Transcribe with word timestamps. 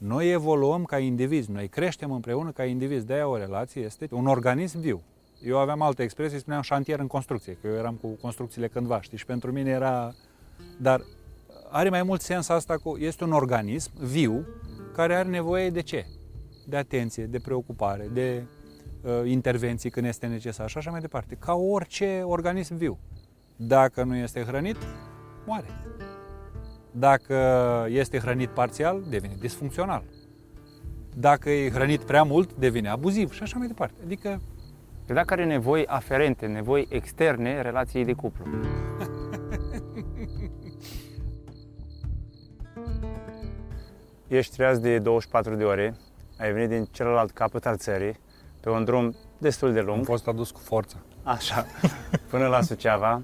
Noi 0.00 0.32
evoluăm 0.32 0.84
ca 0.84 0.98
indivizi, 0.98 1.50
noi 1.50 1.68
creștem 1.68 2.12
împreună 2.12 2.50
ca 2.50 2.64
indivizi. 2.64 3.06
De-aia 3.06 3.28
o 3.28 3.36
relație 3.36 3.82
este 3.82 4.08
un 4.10 4.26
organism 4.26 4.80
viu. 4.80 5.02
Eu 5.42 5.58
aveam 5.58 5.82
altă 5.82 6.02
expresie, 6.02 6.38
spuneam 6.38 6.62
șantier 6.62 6.98
în 6.98 7.06
construcție, 7.06 7.58
că 7.60 7.66
eu 7.66 7.74
eram 7.74 7.94
cu 7.94 8.08
construcțiile 8.08 8.68
cândva, 8.68 9.00
știi, 9.00 9.18
și 9.18 9.26
pentru 9.26 9.52
mine 9.52 9.70
era... 9.70 10.14
Dar 10.78 11.00
are 11.70 11.88
mai 11.88 12.02
mult 12.02 12.20
sens 12.20 12.48
asta 12.48 12.76
cu... 12.76 12.96
Este 12.96 13.24
un 13.24 13.32
organism 13.32 13.90
viu 13.98 14.46
care 14.92 15.14
are 15.14 15.28
nevoie 15.28 15.70
de 15.70 15.80
ce? 15.80 16.06
De 16.66 16.76
atenție, 16.76 17.26
de 17.26 17.38
preocupare, 17.38 18.08
de 18.12 18.42
uh, 19.02 19.30
intervenții 19.30 19.90
când 19.90 20.06
este 20.06 20.26
necesar 20.26 20.68
și 20.68 20.78
așa 20.78 20.90
mai 20.90 21.00
departe. 21.00 21.34
Ca 21.34 21.54
orice 21.54 22.22
organism 22.24 22.76
viu. 22.76 22.98
Dacă 23.56 24.02
nu 24.02 24.16
este 24.16 24.42
hrănit, 24.42 24.76
moare. 25.46 25.66
Dacă 26.90 27.36
este 27.88 28.18
hrănit 28.18 28.48
parțial, 28.48 29.02
devine 29.08 29.36
disfuncțional. 29.38 30.02
Dacă 31.16 31.50
e 31.50 31.70
hrănit 31.70 32.00
prea 32.00 32.22
mult, 32.22 32.54
devine 32.54 32.88
abuziv 32.88 33.32
și 33.32 33.42
așa 33.42 33.58
mai 33.58 33.66
departe. 33.66 34.00
Adică 34.04 34.40
Că 35.10 35.16
dacă 35.16 35.32
are 35.32 35.44
nevoi 35.44 35.86
aferente, 35.86 36.46
nevoi 36.46 36.86
externe 36.90 37.62
relației 37.62 38.04
de 38.04 38.12
cuplu. 38.12 38.44
Ești 44.28 44.56
treaz 44.56 44.78
de 44.78 44.98
24 44.98 45.54
de 45.54 45.64
ore, 45.64 45.96
ai 46.38 46.52
venit 46.52 46.68
din 46.68 46.88
celălalt 46.90 47.30
capăt 47.30 47.66
al 47.66 47.76
țării, 47.76 48.18
pe 48.60 48.70
un 48.70 48.84
drum 48.84 49.16
destul 49.38 49.72
de 49.72 49.78
am 49.78 49.84
lung, 49.86 50.04
fost 50.04 50.28
adus 50.28 50.50
cu 50.50 50.60
forță. 50.60 51.04
așa, 51.22 51.66
până 52.30 52.46
la 52.46 52.60
Suceava. 52.60 53.22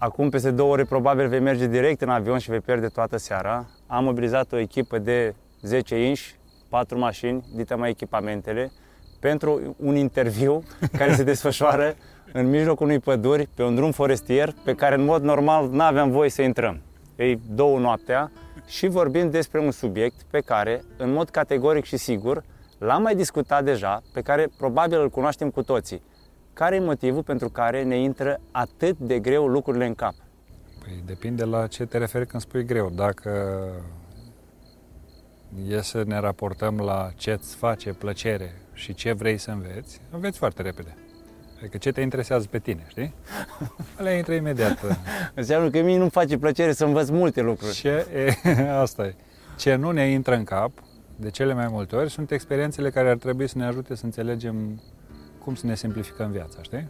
Acum, 0.00 0.28
peste 0.28 0.50
două 0.50 0.72
ore, 0.72 0.84
probabil 0.84 1.28
vei 1.28 1.40
merge 1.40 1.66
direct 1.66 2.00
în 2.00 2.08
avion 2.08 2.38
și 2.38 2.50
vei 2.50 2.60
pierde 2.60 2.86
toată 2.86 3.16
seara. 3.16 3.66
Am 3.86 4.04
mobilizat 4.04 4.52
o 4.52 4.58
echipă 4.58 4.98
de 4.98 5.34
10 5.62 6.06
inși, 6.06 6.34
4 6.68 6.98
mașini, 6.98 7.44
dite 7.54 7.74
mai 7.74 7.90
echipamentele, 7.90 8.72
pentru 9.20 9.76
un 9.78 9.96
interviu 9.96 10.62
care 10.98 11.14
se 11.14 11.22
desfășoară 11.22 11.94
în 12.32 12.50
mijlocul 12.50 12.86
unui 12.86 12.98
păduri, 12.98 13.48
pe 13.54 13.62
un 13.62 13.74
drum 13.74 13.90
forestier, 13.90 14.54
pe 14.64 14.74
care 14.74 14.94
în 14.94 15.04
mod 15.04 15.22
normal 15.22 15.68
nu 15.68 15.82
aveam 15.82 16.10
voie 16.10 16.30
să 16.30 16.42
intrăm. 16.42 16.80
Ei, 17.16 17.40
două 17.50 17.78
noaptea 17.78 18.30
și 18.66 18.86
vorbim 18.86 19.30
despre 19.30 19.60
un 19.60 19.70
subiect 19.70 20.22
pe 20.30 20.40
care, 20.40 20.82
în 20.96 21.12
mod 21.12 21.28
categoric 21.28 21.84
și 21.84 21.96
sigur, 21.96 22.42
l-am 22.78 23.02
mai 23.02 23.14
discutat 23.14 23.64
deja, 23.64 24.02
pe 24.12 24.20
care 24.20 24.48
probabil 24.58 25.00
îl 25.00 25.10
cunoaștem 25.10 25.50
cu 25.50 25.62
toții. 25.62 26.02
Care 26.58 26.74
e 26.74 26.80
motivul 26.80 27.22
pentru 27.22 27.48
care 27.48 27.82
ne 27.82 27.98
intră 27.98 28.40
atât 28.50 28.98
de 28.98 29.18
greu 29.18 29.46
lucrurile 29.46 29.86
în 29.86 29.94
cap? 29.94 30.14
Păi 30.78 31.02
depinde 31.06 31.44
la 31.44 31.66
ce 31.66 31.84
te 31.84 31.98
referi 31.98 32.26
când 32.26 32.42
spui 32.42 32.64
greu. 32.64 32.90
Dacă 32.90 33.60
e 35.68 35.80
să 35.80 36.02
ne 36.06 36.20
raportăm 36.20 36.78
la 36.78 37.10
ce 37.16 37.30
îți 37.30 37.56
face 37.56 37.92
plăcere 37.92 38.54
și 38.72 38.94
ce 38.94 39.12
vrei 39.12 39.38
să 39.38 39.50
înveți, 39.50 40.00
înveți 40.10 40.38
foarte 40.38 40.62
repede. 40.62 40.96
Adică 41.58 41.76
ce 41.76 41.92
te 41.92 42.00
interesează 42.00 42.46
pe 42.50 42.58
tine, 42.58 42.84
știi? 42.88 43.14
Alea 43.98 44.16
intră 44.16 44.34
imediat. 44.34 44.98
Înseamnă 45.34 45.70
că 45.70 45.82
mie 45.82 45.98
nu-mi 45.98 46.10
face 46.10 46.38
plăcere 46.38 46.72
să 46.72 46.84
învăț 46.84 47.08
multe 47.08 47.40
lucruri. 47.40 47.72
Ce 47.72 48.06
e, 48.44 48.50
asta 48.84 49.06
e. 49.06 49.14
Ce 49.56 49.74
nu 49.74 49.90
ne 49.90 50.06
intră 50.06 50.34
în 50.34 50.44
cap, 50.44 50.70
de 51.16 51.30
cele 51.30 51.54
mai 51.54 51.66
multe 51.70 51.96
ori, 51.96 52.10
sunt 52.10 52.30
experiențele 52.30 52.90
care 52.90 53.10
ar 53.10 53.16
trebui 53.16 53.48
să 53.48 53.58
ne 53.58 53.64
ajute 53.64 53.94
să 53.94 54.04
înțelegem 54.04 54.80
cum 55.48 55.56
să 55.56 55.66
ne 55.66 55.74
simplificăm 55.74 56.30
viața, 56.30 56.62
știi? 56.62 56.88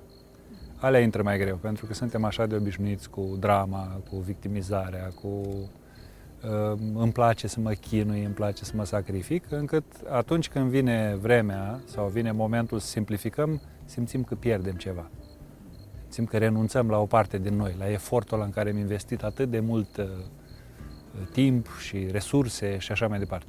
Alea 0.77 1.01
intră 1.01 1.23
mai 1.23 1.39
greu, 1.39 1.57
pentru 1.57 1.87
că 1.87 1.95
suntem 1.95 2.25
așa 2.25 2.47
de 2.47 2.55
obișnuiți 2.55 3.11
cu 3.11 3.37
drama, 3.41 4.01
cu 4.11 4.17
victimizarea, 4.17 5.09
cu 5.21 5.29
uh, 5.29 6.79
îmi 6.95 7.13
place 7.13 7.47
să 7.47 7.61
mă 7.61 7.73
chinui, 7.73 8.25
îmi 8.25 8.35
place 8.35 8.65
să 8.65 8.73
mă 8.75 8.85
sacrific, 8.85 9.45
încât 9.51 9.85
atunci 10.09 10.49
când 10.49 10.71
vine 10.71 11.17
vremea 11.21 11.81
sau 11.85 12.09
vine 12.09 12.33
momentul 12.33 12.79
să 12.79 12.87
simplificăm, 12.87 13.61
simțim 13.85 14.23
că 14.23 14.35
pierdem 14.35 14.75
ceva. 14.75 15.11
Simțim 16.01 16.25
că 16.25 16.39
renunțăm 16.39 16.91
la 16.91 16.99
o 16.99 17.07
parte 17.07 17.39
din 17.39 17.55
noi, 17.55 17.75
la 17.79 17.91
efortul 17.91 18.37
ăla 18.37 18.47
în 18.47 18.53
care 18.53 18.71
am 18.71 18.77
investit 18.77 19.23
atât 19.23 19.51
de 19.51 19.61
mult 19.61 19.97
uh, 19.97 20.07
timp 21.33 21.67
și 21.81 22.07
resurse 22.11 22.79
și 22.79 22.93
așa 22.93 23.09
mai 23.09 23.19
departe. 23.19 23.47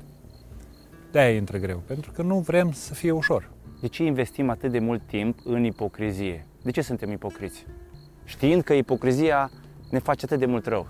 De-aia 1.12 1.36
intră 1.36 1.58
greu, 1.58 1.78
pentru 1.78 2.12
că 2.12 2.22
nu 2.22 2.40
vrem 2.40 2.72
să 2.72 2.94
fie 2.94 3.12
ușor. 3.12 3.50
De 3.80 3.88
ce 3.88 4.04
investim 4.04 4.50
atât 4.50 4.72
de 4.72 4.80
mult 4.80 5.02
timp 5.06 5.40
în 5.44 5.64
ipocrizie? 5.64 6.46
De 6.64 6.72
ce 6.72 6.82
suntem 6.82 7.12
ipocriți? 7.12 7.66
Știind 8.24 8.64
că 8.64 8.74
ipocrizia 8.74 9.52
ne 9.90 10.00
face 10.00 10.26
atât 10.26 10.40
de 10.40 10.46
mult 10.46 10.66
rău. 10.66 10.88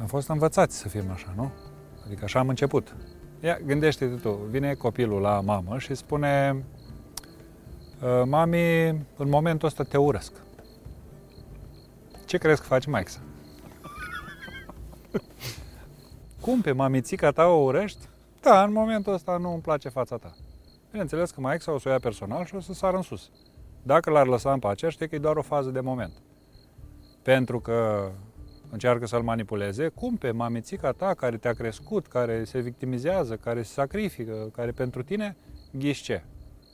Am 0.00 0.06
fost 0.06 0.28
învățați 0.28 0.76
să 0.78 0.88
fim 0.88 1.10
așa, 1.10 1.32
nu? 1.36 1.50
Adică 2.06 2.24
așa 2.24 2.38
am 2.38 2.48
început. 2.48 2.96
Ia, 3.40 3.58
gândește-te 3.66 4.14
tu, 4.14 4.30
vine 4.50 4.74
copilul 4.74 5.20
la 5.20 5.40
mamă 5.40 5.78
și 5.78 5.94
spune 5.94 6.64
"Uh, 8.02 8.22
Mami, 8.24 8.88
în 9.16 9.28
momentul 9.28 9.68
ăsta 9.68 9.82
te 9.82 9.96
urăsc. 9.96 10.32
Ce 12.26 12.38
crezi 12.38 12.60
că 12.60 12.66
faci 12.66 12.86
Maixa? 12.86 13.20
Cum 16.40 16.60
pe 16.60 16.72
mamițica 16.72 17.30
ta 17.30 17.46
o 17.46 17.62
urăști? 17.62 18.08
Da, 18.40 18.62
în 18.62 18.72
momentul 18.72 19.12
ăsta 19.12 19.36
nu 19.36 19.52
îmi 19.52 19.62
place 19.62 19.88
fața 19.88 20.16
ta. 20.16 20.34
Bineînțeles 20.94 21.30
că 21.30 21.40
Maixa 21.40 21.72
o 21.72 21.78
să 21.78 21.88
o 21.88 21.92
ia 21.92 21.98
personal 21.98 22.44
și 22.44 22.54
o 22.54 22.60
să 22.60 22.72
sară 22.72 22.96
în 22.96 23.02
sus. 23.02 23.30
Dacă 23.82 24.10
l-ar 24.10 24.26
lăsa 24.26 24.52
în 24.52 24.58
pace, 24.58 24.88
știi 24.88 25.08
că 25.08 25.14
e 25.14 25.18
doar 25.18 25.36
o 25.36 25.42
fază 25.42 25.70
de 25.70 25.80
moment. 25.80 26.12
Pentru 27.22 27.60
că 27.60 28.10
încearcă 28.70 29.06
să-l 29.06 29.22
manipuleze, 29.22 29.88
cum 29.88 30.16
pe 30.16 30.30
mamițica 30.30 30.92
ta 30.92 31.14
care 31.14 31.36
te-a 31.36 31.52
crescut, 31.52 32.06
care 32.06 32.44
se 32.44 32.60
victimizează, 32.60 33.36
care 33.36 33.62
se 33.62 33.72
sacrifică, 33.72 34.50
care 34.52 34.70
pentru 34.70 35.02
tine, 35.02 35.36
ghiși 35.72 36.02
ce? 36.02 36.24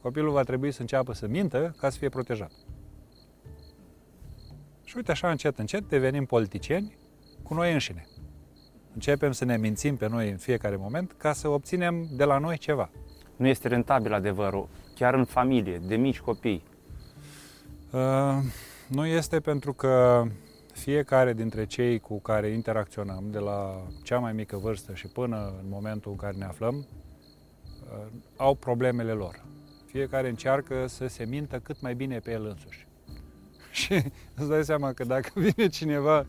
Copilul 0.03 0.33
va 0.33 0.43
trebui 0.43 0.73
să 0.73 0.81
înceapă 0.81 1.13
să 1.13 1.27
mintă 1.27 1.75
ca 1.79 1.91
să 1.91 1.99
fie 1.99 2.09
protejat. 2.09 2.53
Și 4.85 4.97
uite 4.97 5.11
așa, 5.11 5.31
încet, 5.31 5.59
încet, 5.59 5.89
devenim 5.89 6.25
politicieni 6.25 6.97
cu 7.43 7.55
noi 7.55 7.73
înșine. 7.73 8.07
Începem 8.95 9.33
să 9.33 9.45
ne 9.45 9.57
mințim 9.57 9.97
pe 9.97 10.09
noi 10.09 10.31
în 10.31 10.37
fiecare 10.37 10.77
moment 10.77 11.13
ca 11.13 11.33
să 11.33 11.49
obținem 11.49 12.09
de 12.17 12.25
la 12.25 12.39
noi 12.39 12.59
ceva. 12.59 12.91
Nu 13.41 13.47
este 13.47 13.69
rentabil 13.69 14.13
adevărul, 14.13 14.69
chiar 14.95 15.15
în 15.15 15.25
familie, 15.25 15.79
de 15.79 15.97
mici 15.97 16.21
copii. 16.21 16.63
Uh, 17.91 18.37
nu 18.89 19.07
este 19.07 19.41
pentru 19.41 19.73
că 19.73 20.25
fiecare 20.73 21.33
dintre 21.33 21.67
cei 21.67 21.99
cu 21.99 22.21
care 22.21 22.49
interacționăm, 22.49 23.25
de 23.31 23.39
la 23.39 23.87
cea 24.03 24.19
mai 24.19 24.33
mică 24.33 24.57
vârstă 24.57 24.95
și 24.95 25.07
până 25.07 25.55
în 25.63 25.69
momentul 25.69 26.11
în 26.11 26.17
care 26.17 26.37
ne 26.37 26.45
aflăm, 26.45 26.75
uh, 26.77 28.07
au 28.37 28.55
problemele 28.55 29.13
lor. 29.13 29.43
Fiecare 29.87 30.29
încearcă 30.29 30.87
să 30.87 31.07
se 31.07 31.25
mintă 31.25 31.59
cât 31.59 31.81
mai 31.81 31.95
bine 31.95 32.19
pe 32.19 32.31
el 32.31 32.47
însuși. 32.47 32.87
Și 33.71 34.03
îți 34.35 34.49
dai 34.49 34.65
seama 34.65 34.93
că 34.93 35.05
dacă 35.05 35.31
vine 35.41 35.69
cineva 35.69 36.27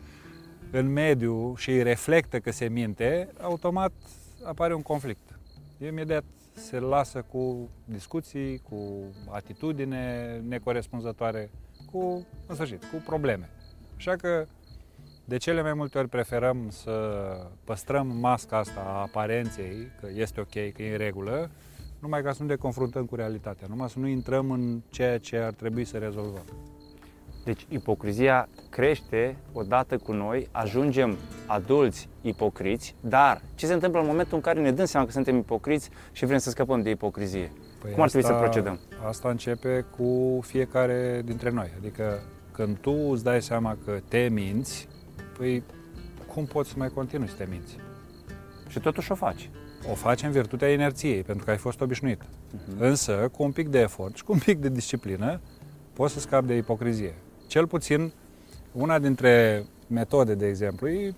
în 0.70 0.92
mediu 0.92 1.54
și 1.56 1.70
îi 1.70 1.82
reflectă 1.82 2.40
că 2.40 2.50
se 2.50 2.68
minte, 2.68 3.28
automat 3.40 3.92
apare 4.44 4.74
un 4.74 4.82
conflict. 4.82 5.38
Imediat 5.78 6.24
se 6.52 6.78
lasă 6.78 7.22
cu 7.22 7.68
discuții, 7.84 8.58
cu 8.58 9.02
atitudine 9.30 10.36
necorespunzătoare, 10.48 11.50
cu, 11.92 12.26
în 12.46 12.54
sfârșit, 12.54 12.84
cu 12.84 13.02
probleme. 13.06 13.50
Așa 13.96 14.16
că 14.16 14.46
de 15.24 15.36
cele 15.36 15.62
mai 15.62 15.74
multe 15.74 15.98
ori 15.98 16.08
preferăm 16.08 16.70
să 16.70 16.90
păstrăm 17.64 18.06
masca 18.06 18.58
asta 18.58 18.80
a 18.80 19.00
aparenței, 19.00 19.90
că 20.00 20.08
este 20.14 20.40
ok, 20.40 20.72
că 20.72 20.82
e 20.82 20.92
în 20.92 20.98
regulă, 20.98 21.50
numai 21.98 22.22
ca 22.22 22.32
să 22.32 22.42
nu 22.42 22.48
ne 22.48 22.56
confruntăm 22.56 23.04
cu 23.04 23.14
realitatea, 23.14 23.66
numai 23.70 23.90
să 23.90 23.98
nu 23.98 24.06
intrăm 24.06 24.50
în 24.50 24.80
ceea 24.88 25.18
ce 25.18 25.36
ar 25.36 25.52
trebui 25.52 25.84
să 25.84 25.98
rezolvăm. 25.98 26.44
Deci 27.44 27.66
ipocrizia 27.68 28.48
crește 28.70 29.36
odată 29.52 29.96
cu 29.96 30.12
noi, 30.12 30.48
ajungem 30.50 31.16
adulți 31.46 32.08
ipocriți, 32.20 32.94
dar 33.00 33.42
ce 33.54 33.66
se 33.66 33.72
întâmplă 33.72 34.00
în 34.00 34.06
momentul 34.06 34.34
în 34.34 34.40
care 34.40 34.60
ne 34.60 34.72
dăm 34.72 34.84
seama 34.84 35.06
că 35.06 35.12
suntem 35.12 35.36
ipocriți 35.36 35.90
și 36.12 36.26
vrem 36.26 36.38
să 36.38 36.50
scăpăm 36.50 36.82
de 36.82 36.90
ipocrizie? 36.90 37.52
Păi 37.80 37.92
Cum 37.92 38.02
ar 38.02 38.08
trebui 38.08 38.26
să 38.26 38.34
procedăm? 38.34 38.80
Asta 39.06 39.28
începe 39.28 39.84
cu 39.96 40.40
fiecare 40.42 41.22
dintre 41.24 41.50
noi. 41.50 41.72
Adică 41.78 42.22
când 42.52 42.76
tu 42.76 43.08
îți 43.10 43.24
dai 43.24 43.42
seama 43.42 43.76
că 43.84 44.00
te 44.08 44.28
minți, 44.30 44.88
păi 45.38 45.62
cum 46.34 46.44
poți 46.44 46.68
să 46.70 46.74
mai 46.78 46.88
continui 46.88 47.28
să 47.28 47.34
te 47.34 47.46
minți? 47.50 47.76
Și 48.68 48.80
totuși 48.80 49.12
o 49.12 49.14
faci. 49.14 49.50
O 49.90 49.94
faci 49.94 50.22
în 50.22 50.30
virtutea 50.30 50.72
inerției, 50.72 51.22
pentru 51.22 51.44
că 51.44 51.50
ai 51.50 51.56
fost 51.56 51.80
obișnuit. 51.80 52.22
Uh-huh. 52.22 52.78
Însă, 52.78 53.28
cu 53.32 53.42
un 53.42 53.52
pic 53.52 53.68
de 53.68 53.80
efort 53.80 54.16
și 54.16 54.24
cu 54.24 54.32
un 54.32 54.38
pic 54.38 54.58
de 54.58 54.68
disciplină, 54.68 55.40
poți 55.92 56.12
să 56.12 56.20
scapi 56.20 56.46
de 56.46 56.56
ipocrizie. 56.56 57.14
Cel 57.52 57.66
puțin, 57.66 58.12
una 58.72 58.98
dintre 58.98 59.64
metode, 59.86 60.34
de 60.34 60.46
exemplu, 60.46 60.88
e 60.88 61.14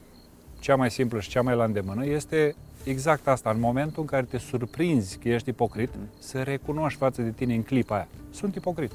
cea 0.60 0.76
mai 0.76 0.90
simplă 0.90 1.20
și 1.20 1.28
cea 1.28 1.42
mai 1.42 1.56
la 1.56 1.64
îndemână, 1.64 2.06
este 2.06 2.54
exact 2.84 3.26
asta. 3.28 3.50
În 3.50 3.60
momentul 3.60 4.00
în 4.02 4.06
care 4.06 4.24
te 4.30 4.38
surprinzi 4.38 5.18
că 5.18 5.28
ești 5.28 5.48
ipocrit, 5.48 5.90
să 6.18 6.42
recunoști 6.42 6.98
față 6.98 7.22
de 7.22 7.30
tine 7.30 7.54
în 7.54 7.62
clipa 7.62 7.94
aia. 7.94 8.08
Sunt 8.30 8.54
ipocrit. 8.54 8.90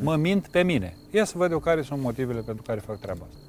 Mă 0.00 0.16
mint 0.16 0.46
pe 0.48 0.62
mine. 0.62 0.96
Ia 1.10 1.24
să 1.24 1.38
văd 1.38 1.50
eu 1.50 1.58
care 1.58 1.82
sunt 1.82 2.00
motivele 2.00 2.40
pentru 2.40 2.62
care 2.66 2.80
fac 2.80 2.98
treaba 2.98 3.24
asta. 3.28 3.40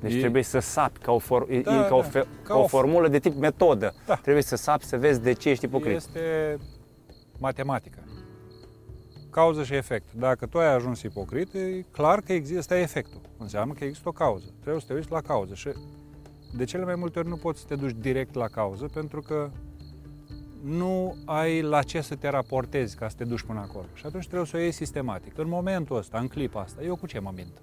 Deci 0.00 0.14
E- 0.14 0.18
trebuie 0.18 0.42
să 0.42 0.58
sapi 0.58 0.98
ca 0.98 1.12
o, 1.12 1.18
for, 1.18 1.46
e, 1.50 1.60
Da, 1.60 1.84
e 1.84 1.88
ca 1.88 1.94
o, 1.94 2.00
da. 2.00 2.06
fe, 2.08 2.18
Ca 2.18 2.26
ca 2.42 2.54
o 2.56 2.62
o- 2.62 2.66
formulă 2.66 3.08
de 3.08 3.18
tip 3.18 3.34
metodă. 3.36 3.94
Da. 4.06 4.14
Trebuie 4.14 4.42
să 4.42 4.56
sapi 4.56 4.84
să 4.84 4.96
vezi 4.98 5.20
de 5.22 5.32
ce 5.32 5.50
ești 5.50 5.64
ipocrit. 5.64 5.94
Este 5.96 6.56
matematică. 7.38 7.98
Cauză 9.34 9.62
și 9.62 9.74
efect. 9.74 10.12
Dacă 10.12 10.46
tu 10.46 10.58
ai 10.58 10.74
ajuns 10.74 11.02
ipocrit, 11.02 11.54
e 11.54 11.84
clar 11.90 12.20
că 12.20 12.32
există 12.32 12.74
efectul. 12.74 13.20
Înseamnă 13.38 13.74
că 13.74 13.84
există 13.84 14.08
o 14.08 14.12
cauză. 14.12 14.46
Trebuie 14.60 14.80
să 14.80 14.86
te 14.86 14.94
uiți 14.94 15.10
la 15.10 15.20
cauză. 15.20 15.54
Și 15.54 15.68
de 16.56 16.64
cele 16.64 16.84
mai 16.84 16.94
multe 16.94 17.18
ori 17.18 17.28
nu 17.28 17.36
poți 17.36 17.60
să 17.60 17.66
te 17.66 17.74
duci 17.74 17.96
direct 17.98 18.34
la 18.34 18.46
cauză 18.46 18.86
pentru 18.92 19.20
că 19.20 19.50
nu 20.62 21.16
ai 21.24 21.62
la 21.62 21.82
ce 21.82 22.00
să 22.00 22.14
te 22.14 22.28
raportezi 22.28 22.96
ca 22.96 23.08
să 23.08 23.16
te 23.16 23.24
duci 23.24 23.42
până 23.42 23.60
acolo. 23.60 23.86
Și 23.94 24.06
atunci 24.06 24.26
trebuie 24.26 24.46
să 24.46 24.56
o 24.56 24.60
iei 24.60 24.72
sistematic. 24.72 25.38
În 25.38 25.48
momentul 25.48 25.96
ăsta, 25.96 26.18
în 26.18 26.28
clipa 26.28 26.60
asta, 26.60 26.82
eu 26.82 26.96
cu 26.96 27.06
ce 27.06 27.18
mă 27.18 27.32
mint? 27.34 27.62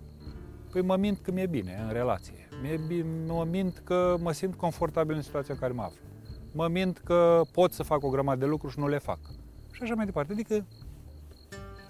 Păi 0.71 0.81
mă 0.81 0.95
mint 0.95 1.19
că 1.19 1.31
mi-e 1.31 1.47
bine 1.47 1.83
în 1.87 1.93
relație. 1.93 2.47
Mi-e 2.61 2.79
bine, 2.87 3.05
mă 3.27 3.47
mint 3.49 3.81
că 3.83 4.15
mă 4.19 4.31
simt 4.31 4.55
confortabil 4.55 5.15
în 5.15 5.21
situația 5.21 5.53
în 5.53 5.59
care 5.59 5.73
mă 5.73 5.81
aflu. 5.81 6.01
Mă 6.53 6.67
mint 6.67 6.97
că 6.97 7.41
pot 7.51 7.73
să 7.73 7.83
fac 7.83 8.03
o 8.03 8.09
grămadă 8.09 8.39
de 8.39 8.45
lucruri 8.45 8.73
și 8.73 8.79
nu 8.79 8.87
le 8.87 8.97
fac. 8.97 9.19
Și 9.71 9.83
așa 9.83 9.95
mai 9.95 10.05
departe. 10.05 10.31
Adică 10.31 10.65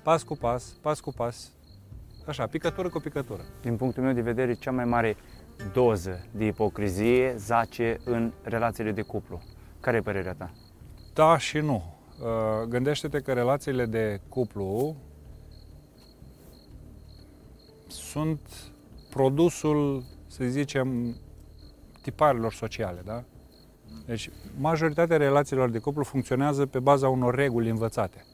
pas 0.04 0.24
cu 0.24 0.36
pas, 0.36 0.76
pas 0.82 1.00
cu 1.00 1.12
pas, 1.12 1.52
așa, 2.26 2.48
picătură 2.48 2.90
cu 2.90 3.00
picătură. 3.00 3.46
Din 3.62 3.76
punctul 3.76 4.04
meu 4.04 4.14
de 4.14 4.22
vedere, 4.22 4.54
cea 4.54 4.72
mai 4.72 4.86
mare 4.86 5.16
doză 5.74 6.26
de 6.32 6.46
ipocrizie 6.46 7.36
zace 7.38 7.98
în 8.04 8.32
relațiile 8.42 8.92
de 8.92 9.02
cuplu. 9.02 9.42
Care 9.80 9.98
e 9.98 10.02
părerea 10.02 10.34
ta? 10.34 10.52
Da 11.14 11.38
și 11.38 11.58
nu. 11.58 11.84
Uh, 12.20 12.68
Gândește-te 12.68 13.20
că 13.20 13.34
relațiile 13.34 13.86
de 13.86 14.22
cuplu 14.30 14.96
sunt 17.88 18.40
produsul, 19.10 20.04
să 20.28 20.44
zicem, 20.44 21.16
tiparilor 22.02 22.54
sociale, 22.54 23.02
da? 23.06 23.24
Deci, 24.06 24.30
majoritatea 24.60 25.18
relațiilor 25.18 25.70
de 25.70 25.80
cuplu 25.80 26.04
funcționează 26.04 26.66
pe 26.66 26.80
baza 26.80 27.10
unor 27.10 27.36
reguli 27.36 27.70
învățate. 27.70 28.26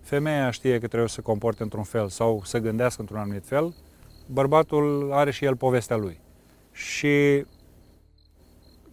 Femeia 0.00 0.50
știe 0.50 0.78
că 0.78 0.86
trebuie 0.86 1.08
să 1.08 1.14
se 1.14 1.20
comporte 1.20 1.62
într-un 1.62 1.82
fel 1.82 2.08
sau 2.08 2.42
să 2.44 2.58
gândească 2.58 3.00
într-un 3.00 3.18
anumit 3.18 3.46
fel, 3.46 3.74
bărbatul 4.26 5.12
are 5.12 5.30
și 5.30 5.44
el 5.44 5.56
povestea 5.56 5.96
lui. 5.96 6.20
Și 6.72 7.44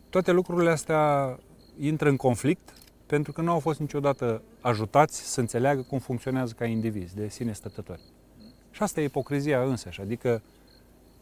toate 0.10 0.32
lucrurile 0.32 0.70
astea 0.70 1.38
intră 1.80 2.10
în 2.10 2.16
conflict 2.16 2.74
pentru 3.06 3.32
că 3.32 3.42
nu 3.42 3.52
au 3.52 3.60
fost 3.60 3.80
niciodată 3.80 4.42
ajutați 4.62 5.32
să 5.32 5.40
înțeleagă 5.40 5.82
cum 5.82 6.00
funcționează 6.00 6.54
ca 6.58 6.66
indivizi 6.66 7.16
de 7.16 7.28
sine 7.28 7.54
stătători. 7.54 8.02
Și 8.72 8.84
asta 8.84 9.02
e 9.02 9.04
ipocrizia 9.04 9.64
însăși, 9.64 10.02
adică 10.02 10.42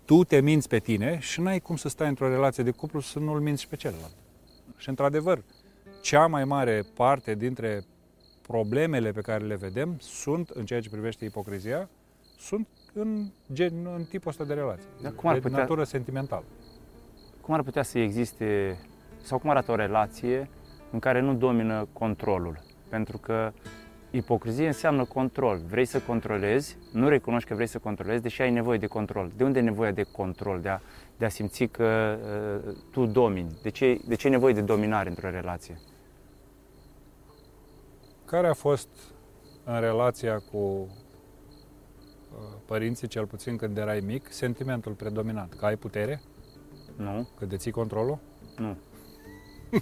tu 0.05 0.23
te 0.23 0.39
minți 0.39 0.67
pe 0.67 0.79
tine 0.79 1.19
și 1.19 1.41
n-ai 1.41 1.59
cum 1.59 1.75
să 1.75 1.89
stai 1.89 2.07
într-o 2.07 2.29
relație 2.29 2.63
de 2.63 2.71
cuplu 2.71 2.99
să 2.99 3.19
nu-l 3.19 3.39
minți 3.39 3.61
și 3.61 3.67
pe 3.67 3.75
celălalt. 3.75 4.15
Și 4.77 4.89
într-adevăr, 4.89 5.43
cea 6.01 6.27
mai 6.27 6.45
mare 6.45 6.85
parte 6.93 7.35
dintre 7.35 7.83
problemele 8.47 9.11
pe 9.11 9.21
care 9.21 9.43
le 9.45 9.55
vedem 9.55 9.95
sunt, 9.99 10.49
în 10.49 10.65
ceea 10.65 10.81
ce 10.81 10.89
privește 10.89 11.25
ipocrizia, 11.25 11.89
sunt 12.37 12.67
în, 12.93 13.25
gen, 13.53 13.73
în 13.95 14.03
tipul 14.09 14.29
ăsta 14.29 14.43
de 14.43 14.53
relație, 14.53 14.89
Dar 15.01 15.11
cum 15.11 15.29
ar 15.29 15.35
de 15.35 15.41
putea- 15.41 15.57
natură 15.59 15.83
sentimentală. 15.83 16.43
Cum 17.41 17.53
ar 17.53 17.61
putea 17.61 17.83
să 17.83 17.99
existe, 17.99 18.77
sau 19.21 19.39
cum 19.39 19.49
arată 19.49 19.71
o 19.71 19.75
relație 19.75 20.49
în 20.91 20.99
care 20.99 21.19
nu 21.19 21.33
domină 21.33 21.87
controlul? 21.93 22.59
Pentru 22.89 23.17
că 23.17 23.51
ipocrizie 24.11 24.67
înseamnă 24.67 25.05
control. 25.05 25.61
Vrei 25.69 25.85
să 25.85 25.99
controlezi, 25.99 26.77
nu 26.93 27.07
recunoști 27.07 27.49
că 27.49 27.55
vrei 27.55 27.67
să 27.67 27.77
controlezi, 27.77 28.21
deși 28.21 28.41
ai 28.41 28.51
nevoie 28.51 28.77
de 28.77 28.85
control. 28.87 29.31
De 29.35 29.43
unde 29.43 29.59
e 29.59 29.61
nevoia 29.61 29.91
de 29.91 30.03
control, 30.03 30.59
de 30.61 30.69
a, 30.69 30.79
de 31.17 31.25
a 31.25 31.29
simți 31.29 31.65
că 31.65 32.17
uh, 32.65 32.73
tu 32.91 33.05
domini? 33.05 33.57
De 33.61 33.69
ce, 33.69 33.99
de 34.07 34.15
ce 34.15 34.27
e 34.27 34.29
nevoie 34.29 34.53
de 34.53 34.61
dominare 34.61 35.09
într-o 35.09 35.29
relație? 35.29 35.77
Care 38.25 38.47
a 38.47 38.53
fost 38.53 38.87
în 39.63 39.79
relația 39.79 40.39
cu 40.51 40.57
uh, 40.57 40.87
părinții, 42.65 43.07
cel 43.07 43.25
puțin 43.25 43.57
când 43.57 43.77
erai 43.77 43.99
mic, 43.99 44.31
sentimentul 44.31 44.91
predominant? 44.91 45.53
Că 45.53 45.65
ai 45.65 45.75
putere? 45.75 46.21
Nu? 46.95 47.29
Că 47.37 47.45
deții 47.45 47.71
controlul? 47.71 48.19
Nu. 48.57 48.77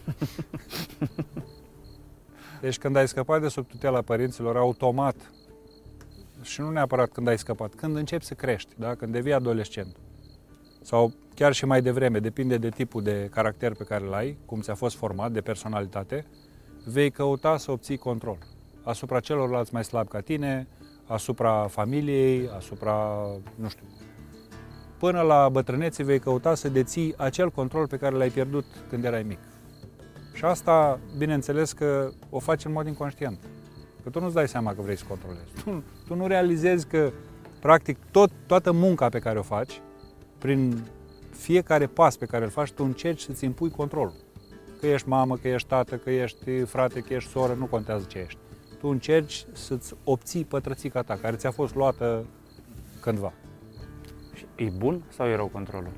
Deci 2.62 2.78
când 2.78 2.96
ai 2.96 3.08
scăpat 3.08 3.42
de 3.42 3.48
sub 3.48 3.68
tutela 3.68 4.02
părinților, 4.02 4.58
automat, 4.58 5.32
și 6.42 6.62
nu 6.62 6.70
neapărat 6.70 7.12
când 7.12 7.28
ai 7.28 7.38
scăpat, 7.38 7.74
când 7.76 7.96
începi 7.96 8.26
să 8.26 8.34
crești, 8.34 8.74
da? 8.78 8.96
când 8.96 9.12
devii 9.12 9.34
adolescent, 9.34 9.96
sau 10.82 11.14
chiar 11.36 11.54
și 11.54 11.66
mai 11.66 11.82
devreme, 11.82 12.20
depinde 12.20 12.58
de 12.58 12.70
tipul 12.70 13.04
de 13.04 13.28
caracter 13.32 13.74
pe 13.74 13.84
care 13.84 14.06
îl 14.06 14.14
ai, 14.14 14.38
cum 14.46 14.62
ți-a 14.62 14.76
fost 14.76 14.96
format, 14.96 15.32
de 15.32 15.42
personalitate, 15.42 16.26
vei 16.86 17.12
căuta 17.12 17.58
să 17.58 17.72
obții 17.72 17.98
control 17.98 18.38
asupra 18.84 19.20
celorlalți 19.20 19.74
mai 19.74 19.84
slabi 19.84 20.10
ca 20.10 20.20
tine, 20.20 20.68
asupra 21.06 21.68
familiei, 21.68 22.50
asupra, 22.56 23.28
nu 23.56 23.70
știu, 23.70 23.86
până 24.98 25.22
la 25.22 25.50
bătrânețe 25.50 26.04
vei 26.04 26.20
căuta 26.20 26.56
să 26.56 26.70
deții 26.70 27.14
acel 27.18 27.50
control 27.50 27.88
pe 27.88 27.98
care 27.98 28.16
l-ai 28.16 28.30
pierdut 28.30 28.66
când 28.90 29.04
erai 29.04 29.24
mic. 29.24 29.40
Și 30.34 30.46
asta, 30.46 31.00
bineînțeles 31.18 31.72
că 31.72 32.12
o 32.30 32.40
faci 32.40 32.66
în 32.66 32.72
mod 32.72 32.88
inconștient. 32.88 33.40
Că 34.04 34.10
tu 34.10 34.20
nu-ți 34.20 34.34
dai 34.34 34.48
seama 34.48 34.74
că 34.74 34.82
vrei 34.82 34.98
să 34.98 35.04
controlezi. 35.08 35.52
Tu, 35.64 35.84
tu 36.08 36.16
nu 36.16 36.28
realizezi 36.28 36.88
că, 36.88 37.12
practic, 37.60 37.98
tot, 38.12 38.32
toată 38.48 38.72
munca 38.72 39.10
pe 39.10 39.20
care 39.20 39.40
o 39.40 39.42
faci, 39.42 39.82
prin 40.38 40.84
fiecare 41.30 41.86
pas 41.86 42.18
pe 42.18 42.26
care 42.26 42.44
îl 42.44 42.50
faci, 42.50 42.72
tu 42.72 42.84
încerci 42.84 43.22
să-ți 43.22 43.46
impui 43.46 43.70
controlul. 43.70 44.14
Că 44.84 44.90
ești 44.90 45.08
mamă, 45.08 45.38
că 45.38 45.48
ești 45.48 45.68
tată, 45.68 45.96
că 45.96 46.12
ești 46.12 46.64
frate, 46.64 47.00
că 47.00 47.14
ești 47.14 47.30
soră, 47.30 47.54
nu 47.54 47.66
contează 47.66 48.06
ce 48.08 48.18
ești. 48.18 48.40
Tu 48.80 48.88
încerci 48.88 49.46
să-ți 49.52 49.94
obții 50.04 50.46
pătrățica 50.46 51.02
ta, 51.02 51.16
care 51.16 51.36
ți-a 51.36 51.52
fost 51.52 51.76
luată 51.76 52.26
cândva. 53.02 53.34
Și 54.34 54.46
E 54.56 54.70
bun 54.78 55.04
sau 55.10 55.28
e 55.28 55.36
rău 55.36 55.48
controlul? 55.48 55.92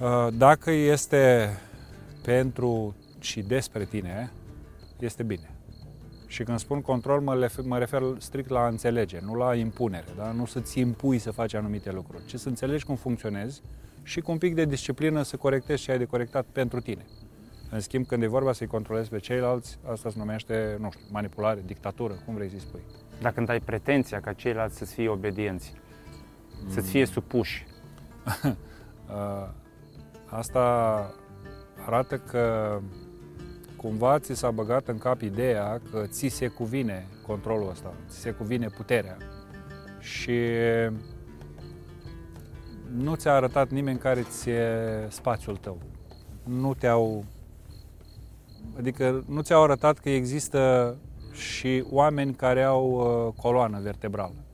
Uh, 0.00 0.28
Dacă 0.32 0.70
este 0.70 1.50
pentru 2.22 2.96
și 3.18 3.42
despre 3.42 3.84
tine, 3.84 4.32
este 4.98 5.22
bine. 5.22 5.50
Și 6.26 6.42
când 6.42 6.58
spun 6.58 6.80
control, 6.80 7.20
mă 7.20 7.34
refer, 7.34 7.64
mă 7.64 7.78
refer 7.78 8.02
strict 8.18 8.48
la 8.48 8.60
a 8.60 8.68
înțelege, 8.68 9.18
nu 9.22 9.34
la 9.34 9.54
impunere, 9.54 10.08
da? 10.16 10.32
nu 10.32 10.44
să-ți 10.44 10.78
impui 10.78 11.18
să 11.18 11.30
faci 11.30 11.54
anumite 11.54 11.92
lucruri, 11.92 12.26
ci 12.26 12.34
să 12.34 12.48
înțelegi 12.48 12.84
cum 12.84 12.96
funcționezi 12.96 13.62
și 14.02 14.20
cu 14.20 14.30
un 14.30 14.38
pic 14.38 14.54
de 14.54 14.64
disciplină 14.64 15.22
să 15.22 15.36
corectezi 15.36 15.82
ce 15.82 15.90
ai 15.90 15.98
de 15.98 16.04
corectat 16.04 16.46
pentru 16.52 16.80
tine. 16.80 17.04
În 17.70 17.80
schimb, 17.80 18.06
când 18.06 18.22
e 18.22 18.26
vorba 18.26 18.52
să-i 18.52 18.66
controlezi 18.66 19.08
pe 19.08 19.18
ceilalți, 19.18 19.78
asta 19.90 20.10
se 20.10 20.18
numește, 20.18 20.76
nu 20.80 20.90
știu, 20.90 21.04
manipulare, 21.10 21.62
dictatură, 21.66 22.14
cum 22.24 22.34
vrei 22.34 22.48
să-i 22.48 22.60
spui. 22.60 22.82
Dacă 23.20 23.34
când 23.34 23.48
ai 23.48 23.60
pretenția 23.60 24.20
ca 24.20 24.32
ceilalți 24.32 24.78
să-ți 24.78 24.94
fie 24.94 25.08
obedienți, 25.08 25.72
să-ți 26.68 26.90
fie 26.90 27.06
supuși, 27.06 27.66
Uh, 29.10 29.48
Asta 30.30 31.14
arată 31.86 32.18
că 32.18 32.78
cumva 33.76 34.18
ți 34.18 34.34
s-a 34.34 34.50
băgat 34.50 34.88
în 34.88 34.98
cap 34.98 35.20
ideea 35.20 35.80
că 35.90 36.04
ți 36.06 36.28
se 36.28 36.46
cuvine 36.46 37.06
controlul 37.26 37.70
ăsta, 37.70 37.94
ți 38.08 38.18
se 38.18 38.30
cuvine 38.30 38.68
puterea 38.76 39.16
și 39.98 40.40
nu 42.96 43.14
ți-a 43.14 43.32
arătat 43.32 43.70
nimeni 43.70 43.98
care 43.98 44.22
ți 44.22 44.50
e 44.50 45.06
spațiul 45.08 45.56
tău. 45.56 45.78
Nu 46.44 46.74
te-au 46.74 47.24
adică 48.78 49.24
nu 49.28 49.40
ți-au 49.40 49.62
arătat 49.62 49.98
că 49.98 50.10
există 50.10 50.96
și 51.32 51.84
oameni 51.90 52.34
care 52.34 52.62
au 52.62 52.90
uh, 52.90 53.32
coloană 53.36 53.80
vertebrală, 53.80 54.44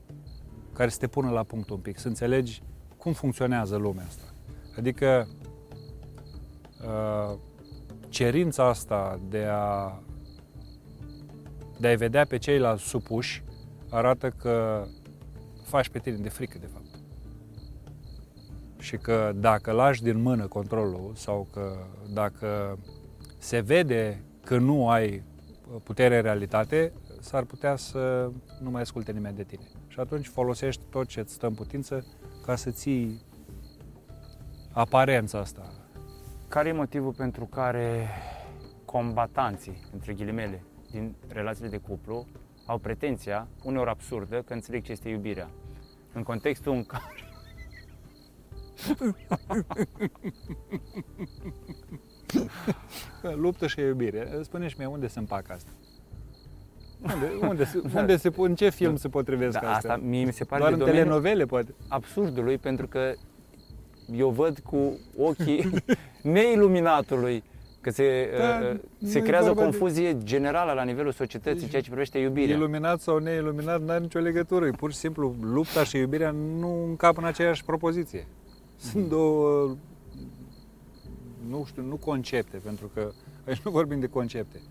care 0.73 0.89
să 0.89 0.97
te 0.97 1.07
pună 1.07 1.29
la 1.29 1.43
punct 1.43 1.69
un 1.69 1.79
pic, 1.79 1.97
să 1.99 2.07
înțelegi 2.07 2.61
cum 2.97 3.13
funcționează 3.13 3.75
lumea 3.75 4.05
asta. 4.05 4.23
Adică 4.77 5.27
uh, 6.81 7.37
cerința 8.09 8.67
asta 8.67 9.19
de 9.29 9.45
a 9.51 9.99
de 11.79 11.87
a 11.87 11.95
vedea 11.95 12.25
pe 12.25 12.37
ceilalți 12.37 12.83
supuși 12.83 13.43
arată 13.89 14.29
că 14.29 14.85
faci 15.63 15.89
pe 15.89 15.99
tine 15.99 16.17
de 16.17 16.29
frică, 16.29 16.57
de 16.59 16.69
fapt. 16.73 16.86
Și 18.79 18.97
că 18.97 19.31
dacă 19.35 19.71
lași 19.71 20.03
din 20.03 20.21
mână 20.21 20.47
controlul 20.47 21.11
sau 21.15 21.47
că 21.53 21.85
dacă 22.13 22.79
se 23.37 23.59
vede 23.59 24.23
că 24.43 24.57
nu 24.57 24.89
ai 24.89 25.23
putere 25.83 26.15
în 26.15 26.21
realitate, 26.21 26.91
s-ar 27.19 27.43
putea 27.43 27.75
să 27.75 28.31
nu 28.61 28.69
mai 28.69 28.81
asculte 28.81 29.11
nimeni 29.11 29.35
de 29.35 29.43
tine. 29.43 29.67
Și 29.87 29.99
atunci 29.99 30.27
folosești 30.27 30.81
tot 30.89 31.07
ce 31.07 31.19
îți 31.19 31.33
stă 31.33 31.47
în 31.47 31.53
putință 31.53 32.05
ca 32.45 32.55
să 32.55 32.69
ții 32.69 33.21
aparența 34.71 35.39
asta. 35.39 35.73
care 36.47 36.69
e 36.69 36.71
motivul 36.71 37.13
pentru 37.13 37.45
care 37.45 38.07
combatanții, 38.85 39.87
între 39.93 40.13
ghilimele, 40.13 40.63
din 40.91 41.15
relațiile 41.27 41.69
de 41.69 41.77
cuplu 41.77 42.25
au 42.65 42.77
pretenția, 42.77 43.47
uneori 43.63 43.89
absurdă, 43.89 44.41
că 44.41 44.53
înțeleg 44.53 44.83
ce 44.83 44.91
este 44.91 45.09
iubirea. 45.09 45.49
În 46.13 46.23
contextul 46.23 46.73
în 46.73 46.83
care 46.83 47.26
Luptă 53.35 53.67
și 53.67 53.79
iubire. 53.79 54.39
Spune 54.41 54.67
și 54.67 54.75
mie 54.77 54.87
unde 54.87 55.07
se 55.07 55.19
împacă 55.19 55.53
asta? 55.53 55.69
Unde, 57.13 57.31
unde, 57.47 57.63
se, 57.65 57.81
unde 57.95 58.17
se, 58.17 58.31
în 58.37 58.55
ce 58.55 58.69
film 58.69 58.95
se 58.95 59.07
potrivesc 59.07 59.51
Da, 59.59 59.59
astea? 59.59 59.93
asta 59.93 60.05
mie 60.05 60.25
mi 60.25 60.33
se 60.33 60.43
pare 60.43 60.61
Doar 60.61 60.73
de 60.73 60.77
în 60.79 60.85
domeniul 60.85 61.05
telenovele, 61.07 61.45
poate. 61.45 61.73
absurdului, 61.87 62.57
pentru 62.57 62.87
că 62.87 63.13
eu 64.15 64.29
văd 64.29 64.59
cu 64.59 64.99
ochii 65.17 65.69
neiluminatului 66.33 67.43
că 67.81 67.89
se, 67.89 68.29
Da, 68.37 68.59
uh, 68.71 68.79
nu 68.97 69.07
se 69.09 69.17
e 69.17 69.21
creează 69.21 69.49
o 69.49 69.53
vorba 69.53 69.69
de- 69.69 69.77
confuzie 69.77 70.17
generală 70.23 70.71
la 70.71 70.83
nivelul 70.83 71.11
societății 71.11 71.63
în 71.63 71.69
ceea 71.69 71.81
ce 71.81 71.89
privește 71.89 72.17
iubirea. 72.19 72.55
Iluminat 72.55 72.99
sau 73.01 73.17
neiluminat 73.17 73.81
n-are 73.81 73.99
nicio 73.99 74.19
legătură. 74.19 74.65
E 74.65 74.71
pur 74.71 74.91
și 74.91 74.97
simplu 74.97 75.35
lupta 75.41 75.83
și 75.83 75.97
iubirea 75.97 76.31
nu 76.31 76.83
încap 76.87 77.17
în 77.17 77.23
aceeași 77.23 77.63
propoziție. 77.63 78.27
Sunt 78.77 79.09
două, 79.09 79.75
nu 81.47 81.65
știu, 81.65 81.81
nu 81.81 81.95
concepte, 81.95 82.57
pentru 82.57 82.91
că 82.93 83.11
aici 83.47 83.61
nu 83.61 83.71
vorbim 83.71 83.99
de 83.99 84.07
concepte. 84.07 84.61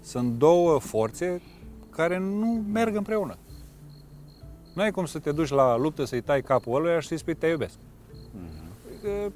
Sunt 0.00 0.38
două 0.38 0.78
forțe 0.78 1.42
care 1.90 2.18
nu 2.18 2.64
merg 2.72 2.96
împreună. 2.96 3.36
Nu 4.74 4.82
ai 4.82 4.90
cum 4.90 5.04
să 5.04 5.18
te 5.18 5.32
duci 5.32 5.48
la 5.48 5.76
luptă 5.76 6.04
să-i 6.04 6.20
tai 6.20 6.42
capul 6.42 6.74
ăluia 6.74 7.00
și 7.00 7.08
să-i 7.08 7.18
spui 7.18 7.34
te 7.34 7.46
iubesc. 7.46 7.78
Adică, 8.86 9.32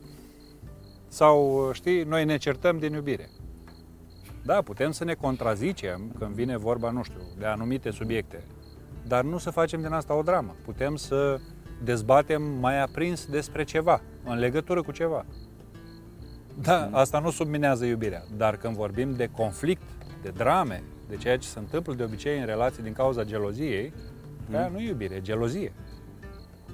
Sau, 1.09 1.71
știi, 1.73 2.03
noi 2.03 2.25
ne 2.25 2.37
certăm 2.37 2.79
din 2.79 2.93
iubire. 2.93 3.29
Da, 4.45 4.63
putem 4.63 4.91
să 4.91 5.05
ne 5.05 5.15
contrazicem 5.15 6.15
când 6.19 6.35
vine 6.35 6.57
vorba, 6.57 6.91
nu 6.91 7.03
știu, 7.03 7.21
de 7.39 7.47
anumite 7.47 7.91
subiecte, 7.91 8.45
dar 9.07 9.25
nu 9.25 9.39
să 9.39 9.51
facem 9.51 9.81
din 9.81 9.93
asta 9.93 10.15
o 10.15 10.23
dramă. 10.23 10.57
Putem 10.65 10.97
să 10.97 11.41
dezbatem 11.85 12.43
mai 12.43 12.83
aprins 12.83 13.27
despre 13.27 13.65
ceva, 13.65 14.01
în 14.25 14.39
legătură 14.39 14.83
cu 14.83 14.93
ceva. 14.93 15.25
Da, 16.63 16.89
asta 16.93 17.19
nu 17.19 17.31
subminează 17.31 17.85
iubirea, 17.85 18.25
dar 18.37 18.57
când 18.57 18.75
vorbim 18.75 19.15
de 19.17 19.31
conflict, 19.37 19.83
de 20.23 20.33
drame, 20.37 20.83
de 21.09 21.17
ceea 21.17 21.39
ce 21.39 21.49
se 21.49 21.59
întâmplă 21.59 21.95
de 21.95 22.03
obicei 22.03 22.39
în 22.39 22.47
relații 22.47 22.83
din 22.83 22.93
cauza 22.93 23.25
geloziei, 23.25 23.93
aia 24.53 24.69
nu 24.69 24.79
e 24.79 24.89
iubire, 24.89 25.15
e 25.15 25.21
gelozie. 25.21 25.73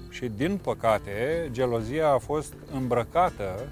Și 0.09 0.29
din 0.29 0.57
păcate, 0.63 1.49
gelozia 1.53 2.09
a 2.09 2.19
fost 2.19 2.55
îmbrăcată 2.73 3.69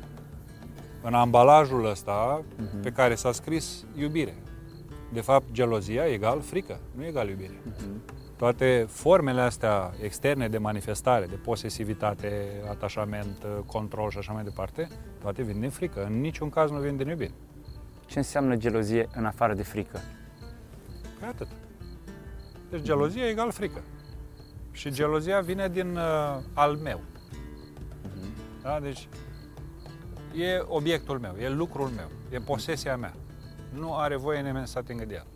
în 1.03 1.14
ambalajul 1.14 1.87
ăsta 1.87 2.45
pe 2.83 2.91
care 2.91 3.14
s-a 3.14 3.33
scris 3.33 3.85
iubire. 3.97 4.35
De 5.12 5.21
fapt, 5.21 5.45
gelozia 5.53 6.05
egal 6.05 6.41
frică, 6.41 6.81
nu 6.97 7.05
egal 7.05 7.29
iubire. 7.29 7.61
Toate 8.37 8.87
formele 8.88 9.41
astea 9.41 9.93
externe 10.03 10.49
de 10.49 10.59
manifestare, 10.59 11.26
de 11.26 11.35
posesivitate, 11.35 12.62
atașament, 12.71 13.47
control 13.67 14.11
și 14.11 14.19
așa 14.19 14.33
mai 14.33 14.45
departe, 14.45 14.88
toate 15.21 15.43
vin 15.43 15.61
din 15.61 15.71
frică. 15.71 16.05
În 16.05 16.21
niciun 16.21 16.49
caz 16.49 16.71
nu 16.71 16.79
vin 16.79 16.97
din 16.97 17.09
iubire. 17.09 17.33
Ce 18.07 18.19
înseamnă 18.19 18.57
gelozie 18.57 19.09
în 19.14 19.25
afară 19.25 19.55
de 19.55 19.62
frică? 19.62 20.00
Pe 21.21 21.26
atât. 21.26 21.49
Deci 22.71 22.83
gelozia 22.83 23.29
egal 23.29 23.50
frică. 23.50 23.81
Și 24.73 24.91
gelozia 24.91 25.41
vine 25.41 25.69
din 25.69 25.97
uh, 25.97 26.43
al 26.53 26.76
meu. 26.76 27.00
Da? 28.62 28.81
Deci 28.81 29.09
e 30.35 30.62
obiectul 30.67 31.19
meu, 31.19 31.35
e 31.38 31.49
lucrul 31.49 31.88
meu, 31.88 32.11
e 32.31 32.38
posesia 32.38 32.97
mea. 32.97 33.14
Nu 33.73 33.97
are 33.97 34.17
voie 34.17 34.41
nimeni 34.41 34.67
să 34.67 34.79
atingă 34.79 35.05
de 35.05 35.14
el. 35.14 35.26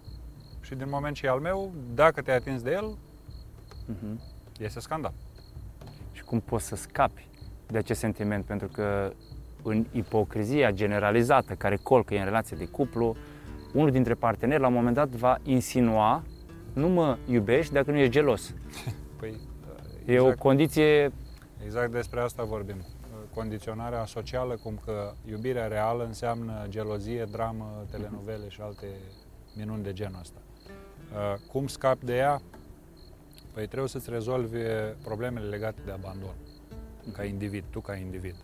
Și 0.68 0.74
din 0.74 0.86
moment 0.88 1.14
ce 1.16 1.26
e 1.26 1.28
al 1.28 1.40
meu, 1.40 1.72
dacă 1.94 2.22
te-ai 2.22 2.36
atins 2.36 2.62
de 2.62 2.70
el, 2.70 2.96
Mhm. 3.86 4.20
este 4.58 4.80
scandal. 4.80 5.12
Și 6.12 6.22
cum 6.24 6.40
poți 6.40 6.66
să 6.66 6.76
scapi 6.76 7.26
de 7.66 7.78
acest 7.78 8.00
sentiment? 8.00 8.44
Pentru 8.44 8.68
că 8.68 9.12
în 9.62 9.86
ipocrizia 9.92 10.70
generalizată 10.70 11.54
care 11.54 11.76
colcă 11.76 12.14
în 12.16 12.24
relație 12.24 12.56
de 12.56 12.64
cuplu, 12.66 13.16
unul 13.74 13.90
dintre 13.90 14.14
parteneri 14.14 14.60
la 14.60 14.66
un 14.66 14.72
moment 14.72 14.94
dat 14.94 15.08
va 15.08 15.38
insinua 15.42 16.22
nu 16.72 16.88
mă 16.88 17.18
iubești 17.26 17.72
dacă 17.72 17.90
nu 17.90 17.96
ești 17.96 18.12
gelos. 18.12 18.54
Păi, 19.20 19.40
E 20.06 20.20
o 20.20 20.34
condiție 20.34 21.12
Exact 21.64 21.92
despre 21.92 22.20
asta 22.20 22.44
vorbim. 22.44 22.76
Condiționarea 23.34 24.04
socială, 24.04 24.56
cum 24.62 24.80
că 24.84 25.12
iubirea 25.30 25.66
reală 25.66 26.04
înseamnă 26.04 26.64
gelozie, 26.68 27.24
dramă, 27.24 27.84
telenovele 27.90 28.48
și 28.48 28.60
alte 28.60 28.86
minuni 29.56 29.82
de 29.82 29.92
genul 29.92 30.18
ăsta. 30.20 30.38
Uh, 31.12 31.34
Cum 31.52 31.66
scapi 31.66 32.04
de 32.04 32.16
ea? 32.16 32.42
Păi 33.54 33.66
trebuie 33.66 33.88
să-ți 33.88 34.10
rezolvi 34.10 34.58
problemele 35.02 35.46
legate 35.46 35.80
de 35.84 35.90
abandon, 35.90 36.34
ca 37.12 37.24
individ, 37.24 37.64
tu 37.70 37.80
ca 37.80 37.94
individ. 37.94 38.34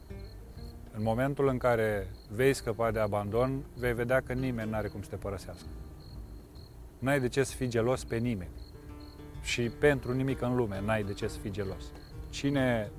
În 0.97 1.03
momentul 1.03 1.49
în 1.49 1.59
care 1.59 2.11
vei 2.31 2.55
scăpa 2.55 2.91
de 2.91 2.99
abandon, 2.99 3.65
vei 3.77 3.95
vedea 3.95 4.21
că 4.21 4.33
nimeni 4.33 4.71
nu 4.71 4.77
are 4.77 4.89
cum 4.89 5.03
să 5.03 5.09
te 5.09 5.17
părăsească. 5.17 5.67
N-ai 6.99 7.21
de 7.21 7.29
ce 7.29 7.43
să 7.43 7.55
fii 7.55 7.69
gelos 7.69 8.05
pe 8.05 8.17
nimeni. 8.17 8.51
Și 9.43 9.63
pentru 9.63 10.13
nimic 10.13 10.41
în 10.41 10.57
lume 10.57 10.81
n-ai 10.85 11.03
de 11.03 11.13
ce 11.13 11.29
să 11.29 11.39
fii 11.39 11.51
gelos. 11.51 11.85
Cine, 12.31 12.91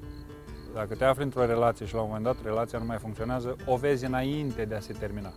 dacă 0.73 0.95
te 0.95 1.03
afli 1.03 1.23
într-o 1.23 1.45
relație 1.45 1.85
și 1.85 1.93
la 1.93 2.01
un 2.01 2.07
moment 2.07 2.25
dat 2.25 2.43
relația 2.43 2.79
nu 2.79 2.85
mai 2.85 2.97
funcționează, 2.97 3.55
o 3.65 3.75
vezi 3.75 4.05
înainte 4.05 4.65
de 4.65 4.75
a 4.75 4.79
se 4.79 4.93
termina. 4.93 5.33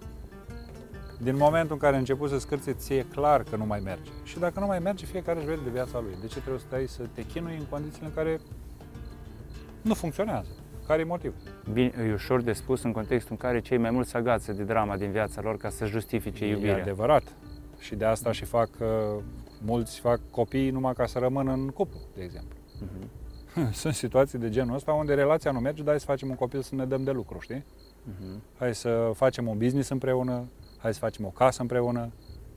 Din 1.23 1.37
momentul 1.37 1.73
în 1.73 1.79
care 1.79 1.97
a 1.97 1.99
început 1.99 2.31
să 2.31 2.39
scârție, 2.39 2.73
ți 2.73 2.93
e 2.93 3.05
clar 3.13 3.43
că 3.43 3.57
nu 3.57 3.67
mai 3.67 3.81
merge. 3.85 4.11
Și 4.25 4.39
dacă 4.39 4.61
nu 4.61 4.67
mai 4.67 4.79
merge, 4.79 5.05
fiecare 5.07 5.39
își 5.39 5.49
vede 5.49 5.61
de 5.65 5.71
viața 5.71 6.01
lui. 6.01 6.15
De 6.21 6.27
ce 6.27 6.39
trebuie 6.39 6.59
să 6.61 6.67
stai 6.69 6.87
să 6.87 7.03
te 7.13 7.23
chinui 7.27 7.57
în 7.59 7.65
condițiile 7.71 8.07
în 8.07 8.15
care 8.15 8.41
nu 9.83 9.95
funcționează? 9.95 10.49
Care 10.87 11.01
e 11.01 11.05
motivul? 11.05 11.39
bine, 11.73 11.93
e 12.09 12.13
ușor 12.13 12.43
de 12.43 12.53
spus 12.53 12.83
în 12.83 12.93
contextul 12.93 13.31
în 13.31 13.37
care 13.49 13.61
cei 13.61 13.79
mai 13.79 13.91
mulți 13.91 14.11
se 14.11 14.17
agață 14.17 14.53
de 14.53 14.63
drama 14.63 14.97
din 14.97 15.11
viața 15.11 15.41
lor 15.41 15.57
ca 15.57 15.69
să 15.71 15.85
justifice 15.87 16.45
E 16.45 16.49
iubirea. 16.51 16.81
adevărat. 16.83 17.23
Și 17.79 17.95
de 17.95 18.05
asta 18.05 18.33
și 18.33 18.45
fac, 18.45 18.69
uh, 18.81 18.87
mulți 19.65 20.01
fac 20.01 20.21
copii 20.31 20.71
numai 20.71 20.93
ca 20.93 21.07
să 21.07 21.19
rămână 21.19 21.53
în 21.53 21.69
cuplu, 21.69 21.99
de 22.15 22.23
exemplu. 22.23 22.57
Mhm. 22.81 23.73
Sunt 23.83 23.95
situații 23.95 24.39
de 24.39 24.49
genul 24.49 24.75
ăsta 24.75 24.93
unde 24.93 25.15
relația 25.15 25.51
nu 25.51 25.59
merge, 25.59 25.81
dar 25.83 25.91
hai 25.91 26.01
să 26.01 26.07
facem 26.07 26.29
un 26.29 26.35
copil 26.35 26.61
să 26.63 26.75
ne 26.75 26.85
dăm 26.85 27.05
de 27.05 27.11
lucru, 27.11 27.39
știi? 27.41 27.65
Mhm. 28.03 28.43
Hai 28.59 28.75
să 28.75 29.11
facem 29.15 29.47
un 29.49 29.59
business 29.59 29.89
împreună, 29.89 30.45
hai 30.79 30.93
să 30.93 30.99
facem 30.99 31.25
o 31.25 31.29
casă 31.29 31.61
împreună 31.61 32.11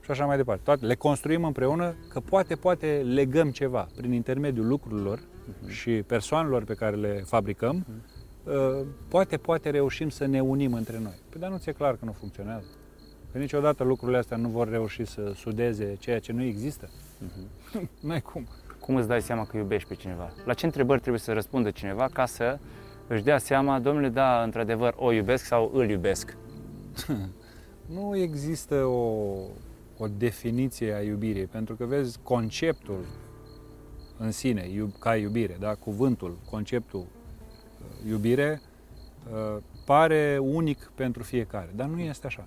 și 0.04 0.10
așa 0.10 0.26
mai 0.26 0.36
departe. 0.36 0.62
Toate 0.64 0.86
le 0.86 0.94
construim 0.94 1.44
împreună, 1.44 1.94
că 2.08 2.20
poate, 2.20 2.54
poate 2.54 3.02
legăm 3.04 3.50
ceva 3.50 3.88
prin 3.96 4.12
intermediul 4.12 4.66
lucrurilor 4.66 5.20
și 5.66 5.90
persoanelor 5.90 6.64
pe 6.64 6.74
care 6.74 6.96
le 6.96 7.22
fabricăm, 7.26 7.86
uh, 8.44 8.86
poate, 9.08 9.36
poate 9.36 9.70
reușim 9.70 10.08
să 10.08 10.26
ne 10.26 10.40
unim 10.40 10.72
între 10.72 10.98
noi. 10.98 11.18
Păi 11.28 11.40
dar 11.40 11.50
nu 11.50 11.56
ți-e 11.56 11.72
clar 11.72 11.96
că 11.96 12.04
nu 12.04 12.12
funcționează. 12.12 12.66
Că 13.32 13.38
niciodată 13.38 13.84
lucrurile 13.84 14.18
astea 14.18 14.36
nu 14.36 14.48
vor 14.48 14.68
reuși 14.68 15.04
să 15.04 15.32
sudeze 15.34 15.96
ceea 15.98 16.18
ce 16.18 16.32
nu 16.32 16.42
există. 16.42 16.88
Nu 18.00 18.10
ai 18.10 18.20
cum. 18.20 18.46
Cum 18.80 18.96
îți 18.96 19.08
dai 19.08 19.22
seama 19.22 19.44
că 19.44 19.56
iubești 19.56 19.88
pe 19.88 19.94
cineva? 19.94 20.32
La 20.44 20.54
ce 20.54 20.66
întrebări 20.66 21.00
trebuie 21.00 21.20
să 21.20 21.32
răspundă 21.32 21.70
cineva 21.70 22.08
ca 22.12 22.26
să 22.26 22.58
își 23.06 23.22
dea 23.22 23.38
seama, 23.38 23.78
domnule, 23.78 24.08
da, 24.08 24.42
într-adevăr, 24.42 24.94
o 24.96 25.12
iubesc 25.12 25.44
sau 25.44 25.70
îl 25.74 25.90
iubesc? 25.90 26.36
Nu 27.92 28.16
există 28.16 28.84
o, 28.84 29.36
o 29.98 30.08
definiție 30.16 30.94
a 30.94 31.02
iubirii, 31.02 31.46
pentru 31.46 31.74
că 31.74 31.84
vezi 31.84 32.18
conceptul 32.22 33.04
în 34.18 34.30
sine, 34.30 34.68
iub, 34.68 34.98
ca 34.98 35.16
iubire, 35.16 35.56
da? 35.60 35.74
cuvântul, 35.74 36.38
conceptul 36.50 37.00
uh, 37.00 38.08
iubire, 38.08 38.60
uh, 39.32 39.62
pare 39.84 40.38
unic 40.40 40.92
pentru 40.94 41.22
fiecare, 41.22 41.70
dar 41.74 41.86
nu 41.86 41.98
este 41.98 42.26
așa. 42.26 42.46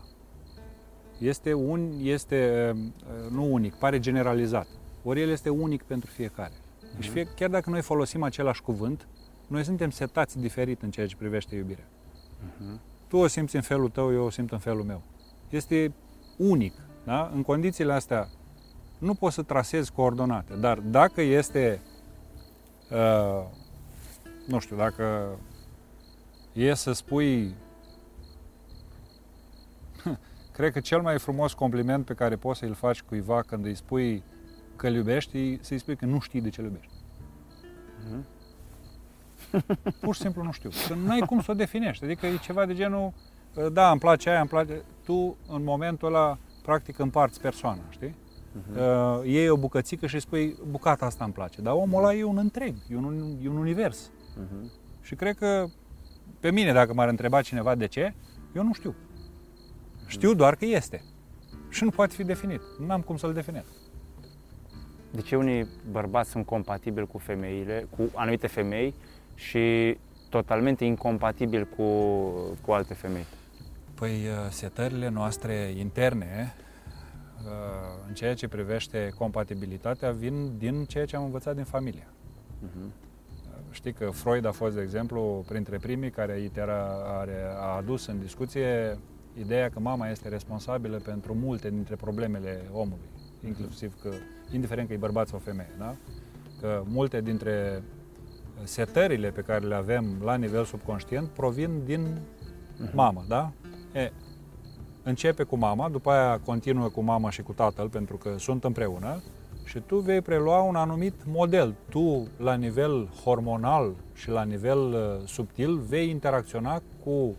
Este, 1.19 1.53
un, 1.53 1.91
este 2.01 2.71
uh, 2.75 3.31
nu 3.31 3.53
unic, 3.53 3.73
pare 3.73 3.99
generalizat. 3.99 4.67
Ori 5.03 5.21
el 5.21 5.29
este 5.29 5.49
unic 5.49 5.83
pentru 5.83 6.11
fiecare. 6.11 6.53
Deci 6.95 7.09
fie, 7.09 7.27
chiar 7.35 7.49
dacă 7.49 7.69
noi 7.69 7.81
folosim 7.81 8.23
același 8.23 8.61
cuvânt, 8.61 9.07
noi 9.47 9.63
suntem 9.63 9.89
setați 9.89 10.39
diferit 10.39 10.81
în 10.81 10.91
ceea 10.91 11.07
ce 11.07 11.15
privește 11.15 11.55
iubirea. 11.55 11.87
Tu 13.07 13.17
o 13.17 13.27
simți 13.27 13.55
în 13.55 13.61
felul 13.61 13.89
tău, 13.89 14.13
eu 14.13 14.23
o 14.23 14.29
simt 14.29 14.51
în 14.51 14.59
felul 14.59 14.83
meu. 14.83 15.01
Este 15.49 15.93
unic. 16.37 16.73
Da? 17.03 17.31
În 17.33 17.43
condițiile 17.43 17.93
astea 17.93 18.27
nu 18.97 19.13
poți 19.13 19.35
să 19.35 19.41
trasezi 19.41 19.91
coordonate, 19.91 20.53
dar 20.53 20.79
dacă 20.79 21.21
este, 21.21 21.81
uh, 22.91 23.45
nu 24.47 24.59
știu, 24.59 24.75
dacă 24.75 25.37
e 26.53 26.73
să 26.73 26.91
spui, 26.91 27.55
cred 30.51 30.71
că 30.71 30.79
cel 30.79 31.01
mai 31.01 31.19
frumos 31.19 31.53
compliment 31.53 32.05
pe 32.05 32.13
care 32.13 32.35
poți 32.35 32.59
să-l 32.59 32.73
faci 32.73 33.01
cuiva 33.01 33.41
când 33.41 33.65
îi 33.65 33.75
spui 33.75 34.23
că 34.75 34.87
îl 34.87 34.93
iubești, 34.93 35.37
e 35.37 35.59
să-i 35.61 35.79
spui 35.79 35.95
că 35.95 36.05
nu 36.05 36.19
știi 36.19 36.41
de 36.41 36.49
ce 36.49 36.61
îl 36.61 36.67
iubești. 36.67 36.93
Pur 40.01 40.15
și 40.15 40.21
simplu 40.21 40.43
nu 40.43 40.51
știu. 40.51 40.69
Că 40.87 40.93
nu 40.93 41.11
ai 41.11 41.19
cum 41.19 41.41
să 41.41 41.51
o 41.51 41.53
definești. 41.53 42.03
Adică 42.03 42.25
e 42.25 42.37
ceva 42.37 42.65
de 42.65 42.73
genul, 42.73 43.13
da, 43.71 43.91
îmi 43.91 43.99
place 43.99 44.29
aia, 44.29 44.39
îmi 44.39 44.49
place... 44.49 44.81
Tu, 45.03 45.37
în 45.49 45.63
momentul 45.63 46.07
ăla, 46.07 46.37
practic 46.61 46.99
împarți 46.99 47.41
persoana, 47.41 47.81
știi? 47.89 48.15
Uh, 48.77 49.21
iei 49.23 49.49
o 49.49 49.57
bucățică 49.57 50.07
și 50.07 50.15
îi 50.15 50.21
spui, 50.21 50.55
bucata 50.69 51.05
asta 51.05 51.23
îmi 51.23 51.33
place. 51.33 51.61
Dar 51.61 51.73
omul 51.73 52.03
ăla 52.03 52.13
e 52.13 52.23
un 52.23 52.37
întreg, 52.37 52.75
e 52.89 52.95
un, 52.95 53.37
e 53.43 53.49
un 53.49 53.57
univers. 53.57 54.11
Mhm. 54.37 54.71
Și 55.01 55.15
cred 55.15 55.35
că 55.35 55.65
pe 56.39 56.51
mine, 56.51 56.73
dacă 56.73 56.93
m-ar 56.93 57.07
întreba 57.07 57.41
cineva 57.41 57.75
de 57.75 57.85
ce, 57.85 58.13
eu 58.55 58.63
nu 58.63 58.73
știu. 58.73 58.95
Știu 60.07 60.33
doar 60.33 60.55
că 60.55 60.65
este. 60.65 61.03
Și 61.69 61.83
nu 61.83 61.89
poate 61.89 62.15
fi 62.15 62.23
definit. 62.23 62.61
Nu 62.79 62.91
am 62.91 63.01
cum 63.01 63.17
să-l 63.17 63.33
definez. 63.33 63.65
De 65.11 65.21
ce 65.21 65.35
unii 65.35 65.67
bărbați 65.91 66.29
sunt 66.29 66.45
compatibili 66.45 67.07
cu 67.07 67.17
femeile, 67.17 67.87
cu 67.89 68.09
anumite 68.13 68.47
femei 68.47 68.93
și 69.35 69.97
totalmente 70.29 70.85
incompatibili 70.85 71.67
cu, 71.75 71.83
cu 72.65 72.71
alte 72.71 72.93
femei? 72.93 73.25
Păi 73.95 74.11
uh, 74.11 74.49
setările 74.49 75.09
noastre 75.09 75.73
interne 75.77 76.53
uh, 77.37 78.07
în 78.07 78.13
ceea 78.13 78.33
ce 78.33 78.47
privește 78.47 79.13
compatibilitatea 79.17 80.11
vin 80.11 80.57
din 80.57 80.85
ceea 80.85 81.05
ce 81.05 81.15
am 81.15 81.23
învățat 81.23 81.55
din 81.55 81.63
familie. 81.63 82.07
Uh-huh. 82.07 83.03
Știi 83.71 83.93
că 83.93 84.09
Freud 84.09 84.45
a 84.45 84.51
fost, 84.51 84.75
de 84.75 84.81
exemplu, 84.81 85.43
printre 85.47 85.77
primii 85.77 86.09
care 86.09 86.41
itera, 86.41 86.85
are, 87.19 87.43
a 87.57 87.75
adus 87.75 88.05
în 88.05 88.19
discuție 88.19 88.99
ideea 89.39 89.69
că 89.69 89.79
mama 89.79 90.09
este 90.09 90.29
responsabilă 90.29 90.97
pentru 90.97 91.33
multe 91.33 91.69
dintre 91.69 91.95
problemele 91.95 92.61
omului, 92.71 93.09
inclusiv 93.45 94.01
că, 94.01 94.09
indiferent 94.51 94.87
că 94.87 94.93
e 94.93 94.97
bărbat 94.97 95.27
sau 95.27 95.39
femeie, 95.39 95.75
da? 95.77 95.95
Că 96.61 96.83
multe 96.85 97.21
dintre 97.21 97.83
setările 98.63 99.29
pe 99.29 99.41
care 99.41 99.65
le 99.65 99.75
avem 99.75 100.21
la 100.23 100.35
nivel 100.35 100.63
subconștient 100.63 101.27
provin 101.27 101.83
din 101.85 102.07
uh-huh. 102.07 102.93
mamă, 102.93 103.25
da? 103.27 103.51
E, 103.95 104.11
începe 105.03 105.43
cu 105.43 105.55
mama, 105.55 105.89
după 105.89 106.11
aia 106.11 106.39
continuă 106.39 106.87
cu 106.89 107.01
mama 107.01 107.29
și 107.29 107.41
cu 107.41 107.53
tatăl, 107.53 107.89
pentru 107.89 108.17
că 108.17 108.35
sunt 108.37 108.63
împreună, 108.63 109.21
și 109.63 109.79
tu 109.79 109.97
vei 109.97 110.21
prelua 110.21 110.61
un 110.61 110.75
anumit 110.75 111.13
model. 111.25 111.75
Tu, 111.89 112.27
la 112.37 112.53
nivel 112.53 113.09
hormonal 113.23 113.95
și 114.13 114.29
la 114.29 114.43
nivel 114.43 114.79
uh, 114.79 115.27
subtil, 115.27 115.77
vei 115.77 116.09
interacționa 116.09 116.81
cu 117.03 117.35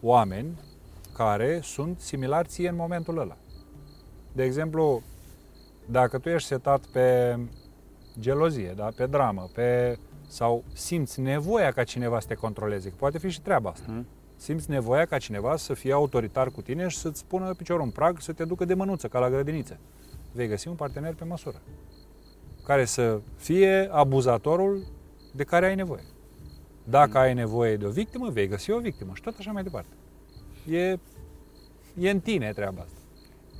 oameni 0.00 0.60
care 1.14 1.60
sunt 1.62 2.00
similari 2.00 2.48
ție 2.48 2.68
în 2.68 2.76
momentul 2.76 3.18
ăla. 3.18 3.36
De 4.32 4.44
exemplu, 4.44 5.02
dacă 5.90 6.18
tu 6.18 6.28
ești 6.28 6.48
setat 6.48 6.86
pe 6.86 7.38
gelozie, 8.20 8.72
da? 8.76 8.88
pe 8.96 9.06
dramă, 9.06 9.48
pe 9.54 9.98
sau 10.28 10.64
simți 10.72 11.20
nevoia 11.20 11.72
ca 11.72 11.84
cineva 11.84 12.20
să 12.20 12.26
te 12.26 12.34
controleze, 12.34 12.88
că 12.88 12.94
poate 12.98 13.18
fi 13.18 13.28
și 13.28 13.40
treaba 13.40 13.70
asta. 13.70 13.86
Hmm. 13.86 14.06
Simți 14.36 14.70
nevoia 14.70 15.04
ca 15.04 15.18
cineva 15.18 15.56
să 15.56 15.74
fie 15.74 15.92
autoritar 15.92 16.50
cu 16.50 16.60
tine 16.60 16.88
și 16.88 16.96
să-ți 16.96 17.24
pună 17.24 17.54
piciorul 17.54 17.82
în 17.82 17.90
prag, 17.90 18.20
să 18.20 18.32
te 18.32 18.44
ducă 18.44 18.64
de 18.64 18.74
mânuță, 18.74 19.08
ca 19.08 19.18
la 19.18 19.30
grădiniță. 19.30 19.78
Vei 20.32 20.48
găsi 20.48 20.68
un 20.68 20.74
partener 20.74 21.14
pe 21.14 21.24
măsură, 21.24 21.60
care 22.64 22.84
să 22.84 23.20
fie 23.36 23.88
abuzatorul 23.92 24.86
de 25.32 25.44
care 25.44 25.66
ai 25.66 25.74
nevoie. 25.74 26.02
Dacă 26.84 27.10
hmm. 27.10 27.20
ai 27.20 27.34
nevoie 27.34 27.76
de 27.76 27.86
o 27.86 27.90
victimă, 27.90 28.28
vei 28.28 28.48
găsi 28.48 28.70
o 28.70 28.78
victimă 28.78 29.10
și 29.14 29.22
tot 29.22 29.34
așa 29.38 29.52
mai 29.52 29.62
departe. 29.62 29.94
E, 30.68 30.98
e 31.98 32.10
în 32.10 32.20
tine 32.20 32.52
treaba 32.52 32.80
asta. 32.80 32.98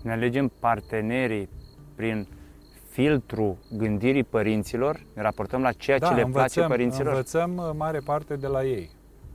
Ne 0.03 0.13
alegem 0.13 0.53
partenerii 0.59 1.49
prin 1.95 2.29
filtru 2.89 3.59
gândirii 3.77 4.25
părinților, 4.25 5.07
ne 5.15 5.23
raportăm 5.23 5.63
la 5.63 5.73
ceea 5.73 5.99
da, 5.99 6.09
ce 6.09 6.15
le 6.15 6.21
învățăm, 6.21 6.67
place 6.67 6.75
părinților? 6.77 7.09
învățăm 7.09 7.57
uh, 7.57 7.71
mare 7.77 7.99
parte 7.99 8.37
de 8.37 8.47
la 8.47 8.65
ei. 8.65 8.91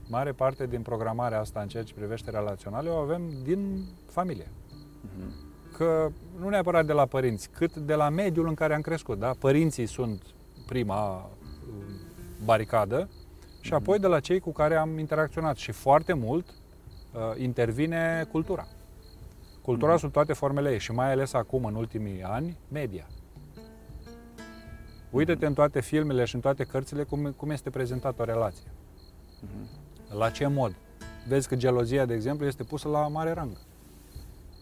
Mare 0.08 0.32
parte 0.32 0.66
din 0.66 0.82
programarea 0.82 1.40
asta 1.40 1.60
în 1.60 1.68
ceea 1.68 1.82
ce 1.82 1.94
privește 1.94 2.30
relaționale 2.30 2.88
o 2.88 2.96
avem 2.96 3.22
din 3.42 3.84
familie. 4.06 4.46
Uh-huh. 4.46 5.50
Că 5.76 6.10
nu 6.38 6.48
neapărat 6.48 6.86
de 6.86 6.92
la 6.92 7.06
părinți, 7.06 7.48
cât 7.50 7.76
de 7.76 7.94
la 7.94 8.08
mediul 8.08 8.46
în 8.46 8.54
care 8.54 8.74
am 8.74 8.80
crescut. 8.80 9.18
Da? 9.18 9.30
Părinții 9.38 9.86
sunt 9.86 10.22
prima 10.66 11.16
uh, 11.16 11.74
baricadă 12.44 13.08
și 13.60 13.70
uh-huh. 13.70 13.76
apoi 13.76 13.98
de 13.98 14.06
la 14.06 14.20
cei 14.20 14.40
cu 14.40 14.52
care 14.52 14.76
am 14.76 14.98
interacționat. 14.98 15.56
Și 15.56 15.72
foarte 15.72 16.12
mult 16.12 16.46
uh, 16.48 17.20
intervine 17.36 18.28
cultura. 18.30 18.66
Cultura 19.62 19.94
uh-huh. 19.94 20.00
sub 20.00 20.12
toate 20.12 20.32
formele 20.32 20.72
ei 20.72 20.78
și 20.78 20.92
mai 20.92 21.12
ales 21.12 21.32
acum, 21.32 21.64
în 21.64 21.74
ultimii 21.74 22.22
ani, 22.22 22.58
media. 22.68 23.06
Uită-te 25.10 25.46
în 25.46 25.54
toate 25.54 25.80
filmele 25.80 26.24
și 26.24 26.34
în 26.34 26.40
toate 26.40 26.64
cărțile 26.64 27.02
cum, 27.02 27.34
cum 27.36 27.50
este 27.50 27.70
prezentată 27.70 28.22
o 28.22 28.24
relație. 28.24 28.70
Uh-huh. 28.70 29.81
La 30.18 30.30
ce 30.30 30.46
mod? 30.46 30.74
Vezi 31.28 31.48
că 31.48 31.56
gelozia, 31.56 32.04
de 32.04 32.14
exemplu, 32.14 32.46
este 32.46 32.64
pusă 32.64 32.88
la 32.88 33.08
mare 33.08 33.32
rang. 33.32 33.56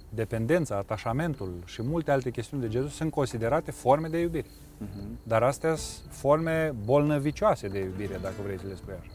Dependența, 0.08 0.76
atașamentul 0.76 1.62
și 1.64 1.82
multe 1.82 2.10
alte 2.10 2.30
chestiuni 2.30 2.62
de 2.62 2.68
genul 2.68 2.88
sunt 2.88 3.10
considerate 3.10 3.70
forme 3.70 4.08
de 4.08 4.18
iubire. 4.18 4.46
Uh-huh. 4.46 5.22
Dar 5.22 5.42
astea 5.42 5.74
sunt 5.74 6.12
forme 6.12 6.74
bolnăvicioase 6.84 7.68
de 7.68 7.78
iubire, 7.78 8.18
dacă 8.22 8.34
vrei 8.44 8.58
să 8.58 8.66
le 8.66 8.74
spui 8.74 8.94
așa. 9.00 9.10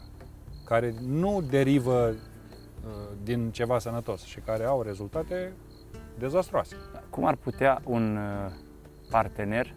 Care 0.64 0.94
nu 1.06 1.44
derivă 1.50 2.08
uh, 2.08 2.16
din 3.22 3.50
ceva 3.50 3.78
sănătos 3.78 4.22
și 4.22 4.40
care 4.40 4.64
au 4.64 4.82
rezultate 4.82 5.52
dezastroase. 6.18 6.76
Cum 7.10 7.24
ar 7.24 7.34
putea 7.34 7.80
un 7.84 8.16
uh, 8.16 8.52
partener 9.10 9.74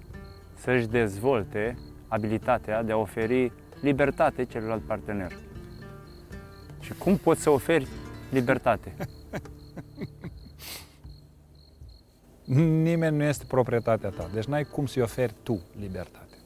să-și 0.55 0.87
dezvolte 0.87 1.77
abilitatea 2.07 2.83
de 2.83 2.91
a 2.91 2.97
oferi 2.97 3.51
libertate 3.81 4.45
celuilalt 4.45 4.81
partener. 4.81 5.31
Și 6.79 6.93
cum 6.93 7.17
poți 7.17 7.41
să 7.41 7.49
oferi 7.49 7.87
libertate? 8.29 8.95
Nimeni 12.83 13.17
nu 13.17 13.23
este 13.23 13.45
proprietatea 13.47 14.09
ta, 14.09 14.29
deci 14.33 14.45
n-ai 14.45 14.63
cum 14.63 14.85
să-i 14.85 15.01
oferi 15.01 15.33
tu 15.43 15.61
libertate. 15.79 16.37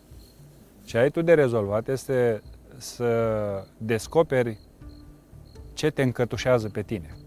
Ce 0.83 0.97
ai 0.97 1.09
tu 1.09 1.21
de 1.21 1.33
rezolvat 1.33 1.87
este 1.87 2.41
să 2.77 3.67
descoperi 3.77 4.59
ce 5.73 5.89
te 5.89 6.01
încătușează 6.01 6.69
pe 6.69 6.81
tine. 6.81 7.17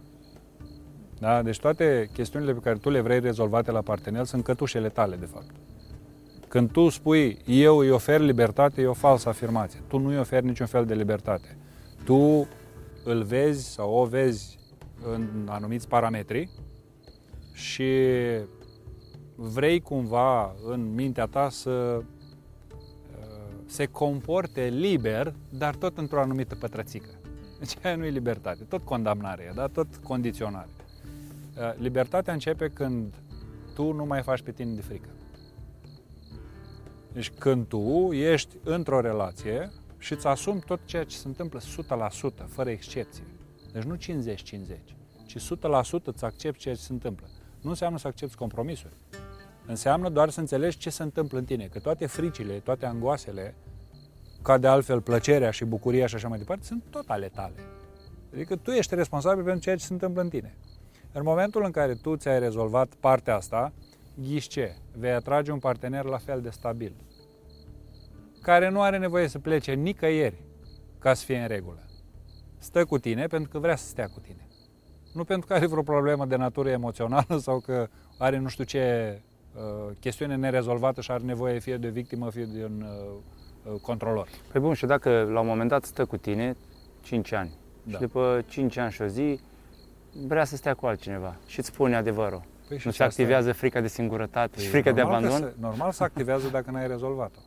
Da? 1.18 1.42
Deci 1.42 1.58
toate 1.58 2.10
chestiunile 2.12 2.52
pe 2.52 2.60
care 2.60 2.76
tu 2.76 2.90
le 2.90 3.00
vrei 3.00 3.20
rezolvate 3.20 3.70
la 3.70 3.80
partener 3.80 4.24
sunt 4.24 4.44
cătușele 4.44 4.88
tale, 4.88 5.16
de 5.16 5.26
fapt. 5.26 5.50
Când 6.48 6.70
tu 6.70 6.88
spui 6.88 7.38
eu 7.46 7.78
îi 7.78 7.90
ofer 7.90 8.20
libertate, 8.20 8.80
e 8.80 8.86
o 8.86 8.92
falsă 8.92 9.28
afirmație. 9.28 9.80
Tu 9.88 9.98
nu 9.98 10.08
îi 10.08 10.18
oferi 10.18 10.46
niciun 10.46 10.66
fel 10.66 10.84
de 10.84 10.94
libertate. 10.94 11.56
Tu 12.04 12.48
îl 13.06 13.22
vezi 13.22 13.70
sau 13.70 13.92
o 13.92 14.04
vezi 14.04 14.58
în 15.04 15.46
anumiți 15.50 15.88
parametri 15.88 16.50
și 17.52 18.02
vrei 19.34 19.80
cumva 19.80 20.54
în 20.66 20.94
mintea 20.94 21.26
ta 21.26 21.48
să 21.48 21.70
uh, 21.70 22.04
se 23.66 23.86
comporte 23.86 24.68
liber, 24.68 25.34
dar 25.48 25.74
tot 25.74 25.98
într-o 25.98 26.20
anumită 26.20 26.54
pătrățică. 26.54 27.10
Deci 27.58 27.76
aia 27.82 27.96
nu 27.96 28.04
e 28.04 28.10
libertate, 28.10 28.64
tot 28.64 28.82
condamnare, 28.82 29.52
da? 29.54 29.66
tot 29.66 29.96
condiționare. 30.02 30.68
Uh, 31.58 31.74
libertatea 31.78 32.32
începe 32.32 32.68
când 32.68 33.14
tu 33.74 33.92
nu 33.92 34.04
mai 34.04 34.22
faci 34.22 34.42
pe 34.42 34.52
tine 34.52 34.74
de 34.74 34.80
frică. 34.80 35.08
Deci 37.12 37.30
când 37.30 37.66
tu 37.66 38.12
ești 38.12 38.56
într-o 38.64 39.00
relație 39.00 39.70
și 40.06 40.12
îți 40.12 40.26
asumi 40.26 40.60
tot 40.60 40.80
ceea 40.84 41.04
ce 41.04 41.16
se 41.16 41.28
întâmplă 41.28 41.60
100%, 41.60 42.46
fără 42.48 42.70
excepție. 42.70 43.24
Deci 43.72 43.82
nu 43.82 43.96
50-50, 43.96 43.98
ci 45.26 45.36
100% 45.36 46.02
îți 46.04 46.24
accepti 46.24 46.58
ceea 46.58 46.74
ce 46.74 46.80
se 46.80 46.92
întâmplă. 46.92 47.26
Nu 47.60 47.70
înseamnă 47.70 47.98
să 47.98 48.06
accepti 48.06 48.34
compromisuri. 48.34 48.92
Înseamnă 49.66 50.08
doar 50.08 50.30
să 50.30 50.40
înțelegi 50.40 50.78
ce 50.78 50.90
se 50.90 51.02
întâmplă 51.02 51.38
în 51.38 51.44
tine, 51.44 51.64
că 51.66 51.78
toate 51.78 52.06
fricile, 52.06 52.52
toate 52.52 52.86
angoasele, 52.86 53.54
ca 54.42 54.58
de 54.58 54.66
altfel 54.66 55.00
plăcerea 55.00 55.50
și 55.50 55.64
bucuria 55.64 56.06
și 56.06 56.14
așa 56.14 56.28
mai 56.28 56.38
departe, 56.38 56.64
sunt 56.64 56.82
tot 56.90 57.08
ale 57.08 57.28
tale. 57.28 57.54
Adică 58.32 58.56
tu 58.56 58.70
ești 58.70 58.94
responsabil 58.94 59.44
pentru 59.44 59.62
ceea 59.62 59.76
ce 59.76 59.84
se 59.84 59.92
întâmplă 59.92 60.22
în 60.22 60.28
tine. 60.28 60.56
În 61.12 61.22
momentul 61.24 61.64
în 61.64 61.70
care 61.70 61.94
tu 61.94 62.16
ți-ai 62.16 62.38
rezolvat 62.38 62.94
partea 63.00 63.36
asta, 63.36 63.72
ghiși 64.14 64.48
ce? 64.48 64.76
Vei 64.92 65.12
atrage 65.12 65.50
un 65.50 65.58
partener 65.58 66.04
la 66.04 66.18
fel 66.18 66.40
de 66.40 66.50
stabil, 66.50 66.92
care 68.46 68.68
nu 68.68 68.80
are 68.80 68.98
nevoie 68.98 69.28
să 69.28 69.38
plece 69.38 69.72
nicăieri 69.72 70.42
ca 70.98 71.14
să 71.14 71.24
fie 71.24 71.38
în 71.38 71.46
regulă. 71.46 71.84
Stă 72.58 72.84
cu 72.84 72.98
tine 72.98 73.26
pentru 73.26 73.50
că 73.50 73.58
vrea 73.58 73.76
să 73.76 73.86
stea 73.86 74.06
cu 74.06 74.20
tine. 74.20 74.48
Nu 75.14 75.24
pentru 75.24 75.46
că 75.46 75.54
are 75.54 75.66
vreo 75.66 75.82
problemă 75.82 76.26
de 76.26 76.36
natură 76.36 76.68
emoțională 76.68 77.38
sau 77.38 77.58
că 77.58 77.88
are 78.18 78.38
nu 78.38 78.48
știu 78.48 78.64
ce 78.64 79.18
uh, 79.54 79.96
chestiune 80.00 80.36
nerezolvată 80.36 81.00
și 81.00 81.10
are 81.10 81.22
nevoie 81.22 81.58
fie 81.58 81.76
de 81.76 81.88
victimă, 81.88 82.30
fie 82.30 82.44
de 82.44 82.64
un 82.64 82.84
uh, 82.84 83.72
uh 83.72 83.80
controlor. 83.80 84.28
Păi 84.52 84.60
bun, 84.60 84.74
și 84.74 84.86
dacă 84.86 85.28
la 85.32 85.40
un 85.40 85.46
moment 85.46 85.68
dat 85.68 85.84
stă 85.84 86.04
cu 86.04 86.16
tine 86.16 86.56
5 87.02 87.32
ani 87.32 87.50
da. 87.82 87.92
și 87.92 88.00
după 88.00 88.44
5 88.46 88.76
ani 88.76 88.92
și 88.92 89.02
o 89.02 89.06
zi 89.06 89.40
vrea 90.26 90.44
să 90.44 90.56
stea 90.56 90.74
cu 90.74 90.86
altcineva 90.86 91.36
și 91.46 91.58
îți 91.58 91.68
spune 91.68 91.96
adevărul. 91.96 92.42
Păi 92.68 92.80
nu 92.84 92.90
se 92.90 93.02
activează 93.02 93.52
frica 93.52 93.80
de 93.80 93.88
singurătate 93.88 94.54
păi 94.54 94.64
și 94.64 94.68
frica 94.68 94.92
de 94.92 95.00
abandon? 95.00 95.30
Se, 95.30 95.54
normal 95.60 95.92
să 95.92 96.02
activează 96.02 96.48
dacă 96.48 96.70
n-ai 96.70 96.86
rezolvat-o. 96.86 97.38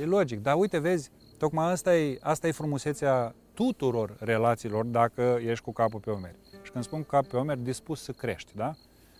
E 0.00 0.04
logic, 0.04 0.42
dar 0.42 0.54
uite, 0.58 0.78
vezi, 0.78 1.10
tocmai 1.38 1.70
asta 1.70 1.96
e, 1.96 2.18
asta 2.22 2.46
e 2.46 2.50
frumusețea 2.50 3.34
tuturor 3.54 4.16
relațiilor 4.18 4.84
dacă 4.84 5.38
ești 5.46 5.64
cu 5.64 5.72
capul 5.72 6.00
pe 6.00 6.10
umeri. 6.10 6.36
Și 6.62 6.70
când 6.70 6.84
spun 6.84 7.04
cap 7.04 7.26
pe 7.26 7.36
umeri, 7.36 7.60
dispus 7.60 8.02
să 8.02 8.12
crești, 8.12 8.52
da? 8.54 8.74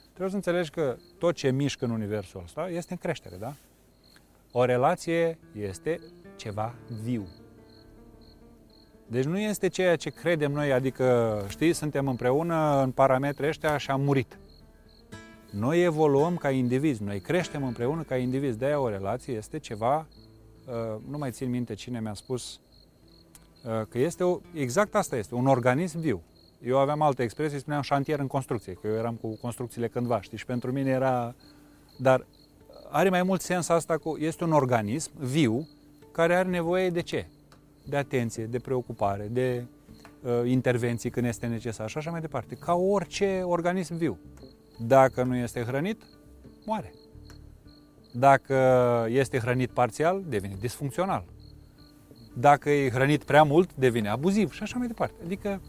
Trebuie 0.05 0.31
să 0.31 0.37
înțelegi 0.37 0.71
că 0.71 0.97
tot 1.19 1.35
ce 1.35 1.51
mișcă 1.51 1.85
în 1.85 1.91
universul 1.91 2.41
ăsta 2.45 2.69
este 2.69 2.93
în 2.93 2.99
creștere, 2.99 3.37
da? 3.37 3.55
O 4.53 4.65
relație 4.65 5.39
este 5.53 6.01
ceva 6.37 6.75
viu. 7.03 7.27
Deci 9.07 9.25
nu 9.25 9.39
este 9.39 9.69
ceea 9.69 9.97
ce 9.97 10.11
credem 10.11 10.53
noi, 10.53 10.73
adică, 10.73 11.39
știi, 11.49 11.73
suntem 11.73 12.09
împreună 12.09 12.83
în 12.83 12.91
parametrii 12.91 13.49
ăștia 13.49 13.77
și 13.77 13.91
am 13.91 14.01
murit. 14.01 14.39
Noi 15.51 15.83
evoluăm 15.83 16.37
ca 16.37 16.51
indivizi, 16.51 17.03
noi 17.03 17.21
creștem 17.21 17.65
împreună 17.65 18.03
ca 18.03 18.17
indivizi. 18.17 18.59
De-aia 18.59 18.81
o 18.81 18.89
relație 18.89 19.35
este 19.35 19.59
ceva, 19.59 19.97
uh, 19.97 20.26
nu 21.09 21.18
mai 21.18 21.31
țin 21.31 21.50
minte 21.50 21.74
cine 21.74 22.00
mi-a 22.00 22.14
spus, 22.14 22.61
uh, 23.64 23.87
că 23.88 23.98
este 23.98 24.24
o, 24.24 24.40
exact 24.52 24.94
asta 24.94 25.16
este, 25.16 25.35
un 25.35 25.46
organism 25.46 25.98
viu. 25.98 26.22
Eu 26.62 26.79
aveam 26.79 27.02
alte 27.02 27.22
expresii, 27.22 27.59
spuneam 27.59 27.83
șantier 27.83 28.18
în 28.18 28.26
construcție, 28.26 28.72
că 28.72 28.87
eu 28.87 28.94
eram 28.94 29.14
cu 29.14 29.37
construcțiile 29.40 29.88
cândva, 29.88 30.20
știi, 30.20 30.38
și 30.38 30.44
pentru 30.44 30.72
mine 30.72 30.90
era... 30.90 31.35
Dar 31.98 32.26
are 32.90 33.09
mai 33.09 33.22
mult 33.22 33.40
sens 33.40 33.68
asta 33.68 33.98
cu... 33.98 34.16
Este 34.18 34.44
un 34.44 34.52
organism 34.52 35.11
viu 35.18 35.68
care 36.12 36.35
are 36.35 36.48
nevoie 36.48 36.90
de 36.90 37.00
ce? 37.00 37.29
De 37.85 37.96
atenție, 37.96 38.46
de 38.46 38.59
preocupare, 38.59 39.29
de 39.31 39.64
uh, 40.22 40.50
intervenții 40.50 41.11
când 41.11 41.26
este 41.26 41.46
necesar 41.46 41.88
și 41.88 41.98
așa 41.98 42.11
mai 42.11 42.20
departe. 42.20 42.55
Ca 42.55 42.74
orice 42.74 43.42
organism 43.44 43.96
viu. 43.96 44.18
Dacă 44.79 45.22
nu 45.22 45.37
este 45.37 45.62
hrănit, 45.62 46.02
moare. 46.64 46.92
Dacă 48.18 48.57
este 49.09 49.38
hrănit 49.38 49.70
parțial, 49.70 50.22
devine 50.26 50.57
disfuncțional. 50.61 51.24
Dacă 52.35 52.70
e 52.70 52.90
hrănit 52.90 53.24
prea 53.24 53.42
mult, 53.42 53.74
devine 53.74 54.09
abuziv 54.09 54.52
și 54.52 54.62
așa 54.62 54.79
mai 54.79 54.87
departe. 54.87 55.14
Adică 55.24 55.61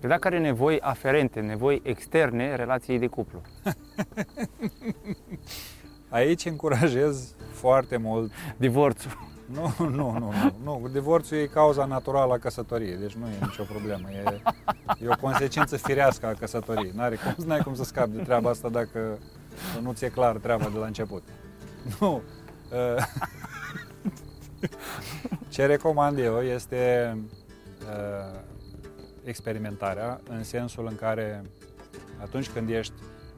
Că 0.00 0.06
dacă 0.06 0.26
are 0.26 0.38
nevoi 0.38 0.80
aferente, 0.80 1.40
nevoi 1.40 1.80
externe 1.84 2.54
relației 2.54 2.98
de 2.98 3.06
cuplu. 3.06 3.40
Aici 6.08 6.44
încurajez 6.44 7.34
foarte 7.52 7.96
mult 7.96 8.32
divorțul. 8.56 9.10
Nu, 9.50 9.74
nu, 9.78 9.88
nu, 9.88 10.18
nu, 10.18 10.78
nu. 10.80 10.88
Divorțul 10.92 11.36
e 11.36 11.46
cauza 11.46 11.84
naturală 11.84 12.32
a 12.32 12.38
căsătoriei, 12.38 12.96
deci 12.96 13.12
nu 13.12 13.26
e 13.26 13.38
nicio 13.40 13.62
problemă. 13.62 14.08
E, 14.10 14.40
e 15.02 15.08
o 15.08 15.16
consecință 15.20 15.76
firească 15.76 16.26
a 16.26 16.32
căsătoriei. 16.32 16.92
N-are 16.94 17.16
cum, 17.16 17.44
n-ai 17.46 17.60
cum 17.60 17.74
să 17.74 17.84
scapi 17.84 18.10
de 18.10 18.22
treaba 18.22 18.50
asta 18.50 18.68
dacă 18.68 19.18
nu 19.82 19.92
ți-e 19.92 20.08
clar 20.08 20.36
treaba 20.36 20.68
de 20.72 20.78
la 20.78 20.86
început. 20.86 21.22
Nu. 22.00 22.22
Uh, 22.72 23.04
ce 25.48 25.66
recomand 25.66 26.18
eu 26.18 26.40
este 26.40 27.16
uh, 27.80 28.40
experimentarea 29.24 30.20
în 30.28 30.44
sensul 30.44 30.86
în 30.86 30.96
care 30.96 31.42
atunci 32.20 32.50
când 32.50 32.70
ești 32.70 32.92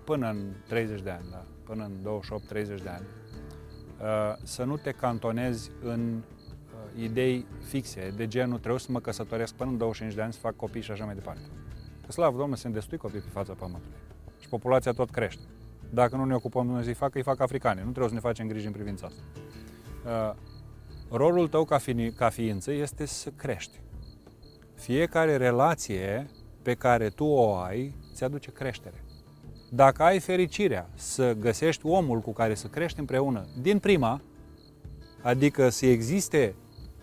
până 0.05 0.29
în 0.29 0.53
30 0.69 1.01
de 1.01 1.11
ani, 1.11 1.25
da, 1.31 1.45
până 1.65 1.85
în 1.85 2.21
28-30 2.53 2.83
de 2.83 2.89
ani, 2.89 3.07
uh, 4.01 4.37
să 4.43 4.65
nu 4.65 4.77
te 4.77 4.91
cantonezi 4.91 5.71
în 5.83 6.15
uh, 6.17 7.03
idei 7.03 7.47
fixe, 7.65 8.13
de 8.17 8.27
genul 8.27 8.59
trebuie 8.59 8.81
să 8.81 8.93
mă 8.93 9.01
căsătoresc 9.01 9.55
până 9.55 9.71
în 9.71 9.79
25 9.79 10.17
de 10.17 10.23
ani 10.23 10.33
să 10.33 10.39
fac 10.39 10.57
copii 10.57 10.83
și 10.83 10.91
așa 10.91 11.05
mai 11.05 11.15
departe. 11.15 11.43
Că 12.07 12.13
slavă 12.13 12.37
Domnului, 12.37 12.59
sunt 12.59 12.75
destui 12.75 12.99
copii 12.99 13.21
pe 13.21 13.29
fața 13.33 13.53
pământului 13.53 13.97
și 14.39 14.49
populația 14.49 14.93
tot 14.93 15.11
crește. 15.11 15.43
Dacă 15.95 16.17
nu 16.17 16.25
ne 16.25 16.35
ocupăm 16.35 16.67
noi 16.67 16.85
să-i 16.85 16.95
facă, 16.95 17.13
îi 17.15 17.23
fac 17.23 17.41
africani. 17.41 17.77
Nu 17.77 17.91
trebuie 17.91 18.09
să 18.09 18.15
ne 18.15 18.21
facem 18.21 18.47
griji 18.47 18.67
în 18.67 18.73
privința 18.73 19.07
asta. 19.07 19.23
Uh, 20.05 20.35
rolul 21.11 21.49
tău 21.49 21.65
ca, 21.65 21.79
fi, 21.79 22.11
ca 22.11 22.29
ființă 22.29 22.73
este 22.73 23.07
să 23.07 23.31
crești. 23.31 23.81
Fiecare 24.75 25.37
relație 25.37 26.31
pe 26.63 26.75
care 26.75 27.09
tu 27.09 27.25
o 27.25 27.55
ai 27.55 27.95
ți 28.15 28.25
aduce 28.25 28.51
creștere. 28.51 29.05
Dacă 29.71 30.03
ai 30.03 30.19
fericirea 30.19 30.89
să 30.95 31.33
găsești 31.33 31.87
omul 31.87 32.21
cu 32.21 32.33
care 32.33 32.55
să 32.55 32.67
crești 32.67 32.99
împreună 32.99 33.47
din 33.61 33.79
prima, 33.79 34.21
adică 35.23 35.69
să 35.69 35.87
existe 35.87 36.55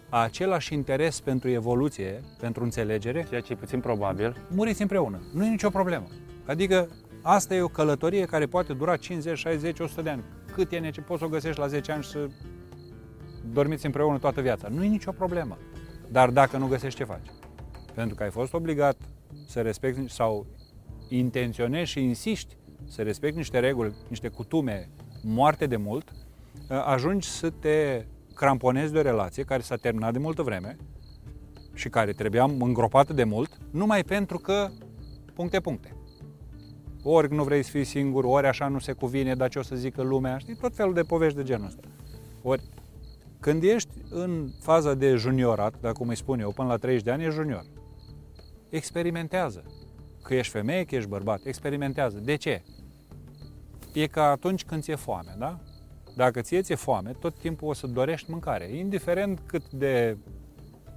același 0.09 0.73
interes 0.73 1.19
pentru 1.19 1.49
evoluție, 1.49 2.23
pentru 2.39 2.63
înțelegere, 2.63 3.25
ceea 3.29 3.41
ce 3.41 3.53
e 3.53 3.55
puțin 3.55 3.79
probabil, 3.79 4.35
muriți 4.49 4.81
împreună. 4.81 5.19
Nu 5.33 5.45
e 5.45 5.49
nicio 5.49 5.69
problemă. 5.69 6.07
Adică 6.45 6.89
asta 7.21 7.55
e 7.55 7.61
o 7.61 7.67
călătorie 7.67 8.25
care 8.25 8.45
poate 8.45 8.73
dura 8.73 8.97
50, 8.97 9.37
60, 9.37 9.79
100 9.79 10.01
de 10.01 10.09
ani. 10.09 10.23
Cât 10.53 10.71
e 10.71 10.79
nece, 10.79 11.01
poți 11.01 11.19
să 11.19 11.25
o 11.25 11.29
găsești 11.29 11.59
la 11.59 11.67
10 11.67 11.91
ani 11.91 12.03
și 12.03 12.09
să 12.09 12.27
dormiți 13.51 13.85
împreună 13.85 14.17
toată 14.17 14.41
viața. 14.41 14.67
Nu 14.67 14.83
e 14.83 14.87
nicio 14.87 15.11
problemă. 15.11 15.57
Dar 16.11 16.29
dacă 16.29 16.57
nu 16.57 16.67
găsești, 16.67 16.97
ce 16.97 17.03
faci? 17.03 17.27
pentru 17.99 18.17
că 18.17 18.23
ai 18.23 18.29
fost 18.29 18.53
obligat 18.53 18.97
să 19.45 19.61
respecti 19.61 20.09
sau 20.09 20.45
intenționezi 21.09 21.91
și 21.91 22.03
insiști 22.03 22.57
să 22.87 23.01
respecti 23.01 23.37
niște 23.37 23.59
reguli, 23.59 23.93
niște 24.07 24.27
cutume 24.27 24.89
moarte 25.23 25.65
de 25.65 25.75
mult, 25.75 26.11
ajungi 26.85 27.27
să 27.27 27.49
te 27.49 28.05
cramponezi 28.35 28.91
de 28.91 28.97
o 28.97 29.01
relație 29.01 29.43
care 29.43 29.61
s-a 29.61 29.75
terminat 29.75 30.13
de 30.13 30.19
multă 30.19 30.41
vreme 30.41 30.77
și 31.73 31.89
care 31.89 32.11
trebuia 32.11 32.43
îngropată 32.43 33.13
de 33.13 33.23
mult, 33.23 33.57
numai 33.71 34.03
pentru 34.03 34.37
că 34.37 34.69
puncte, 35.33 35.59
puncte. 35.59 35.95
Ori 37.03 37.33
nu 37.33 37.43
vrei 37.43 37.63
să 37.63 37.69
fii 37.69 37.83
singur, 37.83 38.23
ori 38.23 38.47
așa 38.47 38.67
nu 38.67 38.79
se 38.79 38.91
cuvine, 38.91 39.35
dar 39.35 39.49
ce 39.49 39.59
o 39.59 39.61
să 39.61 39.75
zică 39.75 40.01
lumea, 40.01 40.37
știi, 40.37 40.55
tot 40.55 40.75
felul 40.75 40.93
de 40.93 41.01
povești 41.01 41.37
de 41.37 41.43
genul 41.43 41.65
ăsta. 41.65 41.81
Ori, 42.41 42.61
când 43.39 43.63
ești 43.63 43.91
în 44.09 44.49
faza 44.61 44.93
de 44.93 45.15
juniorat, 45.15 45.73
dacă 45.81 45.93
cum 45.97 46.07
îi 46.07 46.15
spun 46.15 46.39
eu, 46.39 46.51
până 46.51 46.67
la 46.67 46.77
30 46.77 47.03
de 47.03 47.11
ani, 47.11 47.23
e 47.23 47.29
junior 47.29 47.65
experimentează. 48.69 49.63
Că 50.23 50.33
ești 50.35 50.51
femeie, 50.51 50.83
că 50.83 50.95
ești 50.95 51.09
bărbat, 51.09 51.45
experimentează. 51.45 52.17
De 52.17 52.35
ce? 52.35 52.63
E 53.93 54.07
ca 54.07 54.23
atunci 54.23 54.65
când 54.65 54.83
ți-e 54.83 54.95
foame, 54.95 55.35
da? 55.37 55.59
Dacă 56.15 56.41
ție 56.41 56.61
ți-e 56.61 56.75
foame, 56.75 57.11
tot 57.11 57.39
timpul 57.39 57.67
o 57.67 57.73
să 57.73 57.87
dorești 57.87 58.31
mâncare, 58.31 58.77
indiferent 58.77 59.39
cât 59.45 59.69
de, 59.71 60.17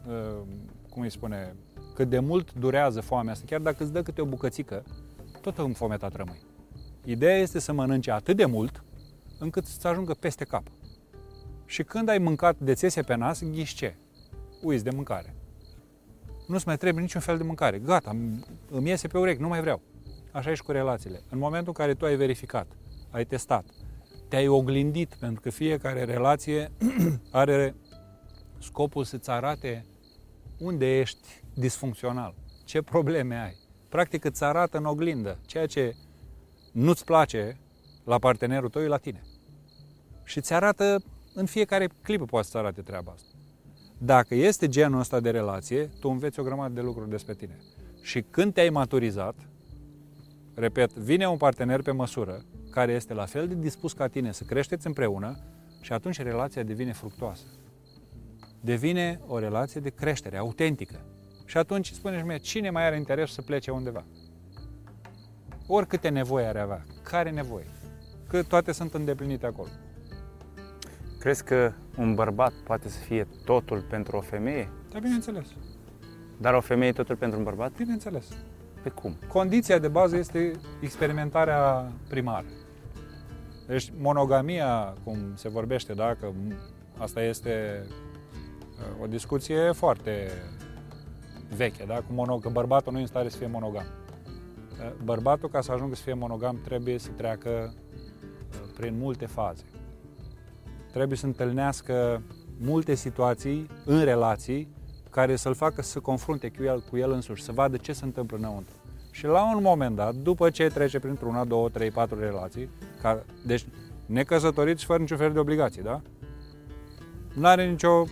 uh, 0.09 0.43
cum 0.91 1.03
îi 1.03 1.11
spune, 1.11 1.55
cât 1.95 2.09
de 2.09 2.19
mult 2.19 2.55
durează 2.55 3.01
foamea 3.01 3.33
asta, 3.33 3.45
chiar 3.49 3.61
dacă 3.61 3.83
îți 3.83 3.93
dă 3.93 4.03
câte 4.03 4.21
o 4.21 4.25
bucățică, 4.25 4.83
tot 5.43 5.59
înfometat 5.59 6.15
rămâi. 6.15 6.41
Ideea 7.05 7.37
este 7.37 7.59
să 7.59 7.73
mănânci 7.73 8.09
atât 8.09 8.37
de 8.37 8.45
mult 8.45 8.85
încât 9.39 9.65
să 9.65 9.89
ajungă 9.89 10.15
peste 10.15 10.45
cap. 10.45 10.67
Și 11.65 11.83
când 11.83 12.09
ai 12.09 12.19
mâncat 12.19 12.59
de 12.59 12.75
țese 12.75 13.03
pe 13.03 13.15
nas, 13.15 13.43
ghiși 13.43 13.75
ce? 13.75 13.95
Uiți 14.63 14.85
de 14.85 14.91
mâncare 14.91 15.35
nu-ți 16.53 16.67
mai 16.67 16.77
trebuie 16.77 17.03
niciun 17.03 17.21
fel 17.21 17.37
de 17.37 17.43
mâncare. 17.43 17.79
Gata, 17.79 18.17
îmi 18.71 18.89
iese 18.89 19.09
pe 19.09 19.19
urechi, 19.19 19.41
nu 19.41 19.49
mai 19.49 19.61
vreau. 19.61 19.83
Așa 20.31 20.51
e 20.51 20.55
și 20.55 20.63
cu 20.63 20.73
relațiile. 20.73 21.21
În 21.31 21.39
momentul 21.39 21.69
în 21.69 21.85
care 21.85 21.95
tu 21.95 22.05
ai 22.05 22.17
verificat, 22.17 22.67
ai 23.11 23.25
testat, 23.25 23.65
te-ai 24.29 24.49
oglindit, 24.49 25.15
pentru 25.15 25.41
că 25.41 25.51
fiecare 25.51 26.05
relație 26.05 26.73
are 27.31 27.75
scopul 28.59 29.05
să-ți 29.05 29.31
arate 29.31 29.87
unde 30.59 30.99
ești 30.99 31.43
disfuncțional, 31.55 32.35
ce 32.65 32.83
probleme 32.83 33.41
ai. 33.41 33.62
Practic 33.93 34.25
îți 34.25 34.45
arată 34.45 34.79
în 34.79 34.85
oglindă 34.85 35.39
ceea 35.47 35.67
ce 35.67 35.95
nu-ți 36.73 37.05
place 37.05 37.57
la 38.05 38.19
partenerul 38.19 38.69
tău, 38.69 38.83
e 38.83 38.87
la 38.87 38.97
tine. 38.97 39.23
Și 40.25 40.41
ți 40.41 40.53
arată 40.53 41.03
în 41.35 41.47
fiecare 41.47 41.89
clipă 42.03 42.25
poate 42.25 42.49
să 42.49 42.59
arate 42.59 42.81
treaba 42.81 43.13
asta. 43.13 43.29
Dacă 43.99 44.35
este 44.35 44.69
genul 44.69 45.01
ăsta 45.01 45.21
de 45.21 45.31
relație, 45.31 45.91
tu 46.01 46.09
înveți 46.09 46.41
o 46.41 46.43
grămadă 46.43 46.75
de 46.75 46.81
lucruri 46.81 47.11
despre 47.11 47.35
tine. 47.35 47.59
Și 48.03 48.23
când 48.23 48.55
te-ai 48.55 48.69
maturizat, 48.69 49.35
repet, 50.55 50.93
vine 50.93 51.29
un 51.29 51.37
partener 51.37 51.83
pe 51.83 51.91
măsură 51.91 52.45
care 52.71 52.93
este 52.93 53.15
la 53.15 53.25
fel 53.25 53.49
de 53.49 53.55
dispus 53.55 53.93
ca 53.93 54.07
tine 54.07 54.33
să 54.33 54.45
creșteți 54.45 54.87
împreună 54.87 55.39
și 55.81 55.93
atunci 55.93 56.23
relația 56.23 56.63
devine 56.63 56.93
fructoasă. 56.93 57.45
Devine 58.61 59.21
o 59.27 59.39
relație 59.39 59.81
de 59.81 59.91
creștere, 59.91 60.37
autentică. 60.37 61.01
Și 61.53 61.59
atunci 61.59 61.91
spuneți 61.91 62.25
mie, 62.25 62.37
cine 62.37 62.71
mai 62.71 62.87
are 62.87 62.97
interes 62.97 63.33
să 63.33 63.43
plece 63.43 63.71
undeva? 63.71 64.05
Oricâte 65.67 66.09
nevoie 66.09 66.47
are 66.47 66.61
avea, 66.61 66.85
care 67.03 67.31
nevoie? 67.31 67.67
Că 68.29 68.43
toate 68.43 68.73
sunt 68.73 68.95
îndeplinite 68.95 69.47
acolo. 69.47 69.69
Crezi 71.19 71.45
că 71.45 71.73
un 71.97 72.15
bărbat 72.15 72.53
poate 72.53 72.89
să 72.89 72.99
fie 72.99 73.29
totul 73.45 73.81
pentru 73.91 74.17
o 74.17 74.21
femeie? 74.21 74.71
Da, 74.91 74.99
bineînțeles. 74.99 75.47
Dar 76.41 76.55
o 76.55 76.61
femeie 76.61 76.93
totul 76.93 77.17
pentru 77.17 77.39
un 77.39 77.45
bărbat? 77.45 77.73
Bineînțeles. 77.77 78.27
Pe 78.83 78.89
cum? 78.89 79.17
Condiția 79.29 79.79
de 79.79 79.89
bază 79.89 80.17
este 80.17 80.53
experimentarea 80.81 81.93
primară. 82.09 82.47
Deci 83.67 83.93
monogamia, 83.99 84.95
cum 85.05 85.17
se 85.35 85.49
vorbește, 85.49 85.93
da, 85.93 86.15
că 86.21 86.29
asta 86.99 87.23
este 87.23 87.87
uh, 87.87 89.03
o 89.03 89.07
discuție 89.07 89.73
foarte 89.73 90.31
veche, 91.57 91.85
da, 91.85 91.95
cu 91.95 92.13
mono, 92.13 92.37
că 92.37 92.49
bărbatul 92.49 92.93
nu 92.93 92.99
e 92.99 93.01
în 93.01 93.07
stare 93.07 93.29
să 93.29 93.37
fie 93.37 93.47
monogam. 93.47 93.85
Uh, 93.85 94.93
bărbatul, 95.05 95.49
ca 95.49 95.61
să 95.61 95.73
ajungă 95.73 95.95
să 95.95 96.03
fie 96.03 96.15
monogam, 96.15 96.61
trebuie 96.65 96.99
să 96.99 97.11
treacă 97.11 97.75
uh, 97.75 98.71
prin 98.77 98.99
multe 98.99 99.27
faze 99.27 99.65
trebuie 100.93 101.19
să 101.19 101.27
întâlnească 101.27 102.23
multe 102.61 102.95
situații 102.95 103.67
în 103.85 104.05
relații 104.05 104.69
care 105.11 105.37
să-l 105.37 105.55
facă 105.55 105.83
să 105.83 105.91
se 105.91 105.99
confrunte 105.99 106.51
cu 106.57 106.63
el, 106.63 106.85
cu 106.91 106.97
el 106.97 107.11
însuși, 107.13 107.43
să 107.43 107.53
vadă 107.53 107.77
ce 107.77 107.93
se 107.93 108.05
întâmplă 108.05 108.37
înăuntru. 108.37 108.75
Și 109.11 109.27
la 109.27 109.55
un 109.55 109.63
moment 109.63 109.97
dat, 109.97 110.15
după 110.15 110.51
ce 110.51 110.67
trece 110.67 110.99
printr-una, 110.99 111.45
două, 111.45 111.69
trei, 111.69 111.91
patru 111.91 112.19
relații, 112.19 112.69
ca, 113.01 113.25
deci 113.47 113.67
necăsătorit 114.07 114.79
și 114.79 114.87
fără 114.87 114.99
niciun 114.99 115.17
fel 115.17 115.33
de 115.33 115.39
obligații, 115.39 115.83
da? 115.83 116.01
Nu 117.35 117.47
are 117.47 117.67
nicio 117.69 118.05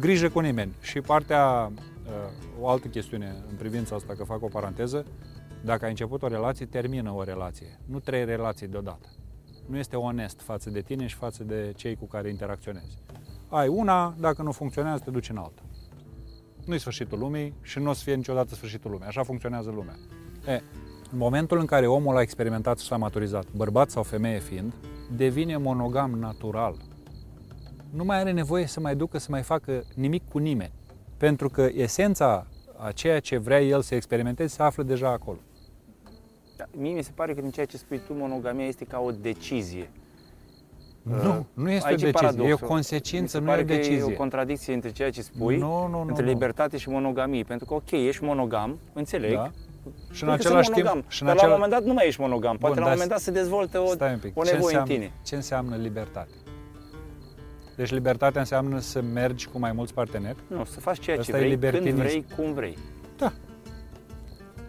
grijă 0.00 0.28
cu 0.28 0.40
nimeni. 0.40 0.74
Și 0.80 1.00
partea 1.00 1.72
uh, 2.06 2.12
o 2.60 2.68
altă 2.68 2.86
chestiune 2.86 3.34
în 3.50 3.56
privința 3.56 3.94
asta, 3.94 4.14
că 4.14 4.24
fac 4.24 4.42
o 4.42 4.48
paranteză. 4.48 5.04
Dacă 5.64 5.84
ai 5.84 5.90
început 5.90 6.22
o 6.22 6.26
relație, 6.26 6.66
termină 6.66 7.12
o 7.12 7.22
relație. 7.22 7.80
Nu 7.86 7.98
trei 7.98 8.24
relații 8.24 8.66
deodată. 8.66 9.08
Nu 9.66 9.76
este 9.76 9.96
onest 9.96 10.40
față 10.40 10.70
de 10.70 10.80
tine 10.80 11.06
și 11.06 11.14
față 11.14 11.44
de 11.44 11.72
cei 11.76 11.96
cu 11.96 12.06
care 12.06 12.28
interacționezi. 12.28 12.98
Ai 13.48 13.68
una, 13.68 14.14
dacă 14.18 14.42
nu 14.42 14.52
funcționează, 14.52 15.02
te 15.04 15.10
duci 15.10 15.30
în 15.30 15.36
alta. 15.36 15.62
Nu-i 16.66 16.78
sfârșitul 16.78 17.18
lumii 17.18 17.54
și 17.62 17.78
nu 17.78 17.90
o 17.90 17.92
să 17.92 18.02
fie 18.02 18.14
niciodată 18.14 18.54
sfârșitul 18.54 18.90
lumii. 18.90 19.06
Așa 19.06 19.22
funcționează 19.22 19.70
lumea. 19.70 19.94
E, 20.46 20.62
în 21.12 21.18
momentul 21.18 21.58
în 21.58 21.66
care 21.66 21.86
omul 21.86 22.16
a 22.16 22.20
experimentat 22.20 22.78
și 22.78 22.86
s-a 22.86 22.96
maturizat, 22.96 23.46
bărbat 23.56 23.90
sau 23.90 24.02
femeie 24.02 24.38
fiind, 24.38 24.74
devine 25.16 25.56
monogam 25.56 26.10
natural. 26.10 26.76
Nu 27.90 28.04
mai 28.04 28.18
are 28.20 28.32
nevoie 28.32 28.66
să 28.66 28.80
mai 28.80 28.96
ducă 28.96 29.18
să 29.18 29.26
mai 29.30 29.42
facă 29.42 29.84
nimic 29.94 30.28
cu 30.28 30.38
nimeni. 30.38 30.72
Pentru 31.20 31.48
că 31.48 31.68
esența 31.74 32.46
a 32.76 32.92
ceea 32.92 33.20
ce 33.20 33.36
vrea 33.36 33.60
el 33.60 33.82
să 33.82 33.94
experimenteze 33.94 34.54
se 34.54 34.62
află 34.62 34.82
deja 34.82 35.08
acolo. 35.08 35.38
Da, 36.56 36.64
mie 36.76 36.92
mi 36.94 37.02
se 37.02 37.10
pare 37.14 37.34
că 37.34 37.40
din 37.40 37.50
ceea 37.50 37.66
ce 37.66 37.76
spui 37.76 38.00
tu, 38.06 38.14
monogamia 38.14 38.66
este 38.66 38.84
ca 38.84 38.98
o 39.00 39.10
decizie. 39.10 39.90
Nu, 41.02 41.46
nu 41.54 41.70
este 41.70 41.88
Aici 41.88 42.02
o 42.02 42.04
decizie, 42.04 42.08
e 42.08 42.10
o 42.10 42.12
paradoxul. 42.32 42.66
consecință, 42.68 43.38
Mi 43.38 43.44
nu 43.44 43.50
se 43.50 43.56
e 43.58 43.62
o 43.62 43.64
pare 43.64 43.74
că 43.76 43.82
decizie. 43.82 44.10
e 44.10 44.14
o 44.14 44.16
contradicție 44.16 44.74
între 44.74 44.90
ceea 44.90 45.10
ce 45.10 45.22
spui, 45.22 45.56
Nu, 45.58 45.86
nu, 45.86 45.88
nu, 46.02 46.04
între 46.08 46.24
nu. 46.24 46.30
libertate 46.30 46.76
și 46.76 46.88
monogamie. 46.88 47.42
Pentru 47.42 47.66
că, 47.66 47.74
ok, 47.74 47.90
ești 47.90 48.24
monogam, 48.24 48.78
înțeleg, 48.92 49.34
Da? 49.34 49.50
Și 50.12 50.22
în 50.22 50.28
Încă 50.28 50.42
sunt 50.42 50.54
același 50.54 50.70
timp, 50.70 50.86
monogam, 50.86 51.04
și 51.08 51.22
în 51.22 51.26
dar 51.26 51.36
la 51.36 51.42
un 51.42 51.48
acela... 51.48 51.52
moment 51.52 51.72
dat 51.72 51.84
nu 51.88 51.92
mai 51.92 52.06
ești 52.06 52.20
monogam. 52.20 52.56
Poate 52.56 52.74
Bun, 52.74 52.84
la 52.84 52.90
un 52.90 52.96
dar 52.98 53.06
moment 53.06 53.10
dat 53.10 53.20
se 53.20 53.30
dezvoltă 53.30 53.78
o, 53.80 53.86
Stai 53.86 54.12
un 54.12 54.18
pic. 54.18 54.38
o 54.38 54.42
ce 54.42 54.52
nevoie 54.52 54.74
în 54.74 54.80
înseamnă, 54.80 55.04
tine. 55.06 55.12
Ce 55.24 55.34
înseamnă 55.34 55.76
libertate? 55.76 56.30
Deci 57.80 57.90
libertatea 57.90 58.40
înseamnă 58.40 58.78
să 58.78 59.00
mergi 59.00 59.48
cu 59.48 59.58
mai 59.58 59.72
mulți 59.72 59.94
parteneri? 59.94 60.36
Nu, 60.46 60.64
să 60.64 60.80
faci 60.80 60.98
ceea 60.98 61.16
ce 61.16 61.20
Ăsta 61.20 61.36
e 61.36 61.40
vrei, 61.40 61.50
când 61.50 61.62
libertinism. 61.62 61.96
vrei, 61.96 62.24
cum 62.36 62.52
vrei. 62.52 62.78
Da. 63.16 63.32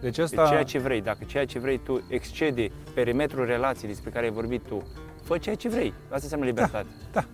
Deci 0.00 0.18
ăsta... 0.18 0.46
ceea 0.48 0.62
ce 0.62 0.78
vrei. 0.78 1.00
Dacă 1.00 1.24
ceea 1.24 1.44
ce 1.46 1.58
vrei 1.58 1.78
tu 1.78 2.02
excede 2.08 2.70
perimetrul 2.94 3.44
relației 3.46 3.90
despre 3.90 4.10
care 4.10 4.24
ai 4.24 4.32
vorbit 4.32 4.62
tu, 4.62 4.82
fă 5.22 5.38
ceea 5.38 5.54
ce 5.54 5.68
vrei. 5.68 5.94
Asta 6.02 6.18
înseamnă 6.22 6.46
libertate. 6.46 6.86
da. 7.12 7.24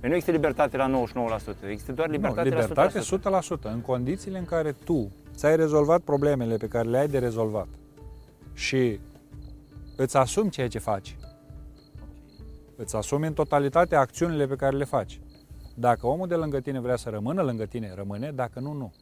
Nu 0.00 0.14
există 0.14 0.30
libertate 0.30 0.76
la 0.76 1.04
99%, 1.64 1.68
există 1.68 1.92
doar 1.92 2.08
libertate, 2.08 2.48
nu, 2.48 2.56
libertate 2.56 3.28
la 3.28 3.40
100%. 3.40 3.42
100%. 3.58 3.72
În 3.72 3.80
condițiile 3.80 4.38
în 4.38 4.44
care 4.44 4.72
tu 4.72 5.10
ți-ai 5.34 5.56
rezolvat 5.56 6.00
problemele 6.00 6.56
pe 6.56 6.66
care 6.66 6.88
le-ai 6.88 7.08
de 7.08 7.18
rezolvat 7.18 7.68
și 8.54 9.00
îți 9.96 10.16
asumi 10.16 10.50
ceea 10.50 10.68
ce 10.68 10.78
faci, 10.78 11.16
îți 12.76 12.96
asumi 12.96 13.26
în 13.26 13.32
totalitate 13.32 13.96
acțiunile 13.96 14.46
pe 14.46 14.54
care 14.56 14.76
le 14.76 14.84
faci. 14.84 15.20
Dacă 15.74 16.06
omul 16.06 16.26
de 16.28 16.34
lângă 16.34 16.60
tine 16.60 16.80
vrea 16.80 16.96
să 16.96 17.10
rămână 17.10 17.42
lângă 17.42 17.64
tine, 17.64 17.92
rămâne, 17.94 18.30
dacă 18.34 18.60
nu, 18.60 18.72
nu. 18.72 18.92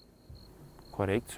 Corect, 0.91 1.31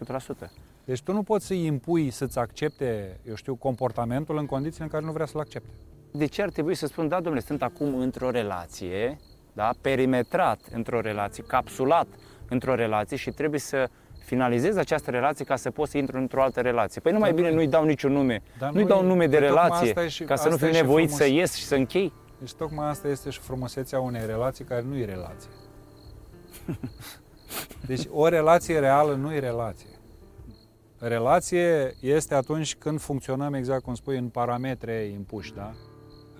100%. 0.47 0.51
Deci 0.85 1.03
tu 1.03 1.13
nu 1.13 1.23
poți 1.23 1.47
să-i 1.47 1.65
impui 1.67 2.11
să-ți 2.11 2.39
accepte, 2.39 3.21
eu 3.29 3.35
știu, 3.35 3.55
comportamentul 3.55 4.39
în 4.39 4.47
condițiile 4.47 4.85
în 4.85 4.91
care 4.91 5.05
nu 5.05 5.13
vrea 5.13 5.27
să-l 5.27 5.41
accepte. 5.41 5.71
De 6.11 6.27
ce 6.27 6.43
ar 6.43 6.51
trebui 6.51 6.75
să 6.75 6.87
spun, 6.87 7.09
da, 7.09 7.17
domnule, 7.21 7.41
sunt 7.41 7.63
acum 7.63 7.95
într-o 7.97 8.31
relație, 8.31 9.19
da, 9.53 9.71
perimetrat 9.81 10.61
într-o 10.73 11.01
relație, 11.01 11.45
capsulat 11.47 12.07
într-o 12.49 12.75
relație 12.75 13.17
și 13.17 13.31
trebuie 13.31 13.61
să 13.61 13.89
finalizez 14.25 14.77
această 14.77 15.11
relație 15.11 15.45
ca 15.45 15.57
să 15.57 15.71
pot 15.71 15.89
să 15.89 15.99
intru 15.99 16.17
într-o 16.19 16.43
altă 16.43 16.61
relație. 16.61 17.01
Păi 17.01 17.13
nu 17.13 17.19
mai 17.19 17.29
Dar 17.29 17.39
bine 17.39 17.49
nu- 17.51 17.55
nu-i 17.55 17.67
dau 17.67 17.85
niciun 17.85 18.13
nume, 18.13 18.43
Dar 18.59 18.73
nu-i 18.73 18.83
nu 18.83 18.89
dau 18.89 19.03
e- 19.03 19.07
nume 19.07 19.27
de 19.27 19.37
păi 19.39 19.47
tocmai 19.47 19.65
relație, 19.67 19.89
asta 19.89 20.03
e 20.05 20.09
și- 20.09 20.25
ca 20.25 20.37
să 20.37 20.49
nu 20.49 20.55
asta 20.55 20.67
fiu 20.67 20.75
e 20.75 20.77
și 20.77 20.83
nevoit 20.85 21.09
frumos. 21.11 21.27
să 21.27 21.33
ies 21.33 21.55
și 21.55 21.65
să 21.65 21.75
închei. 21.75 22.13
Deci 22.39 22.53
tocmai 22.55 22.89
asta 22.89 23.09
este 23.09 23.31
și 23.31 23.41
frumusețea 23.41 24.01
unei 24.01 24.27
relații 24.27 24.65
care 24.65 24.83
nu 24.83 24.97
e 24.97 25.05
relație. 25.05 25.51
Deci 27.87 28.09
o 28.11 28.29
relație 28.29 28.79
reală 28.79 29.15
nu 29.15 29.35
e 29.35 29.39
relație. 29.39 29.89
Relație 30.99 31.97
este 32.01 32.35
atunci 32.35 32.77
când 32.77 33.01
funcționăm 33.01 33.55
exact 33.55 33.83
cum 33.83 33.95
spui 33.95 34.19
în 34.19 34.29
parametre 34.29 35.05
impuși, 35.05 35.55
da? 35.55 35.75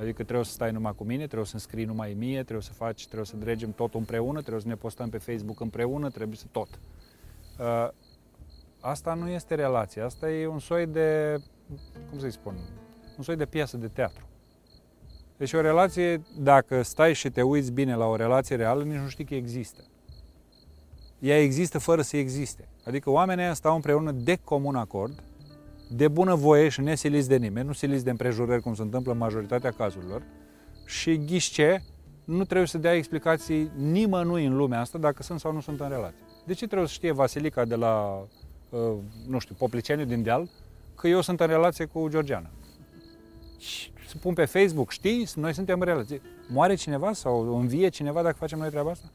Adică 0.01 0.23
trebuie 0.23 0.45
să 0.45 0.53
stai 0.53 0.73
numai 0.73 0.95
cu 0.95 1.05
mine, 1.05 1.25
trebuie 1.27 1.47
să 1.47 1.59
scrii 1.59 1.85
numai 1.85 2.15
mie, 2.19 2.43
trebuie 2.43 2.63
să 2.63 2.73
faci, 2.73 3.05
trebuie 3.05 3.27
să 3.27 3.37
dregem 3.37 3.73
tot 3.73 3.95
împreună, 3.95 4.41
trebuie 4.41 4.63
să 4.63 4.69
ne 4.69 4.77
postăm 4.77 5.09
pe 5.09 5.19
Facebook 5.19 5.61
împreună, 5.61 6.11
trebuie 6.11 6.37
să 6.37 6.47
tot. 6.51 6.69
Uh, 7.59 7.89
Asta 8.87 9.15
nu 9.15 9.29
este 9.29 9.55
relație, 9.55 10.03
asta 10.03 10.31
e 10.31 10.47
un 10.47 10.59
soi 10.59 10.87
de, 10.87 11.37
cum 12.11 12.19
să-i 12.19 12.31
spun, 12.31 12.55
un 13.17 13.23
soi 13.23 13.37
de 13.37 13.47
piesă 13.47 13.77
de 13.77 13.89
teatru. 13.89 14.27
Deci 15.45 15.53
o 15.53 15.61
relație, 15.61 16.23
dacă 16.39 16.83
stai 16.83 17.15
și 17.15 17.31
te 17.31 17.43
uiți 17.43 17.73
bine 17.73 17.95
la 17.95 18.07
o 18.07 18.17
relație 18.17 18.57
reală, 18.57 18.83
nici 18.83 18.99
nu 18.99 19.09
știi 19.09 19.25
că 19.25 19.35
există. 19.35 19.85
Ea 21.19 21.41
există 21.41 21.79
fără 21.79 22.03
să 22.03 22.17
existe. 22.17 22.69
Adică 22.85 23.11
oamenii 23.11 23.45
ăia 23.45 23.55
stau 23.55 23.75
împreună 23.75 24.11
de 24.11 24.39
comun 24.45 24.75
acord, 24.75 25.23
de 25.91 26.09
bună 26.09 26.35
voie 26.35 26.69
și 26.69 26.81
nesiliți 26.81 27.29
de 27.29 27.37
nimeni, 27.37 27.67
nu 27.67 27.73
siliți 27.73 28.05
de 28.05 28.11
împrejurări 28.11 28.63
cum 28.63 28.75
se 28.75 28.83
întâmplă 28.83 29.13
în 29.13 29.19
majoritatea 29.19 29.71
cazurilor 29.71 30.23
și 30.87 31.25
ghiși 31.25 31.53
ce, 31.53 31.83
nu 32.25 32.45
trebuie 32.45 32.67
să 32.67 32.79
dea 32.79 32.95
explicații 32.95 33.71
nimănui 33.77 34.45
în 34.45 34.57
lumea 34.57 34.81
asta 34.81 34.99
dacă 34.99 35.23
sunt 35.23 35.41
sau 35.41 35.53
nu 35.53 35.61
sunt 35.61 35.81
în 35.81 35.89
relație. 35.89 36.25
De 36.47 36.53
ce 36.53 36.67
trebuie 36.67 36.89
să 36.89 36.95
știe 36.95 37.13
Vasilica 37.13 37.65
de 37.65 37.75
la, 37.75 38.27
uh, 38.71 38.81
nu 39.29 39.39
știu, 39.39 39.55
Popliceniu 39.59 40.05
din 40.05 40.23
deal, 40.23 40.49
că 40.95 41.09
eu 41.09 41.21
sunt 41.21 41.41
în 41.41 41.47
relație 41.47 41.85
cu 41.85 42.09
Georgiana? 42.09 42.51
Și 44.15 44.21
să 44.21 44.27
pun 44.27 44.35
pe 44.35 44.45
Facebook, 44.45 44.91
știi, 44.91 45.29
noi 45.35 45.55
suntem 45.55 45.81
în 45.81 45.87
relație. 45.87 46.21
Moare 46.49 46.75
cineva 46.75 47.13
sau 47.13 47.57
învie 47.59 47.89
cineva 47.89 48.23
dacă 48.23 48.37
facem 48.39 48.59
noi 48.59 48.71
treaba 48.71 48.91
asta? 48.91 49.11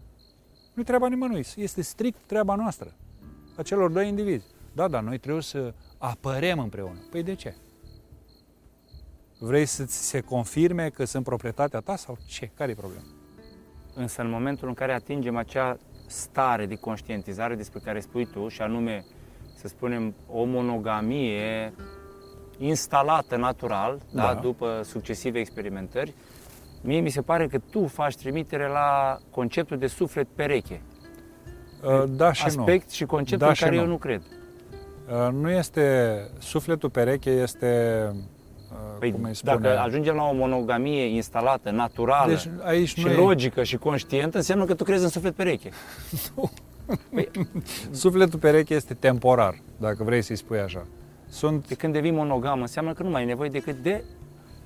Nu 0.74 0.84
treaba 0.84 1.08
nimănui, 1.08 1.46
este 1.56 1.82
strict 1.82 2.18
treaba 2.26 2.56
noastră, 2.56 2.96
a 3.56 3.62
celor 3.62 3.92
doi 3.92 4.08
indivizi. 4.08 4.46
Da, 4.74 4.88
dar 4.88 5.04
noi 5.04 5.18
trebuie 5.18 5.42
să 5.42 5.74
apărem 5.98 6.60
împreună. 6.60 7.00
Păi 7.12 7.24
de 7.24 7.36
ce? 7.36 7.56
Vrei 9.40 9.66
să 9.66 9.86
ți 9.86 10.08
se 10.08 10.20
confirme 10.20 10.90
că 10.90 11.06
sunt 11.06 11.24
proprietatea 11.24 11.80
ta 11.80 11.96
sau 11.96 12.18
ce? 12.28 12.52
Care 12.54 12.72
e 12.72 12.76
problema? 12.76 13.06
Însă 13.96 14.22
în 14.22 14.30
momentul 14.30 14.68
în 14.68 14.74
care 14.74 14.94
atingem 14.94 15.36
acea 15.36 15.78
stare 16.08 16.66
de 16.66 16.76
conștientizare 16.76 17.56
despre 17.56 17.80
care 17.84 18.00
spui 18.00 18.26
tu, 18.26 18.48
și 18.48 18.62
anume, 18.62 19.06
să 19.56 19.68
spunem, 19.68 20.16
o 20.28 20.44
monogamie 20.44 21.74
instalată 22.60 23.36
natural, 23.36 24.00
da. 24.12 24.22
Da. 24.22 24.34
Da, 24.34 24.40
după 24.40 24.82
succesive 24.84 25.40
experimentări, 25.40 26.14
mie 26.82 27.00
mi 27.00 27.10
se 27.10 27.22
pare 27.22 27.48
că 27.48 27.60
tu 27.72 27.86
faci 27.88 28.16
trimitere 28.16 28.68
la 28.68 29.18
conceptul 29.32 29.78
de 29.78 29.88
suflet 29.88 30.28
pereche. 30.36 30.82
Uh, 31.84 32.04
Da 32.10 32.32
și 32.34 32.46
aspect 32.46 32.90
și 32.90 33.06
concept 33.06 33.40
Da 33.42 33.48
în 33.48 33.54
și 33.54 33.64
care 33.64 33.76
nu. 33.76 33.82
eu 33.82 33.88
nu 33.88 33.98
cred. 33.98 34.22
nu. 35.10 35.26
Uh, 35.26 35.32
Nu 35.34 35.50
este 35.50 36.18
sufletul 36.40 36.90
pereche, 36.90 37.30
este 37.30 37.98
uh, 38.72 38.78
Păi, 39.00 39.12
cum 39.12 39.24
îi 39.24 39.36
spune. 39.36 39.56
dacă 39.62 39.80
ajungem 39.80 40.16
la 40.16 40.24
o 40.24 40.34
monogamie 40.34 41.04
instalată, 41.06 41.70
naturală, 41.72 42.32
deci 42.32 42.50
aici 42.64 42.88
și 42.88 43.04
nu 43.04 43.12
e, 43.12 43.16
logică 43.16 43.64
și 43.64 43.78
conștientă, 43.78 44.38
înseamnă 44.38 44.66
că 44.66 44.74
tu 44.74 44.84
crezi 44.84 45.04
în 45.04 45.10
suflet 45.10 45.34
pereche. 45.36 45.70
sufletul 47.92 48.40
pereche 48.40 48.74
este 48.74 48.94
temporar, 48.94 49.56
dacă 49.78 50.04
vrei 50.04 50.22
să-i 50.22 50.36
spui 50.36 50.60
așa. 50.60 50.86
Sunt 51.30 51.68
De 51.68 51.76
când 51.76 51.94
devii 51.94 52.12
monogam, 52.12 52.62
înseamnă 52.62 52.94
că 52.94 53.04
nu 53.04 53.10
mai 53.10 53.22
ai 53.22 53.28
nevoie 53.28 53.50
decât 53.50 53.76
de 53.76 54.04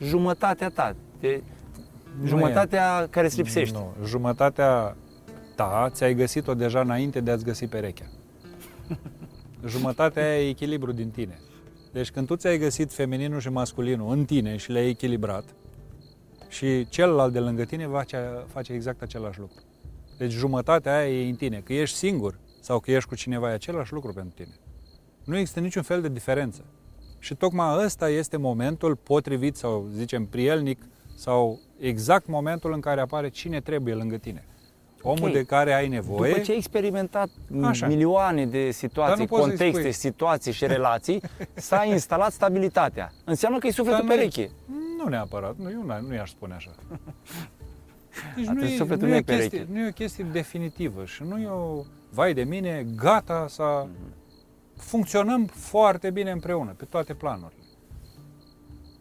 jumătatea 0.02 0.70
ta, 0.70 0.96
de 1.20 1.42
Nu 2.22 2.28
jumătatea 2.28 3.08
care 3.10 3.26
îți 3.26 3.38
lipsește. 3.38 3.78
Nu, 3.78 4.06
jumătatea 4.06 4.96
ta 5.56 5.90
ți-ai 5.92 6.14
găsit-o 6.16 6.54
deja 6.54 6.80
înainte 6.80 7.20
de 7.20 7.32
a-ți 7.32 7.44
găsi 7.44 7.68
perechea. 7.68 8.06
Jumătatea 9.68 10.24
aia 10.24 10.42
e 10.42 10.50
echilibru 10.50 10.92
din 10.92 11.10
tine. 11.10 11.40
Deci 11.92 12.12
când 12.12 12.28
tu 12.28 12.36
ți-ai 12.36 12.58
găsit 12.58 12.94
femininul 12.94 13.40
și 13.40 13.50
masculinul 13.50 14.12
în 14.12 14.26
tine 14.26 14.58
și 14.58 14.72
le-ai 14.72 14.90
echilibrat, 14.90 15.44
și 16.54 16.88
celălalt 16.90 17.34
de 17.34 17.40
lângă 17.40 17.64
tine 17.64 17.88
face, 17.88 18.46
face 18.48 18.74
exact 18.74 19.02
același 19.02 19.40
lucru. 19.40 19.64
Deci 20.18 20.32
jumătatea 20.32 20.98
aia 20.98 21.20
e 21.20 21.30
în 21.30 21.36
tine. 21.36 21.62
Că 21.64 21.74
ești 21.74 21.98
singur 21.98 22.40
sau 22.60 22.80
că 22.80 22.92
ești 22.92 23.10
cu 23.10 23.16
cineva, 23.16 23.50
e 23.50 23.54
același 23.54 23.94
lucru 23.94 24.14
pentru 24.14 24.34
tine. 24.36 24.56
Nu 25.24 25.38
există 25.38 25.60
niciun 25.60 25.82
fel 25.82 26.02
de 26.02 26.10
diferență. 26.10 26.64
Și 27.20 27.36
tocmai 27.36 27.84
ăsta 27.86 28.10
este 28.10 28.38
momentul 28.38 28.96
potrivit 28.96 29.56
sau, 29.56 29.86
zicem, 29.94 30.26
prielnic 30.26 30.82
sau 31.16 31.60
exact 31.80 32.28
momentul 32.28 32.74
în 32.74 32.80
care 32.80 33.02
apare 33.02 33.30
cine 33.30 33.62
trebuie 33.62 33.94
lângă 33.94 34.18
tine. 34.18 34.46
Omul 35.02 35.28
Ok. 35.28 35.34
de 35.34 35.44
care 35.44 35.74
ai 35.74 35.88
nevoie. 35.88 36.32
După 36.32 36.44
ce 36.44 36.52
ai 36.52 36.58
experimentat 36.58 37.30
Așa. 37.62 37.88
milioane 37.88 38.46
de 38.46 38.64
Dar 38.64 38.72
situații, 38.72 39.20
nu 39.22 39.26
poți 39.26 39.42
să-i 39.42 39.50
contexte, 39.50 39.80
spui. 39.82 39.92
situații 39.92 40.52
și 40.52 40.66
relații, 40.76 41.22
s-a 41.54 41.84
instalat 41.84 42.32
stabilitatea. 42.32 43.12
Înseamnă 43.26 43.58
că 43.60 43.68
e 43.68 43.72
sufletul 43.72 44.00
Dar 44.08 44.08
nu 44.08 44.14
e- 44.14 44.16
pereche. 44.18 44.50
Nu 44.98 45.10
neapărat, 45.10 45.56
nu, 45.58 45.70
eu 45.70 46.02
nu 46.08 46.14
i-aș 46.14 46.30
spune 46.30 46.54
așa. 46.54 46.72
Deci 48.36 48.46
nu 48.46 48.52
Atunci 48.52 48.72
e, 48.72 48.76
sufletul 48.76 49.08
nu, 49.08 49.14
nu 49.14 49.14
e 49.14 49.18
e 49.18 49.20
o 49.20 49.24
chestie, 49.38 49.50
pereche. 49.60 49.68
nu 49.80 49.86
e 49.86 49.88
o 49.88 49.92
chestie 49.92 50.26
definitivă 50.32 51.06
și 51.06 51.24
nu 51.24 51.38
e 51.40 51.48
o, 51.48 51.84
vai 52.10 52.34
de 52.34 52.44
mine, 52.44 52.86
gata 52.96 53.46
să 53.50 53.86
funcționăm 54.84 55.46
foarte 55.46 56.12
bine 56.12 56.32
împreună, 56.32 56.74
pe 56.78 56.86
toate 56.86 57.14
planurile. 57.14 57.62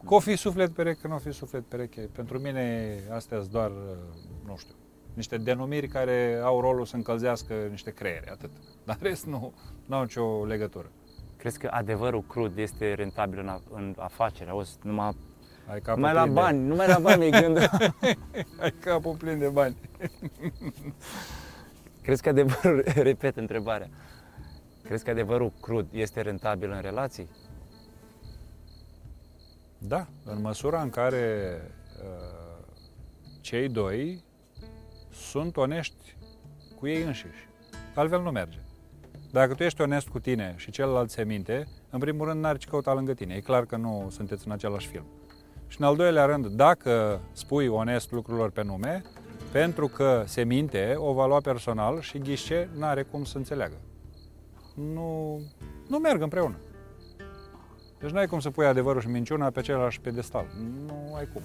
Că 0.06 0.14
o 0.14 0.18
fi 0.18 0.36
suflet 0.36 0.70
pereche, 0.72 1.00
că 1.00 1.08
nu 1.08 1.14
o 1.14 1.18
fi 1.18 1.32
suflet 1.32 1.64
pereche, 1.64 2.00
pentru 2.00 2.38
mine 2.38 2.96
astea 3.10 3.38
sunt 3.38 3.50
doar, 3.50 3.70
uh, 3.70 3.96
nu 4.46 4.56
știu, 4.56 4.74
Niște 5.14 5.36
denumiri 5.36 5.88
care 5.88 6.40
au 6.44 6.60
rolul 6.60 6.84
să 6.84 6.96
încălzească 6.96 7.54
niște 7.70 7.90
creiere, 7.90 8.30
atât. 8.30 8.50
Dar 8.86 8.96
în 9.00 9.06
rest 9.08 9.26
nu, 9.26 9.52
nu 9.86 9.96
au 9.96 10.02
nicio 10.02 10.44
legătură. 10.44 10.90
Crezi 11.36 11.58
că 11.58 11.68
adevărul 11.70 12.22
crud 12.22 12.58
este 12.58 12.94
rentabil 12.94 13.38
în, 13.38 13.48
a, 13.48 13.60
în 13.70 13.94
afacere? 13.98 14.50
Auzi, 14.50 14.78
numai, 14.82 15.16
Ai 15.66 15.80
capul 15.80 16.00
numai 16.00 16.14
la 16.14 16.22
plin 16.22 16.34
de- 16.34 16.40
bani, 16.40 16.66
numai 16.66 16.86
la 16.86 16.98
bani 16.98 17.26
e 17.26 17.30
gândul. 17.30 17.70
Ai 18.62 18.74
capul 18.80 19.14
plin 19.14 19.38
de 19.38 19.48
bani. 19.48 19.76
Crezi 22.02 22.22
că 22.22 22.28
adevărul, 22.28 22.84
repet 23.10 23.36
întrebarea, 23.36 23.88
crezi 24.82 25.04
că 25.04 25.10
adevărul 25.10 25.52
crud 25.60 25.86
este 25.92 26.20
rentabil 26.20 26.70
în 26.70 26.80
relații? 26.80 27.28
Da, 29.78 30.06
în 30.24 30.40
măsura 30.40 30.82
în 30.82 30.90
care 30.90 31.56
uh, 32.02 32.64
cei 33.40 33.68
doi 33.68 34.24
sunt 35.12 35.56
onești 35.56 36.16
cu 36.78 36.86
ei 36.86 37.02
înșiși. 37.02 37.48
Altfel 37.94 38.22
nu 38.22 38.30
merge. 38.30 38.58
Dacă 39.30 39.54
tu 39.54 39.62
ești 39.62 39.80
onest 39.80 40.08
cu 40.08 40.18
tine 40.18 40.54
și 40.56 40.70
celălalt 40.70 41.10
se 41.10 41.24
minte, 41.24 41.66
în 41.90 41.98
primul 41.98 42.26
rând 42.26 42.40
n-ar 42.40 42.56
ce 42.56 42.68
căuta 42.68 42.92
lângă 42.92 43.14
tine. 43.14 43.34
E 43.34 43.40
clar 43.40 43.66
că 43.66 43.76
nu 43.76 44.06
sunteți 44.10 44.46
în 44.46 44.52
același 44.52 44.88
film. 44.88 45.04
Și 45.68 45.80
în 45.80 45.86
al 45.86 45.96
doilea 45.96 46.24
rând, 46.24 46.46
dacă 46.46 47.20
spui 47.32 47.66
onest 47.66 48.10
lucrurilor 48.10 48.50
pe 48.50 48.62
nume, 48.62 49.02
pentru 49.52 49.88
că 49.88 50.22
se 50.26 50.44
minte, 50.44 50.94
o 50.96 51.12
va 51.12 51.26
lua 51.26 51.40
personal 51.40 52.00
și 52.00 52.18
ghișe 52.18 52.68
n-are 52.76 53.02
cum 53.02 53.24
să 53.24 53.36
înțeleagă. 53.36 53.76
Nu, 54.74 55.40
nu 55.88 55.98
merg 55.98 56.22
împreună. 56.22 56.56
Deci 57.98 58.10
n-ai 58.10 58.26
cum 58.26 58.40
să 58.40 58.50
pui 58.50 58.66
adevărul 58.66 59.00
și 59.00 59.08
minciuna 59.08 59.50
pe 59.50 59.58
același 59.58 60.00
pedestal. 60.00 60.46
Nu 60.86 61.14
ai 61.14 61.28
cum. 61.32 61.42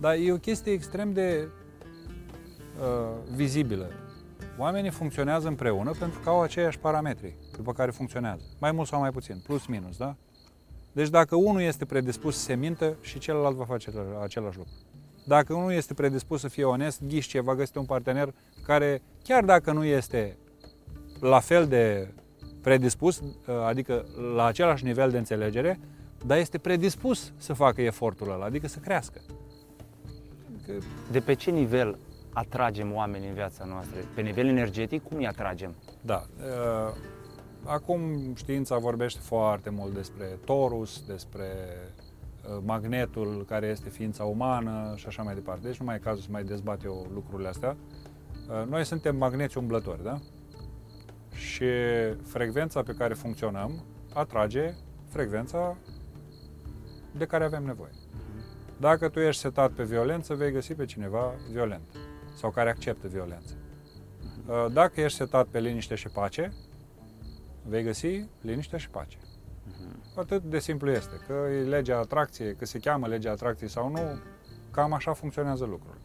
Dar 0.00 0.14
e 0.14 0.32
o 0.32 0.36
chestie 0.36 0.72
extrem 0.72 1.12
de 1.12 1.48
uh, 2.80 3.34
vizibilă. 3.34 3.90
Oamenii 4.58 4.90
funcționează 4.90 5.48
împreună 5.48 5.90
pentru 5.98 6.20
că 6.20 6.28
au 6.28 6.40
aceiași 6.40 6.78
parametri 6.78 7.36
după 7.56 7.72
care 7.72 7.90
funcționează. 7.90 8.42
Mai 8.60 8.72
mult 8.72 8.88
sau 8.88 9.00
mai 9.00 9.10
puțin, 9.10 9.42
plus 9.46 9.66
minus, 9.66 9.96
da? 9.96 10.16
Deci 10.92 11.08
dacă 11.08 11.36
unul 11.36 11.60
este 11.60 11.84
predispus 11.84 12.36
să 12.36 12.42
se 12.42 12.54
mintă 12.54 12.96
și 13.00 13.18
celălalt 13.18 13.56
va 13.56 13.64
face 13.64 13.92
același 14.22 14.56
lucru. 14.56 14.72
Dacă 15.26 15.54
unul 15.54 15.72
este 15.72 15.94
predispus 15.94 16.40
să 16.40 16.48
fie 16.48 16.64
onest, 16.64 17.02
ghișce, 17.02 17.40
va 17.40 17.54
găsi 17.54 17.78
un 17.78 17.84
partener 17.84 18.34
care, 18.64 19.02
chiar 19.22 19.44
dacă 19.44 19.72
nu 19.72 19.84
este 19.84 20.36
la 21.20 21.40
fel 21.40 21.66
de 21.66 22.14
predispus, 22.66 23.22
adică 23.66 24.04
la 24.36 24.44
același 24.44 24.84
nivel 24.84 25.10
de 25.10 25.18
înțelegere, 25.18 25.78
dar 26.26 26.38
este 26.38 26.58
predispus 26.58 27.32
să 27.36 27.52
facă 27.52 27.82
efortul 27.82 28.30
ăla, 28.30 28.44
adică 28.44 28.68
să 28.68 28.78
crească. 28.78 29.20
Că, 30.66 30.72
De 31.10 31.20
pe 31.20 31.34
ce 31.34 31.50
nivel 31.50 31.98
atragem 32.32 32.94
oameni 32.94 33.26
în 33.28 33.34
viața 33.34 33.64
noastră? 33.64 33.96
Pe 34.14 34.20
nivel 34.20 34.46
energetic, 34.46 35.02
cum 35.08 35.16
îi 35.16 35.26
atragem? 35.26 35.74
da. 36.00 36.26
uh, 36.38 36.94
Acum 37.64 38.00
știința 38.34 38.78
vorbește 38.78 39.20
foarte 39.22 39.70
mult 39.70 39.94
despre 39.94 40.24
torus, 40.44 41.02
despre 41.06 41.46
uh, 42.48 42.62
magnetul 42.64 43.44
care 43.48 43.66
este 43.66 43.88
ființa 43.88 44.24
umană 44.24 44.92
și 44.96 45.06
așa 45.06 45.22
mai 45.22 45.34
departe. 45.34 45.66
Deci 45.66 45.76
nu 45.76 45.84
mai 45.86 45.94
e 45.94 45.98
cazul 45.98 46.22
să 46.22 46.28
mai 46.30 46.44
dezbat 46.44 46.84
eu 46.84 47.06
lucrurile 47.14 47.48
astea. 47.48 47.76
Uh, 48.48 48.68
Noi 48.68 48.84
suntem 48.84 49.16
magneți 49.16 49.58
umblători, 49.58 50.02
da? 50.02 50.20
Și 51.36 51.64
frecvența 52.22 52.82
pe 52.82 52.94
care 52.98 53.14
funcționăm 53.14 53.84
atrage 54.14 54.74
frecvența 55.08 55.76
de 57.12 57.24
care 57.26 57.44
avem 57.44 57.64
nevoie. 57.64 57.92
Dacă 58.80 59.08
tu 59.08 59.20
ești 59.20 59.40
setat 59.40 59.70
pe 59.70 59.82
violență, 59.82 60.34
vei 60.34 60.52
găsi 60.52 60.74
pe 60.74 60.84
cineva 60.84 61.34
violent 61.50 61.86
sau 62.34 62.50
care 62.50 62.70
acceptă 62.70 63.08
violență. 63.08 63.54
Uh, 64.46 64.66
Dacă 64.72 65.00
ești 65.00 65.18
setat 65.18 65.46
pe 65.46 65.60
liniște 65.60 65.94
și 65.94 66.08
pace, 66.08 66.52
vei 67.62 67.82
găsi 67.82 68.28
liniște 68.40 68.76
și 68.76 68.90
pace. 68.90 69.18
Atât 70.16 70.42
de 70.42 70.58
simplu 70.58 70.90
este, 70.90 71.20
că 71.26 71.32
e 71.32 71.62
legea 71.62 71.98
atracției, 71.98 72.54
că 72.54 72.64
se 72.64 72.78
cheamă 72.78 73.06
legea 73.06 73.30
atracției 73.30 73.68
sau 73.68 73.90
nu, 73.90 74.18
cam 74.70 74.92
așa 74.92 75.12
funcționează 75.12 75.64
lucrurile. 75.64 76.00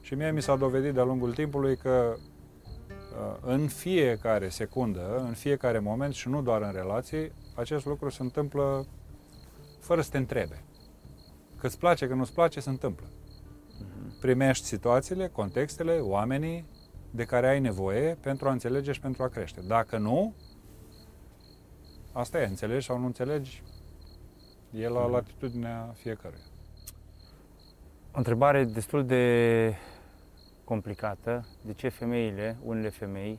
Și 0.00 0.14
mie 0.14 0.30
mi 0.30 0.42
s-a 0.42 0.56
dovedit 0.56 0.94
de-a 0.94 1.04
lungul 1.04 1.34
timpului 1.34 1.76
că 1.76 2.14
uh, 2.16 2.22
în 3.40 3.68
fiecare 3.68 4.48
secundă, 4.48 5.24
în 5.26 5.32
fiecare 5.32 5.78
moment 5.78 6.14
și 6.14 6.28
nu 6.28 6.42
doar 6.42 6.62
în 6.62 6.72
relații, 6.72 7.32
acest 7.54 7.84
lucru 7.84 8.08
se 8.08 8.22
întâmplă 8.22 8.86
fără 9.80 10.00
să 10.00 10.10
te 10.10 10.16
întrebe. 10.16 10.64
Că 11.58 11.66
îți 11.66 11.78
place, 11.78 12.06
că 12.06 12.14
nu-ți 12.14 12.32
place, 12.32 12.60
se 12.60 12.70
întâmplă. 12.70 13.06
Primești 14.20 14.66
situațiile, 14.66 15.28
contextele, 15.28 15.98
oamenii 15.98 16.64
de 17.10 17.24
care 17.24 17.48
ai 17.48 17.60
nevoie 17.60 18.16
pentru 18.20 18.48
a 18.48 18.52
înțelege 18.52 18.92
și 18.92 19.00
pentru 19.00 19.22
a 19.22 19.28
crește. 19.28 19.60
Dacă 19.60 19.98
nu, 19.98 20.34
asta 22.12 22.40
e, 22.40 22.46
înțelegi 22.46 22.86
sau 22.86 22.98
nu 22.98 23.06
înțelegi, 23.06 23.62
e 24.70 24.88
la 24.88 25.06
latitudinea 25.06 25.94
fiecăruia. 25.96 26.44
O 28.12 28.18
întrebare 28.18 28.64
destul 28.64 29.06
de 29.06 29.74
complicată. 30.66 31.46
De 31.62 31.72
ce 31.72 31.88
femeile, 31.88 32.56
unele 32.64 32.88
femei, 32.88 33.38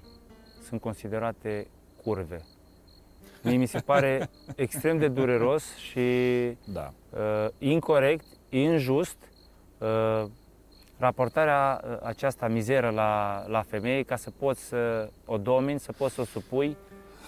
sunt 0.61 0.81
considerate 0.81 1.67
curve? 2.03 2.37
Mie 3.43 3.55
mi 3.57 3.65
se 3.65 3.79
pare 3.79 4.29
extrem 4.55 4.97
de 4.97 5.07
dureros 5.07 5.75
și 5.75 6.07
Da. 6.65 6.93
uh, 7.09 7.47
incorrect, 7.57 8.25
injust 8.49 9.17
uh, 9.77 10.23
raportarea 10.97 11.81
uh, 11.83 11.97
aceasta 12.03 12.47
mizeră 12.47 12.89
la, 12.89 13.43
la 13.47 13.61
femeie 13.61 14.03
ca 14.03 14.15
să 14.15 14.31
poți 14.39 14.61
să 14.63 15.09
o 15.25 15.37
domini, 15.37 15.79
să 15.79 15.91
poți 15.91 16.13
să 16.13 16.21
o 16.21 16.25
supui 16.25 16.77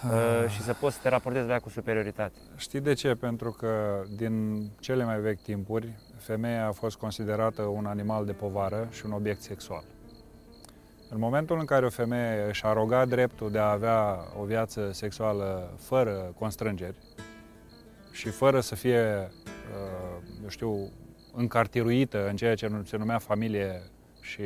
uh, 0.04 0.48
și 0.48 0.60
să 0.60 0.72
poți 0.72 0.94
să 0.94 1.00
te 1.02 1.08
raportezi 1.08 1.46
la 1.46 1.52
ea 1.52 1.58
cu 1.58 1.68
superioritate. 1.68 2.38
Știi 2.56 2.80
de 2.80 2.92
ce? 2.92 3.14
Pentru 3.14 3.50
că 3.50 4.02
din 4.16 4.64
cele 4.80 5.04
mai 5.04 5.20
vechi 5.20 5.42
timpuri, 5.42 5.98
femeia 6.20 6.66
a 6.66 6.72
fost 6.72 6.96
considerată 6.96 7.62
un 7.62 7.86
animal 7.86 8.24
de 8.24 8.32
povară 8.32 8.88
și 8.90 9.06
un 9.06 9.12
obiect 9.12 9.42
sexual. 9.42 9.84
În 11.10 11.18
momentul 11.18 11.58
în 11.58 11.64
care 11.64 11.86
o 11.86 11.90
femeie 11.90 12.48
își 12.48 12.64
aroga 12.64 13.04
dreptul 13.04 13.50
de 13.50 13.58
a 13.58 13.70
avea 13.70 14.18
o 14.40 14.44
viață 14.44 14.90
sexuală 14.92 15.74
fără 15.78 16.34
constrângeri 16.38 16.96
și 18.12 18.28
fără 18.28 18.60
să 18.60 18.74
fie, 18.74 19.30
uh, 19.46 20.22
eu 20.42 20.48
știu, 20.48 20.90
încartiruită 21.34 22.28
în 22.28 22.36
ceea 22.36 22.54
ce 22.54 22.82
se 22.84 22.96
numea 22.96 23.18
familie 23.18 23.82
și 24.20 24.42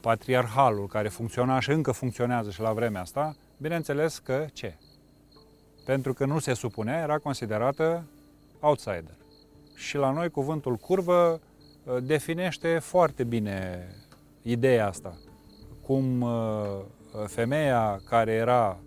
patriarhalul 0.00 0.86
care 0.86 1.08
funcționa 1.08 1.60
și 1.60 1.70
încă 1.70 1.92
funcționează 1.92 2.50
și 2.50 2.60
la 2.60 2.72
vremea 2.72 3.00
asta, 3.00 3.36
bineînțeles 3.56 4.18
că 4.18 4.46
ce? 4.52 4.76
Pentru 5.84 6.12
că 6.12 6.24
nu 6.24 6.38
se 6.38 6.54
supunea, 6.54 7.02
era 7.02 7.18
considerată 7.18 8.06
outsider. 8.60 9.16
Și 9.74 9.96
la 9.96 10.10
noi 10.10 10.30
cuvântul 10.30 10.76
curvă 10.76 11.40
uh, 11.84 11.96
definește 12.02 12.78
foarte 12.78 13.24
bine 13.24 13.88
ideea 14.42 14.86
asta. 14.86 15.18
Cum 15.82 16.20
uh, 16.20 16.80
femeia 17.26 18.00
care 18.08 18.32
era 18.32 18.78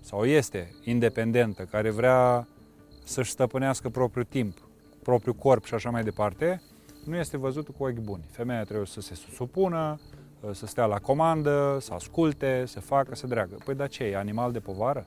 sau 0.00 0.24
este 0.24 0.74
independentă, 0.84 1.62
care 1.62 1.90
vrea 1.90 2.48
să-și 3.04 3.30
stăpânească 3.30 3.88
propriul 3.88 4.24
timp, 4.24 4.58
propriul 5.02 5.34
corp 5.34 5.64
și 5.64 5.74
așa 5.74 5.90
mai 5.90 6.02
departe, 6.02 6.62
nu 7.04 7.16
este 7.16 7.36
văzută 7.36 7.72
cu 7.78 7.84
ochi 7.84 7.98
buni. 7.98 8.24
Femeia 8.30 8.64
trebuie 8.64 8.86
să 8.86 9.00
se 9.00 9.14
supună, 9.14 10.00
uh, 10.40 10.50
să 10.52 10.66
stea 10.66 10.84
la 10.84 10.98
comandă, 10.98 11.78
să 11.80 11.92
asculte, 11.92 12.64
să 12.66 12.80
facă, 12.80 13.14
să 13.14 13.26
dreagă. 13.26 13.56
Păi 13.64 13.74
da 13.74 13.86
ce, 13.86 14.04
e 14.04 14.16
animal 14.16 14.52
de 14.52 14.60
povară? 14.60 15.06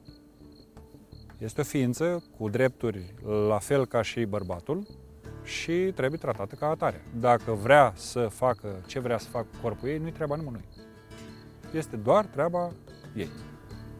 Este 1.44 1.62
o 1.62 1.64
ființă 1.64 2.24
cu 2.38 2.50
drepturi 2.50 3.14
la 3.48 3.58
fel 3.58 3.86
ca 3.86 4.02
și 4.02 4.26
bărbatul 4.26 4.88
și 5.44 5.92
trebuie 5.96 6.20
tratată 6.20 6.56
ca 6.56 6.68
atare. 6.68 7.04
Dacă 7.20 7.52
vrea 7.52 7.94
să 7.96 8.20
facă 8.20 8.68
ce 8.88 9.00
vrea 9.00 9.18
să 9.18 9.30
facă 9.30 9.46
cu 9.52 9.58
corpul 9.62 9.90
ei, 9.90 9.98
nu-i 9.98 10.12
treaba 10.12 10.36
nimănui. 10.36 10.66
Este 11.74 11.96
doar 11.96 12.26
treaba 12.26 12.72
ei. 13.16 13.30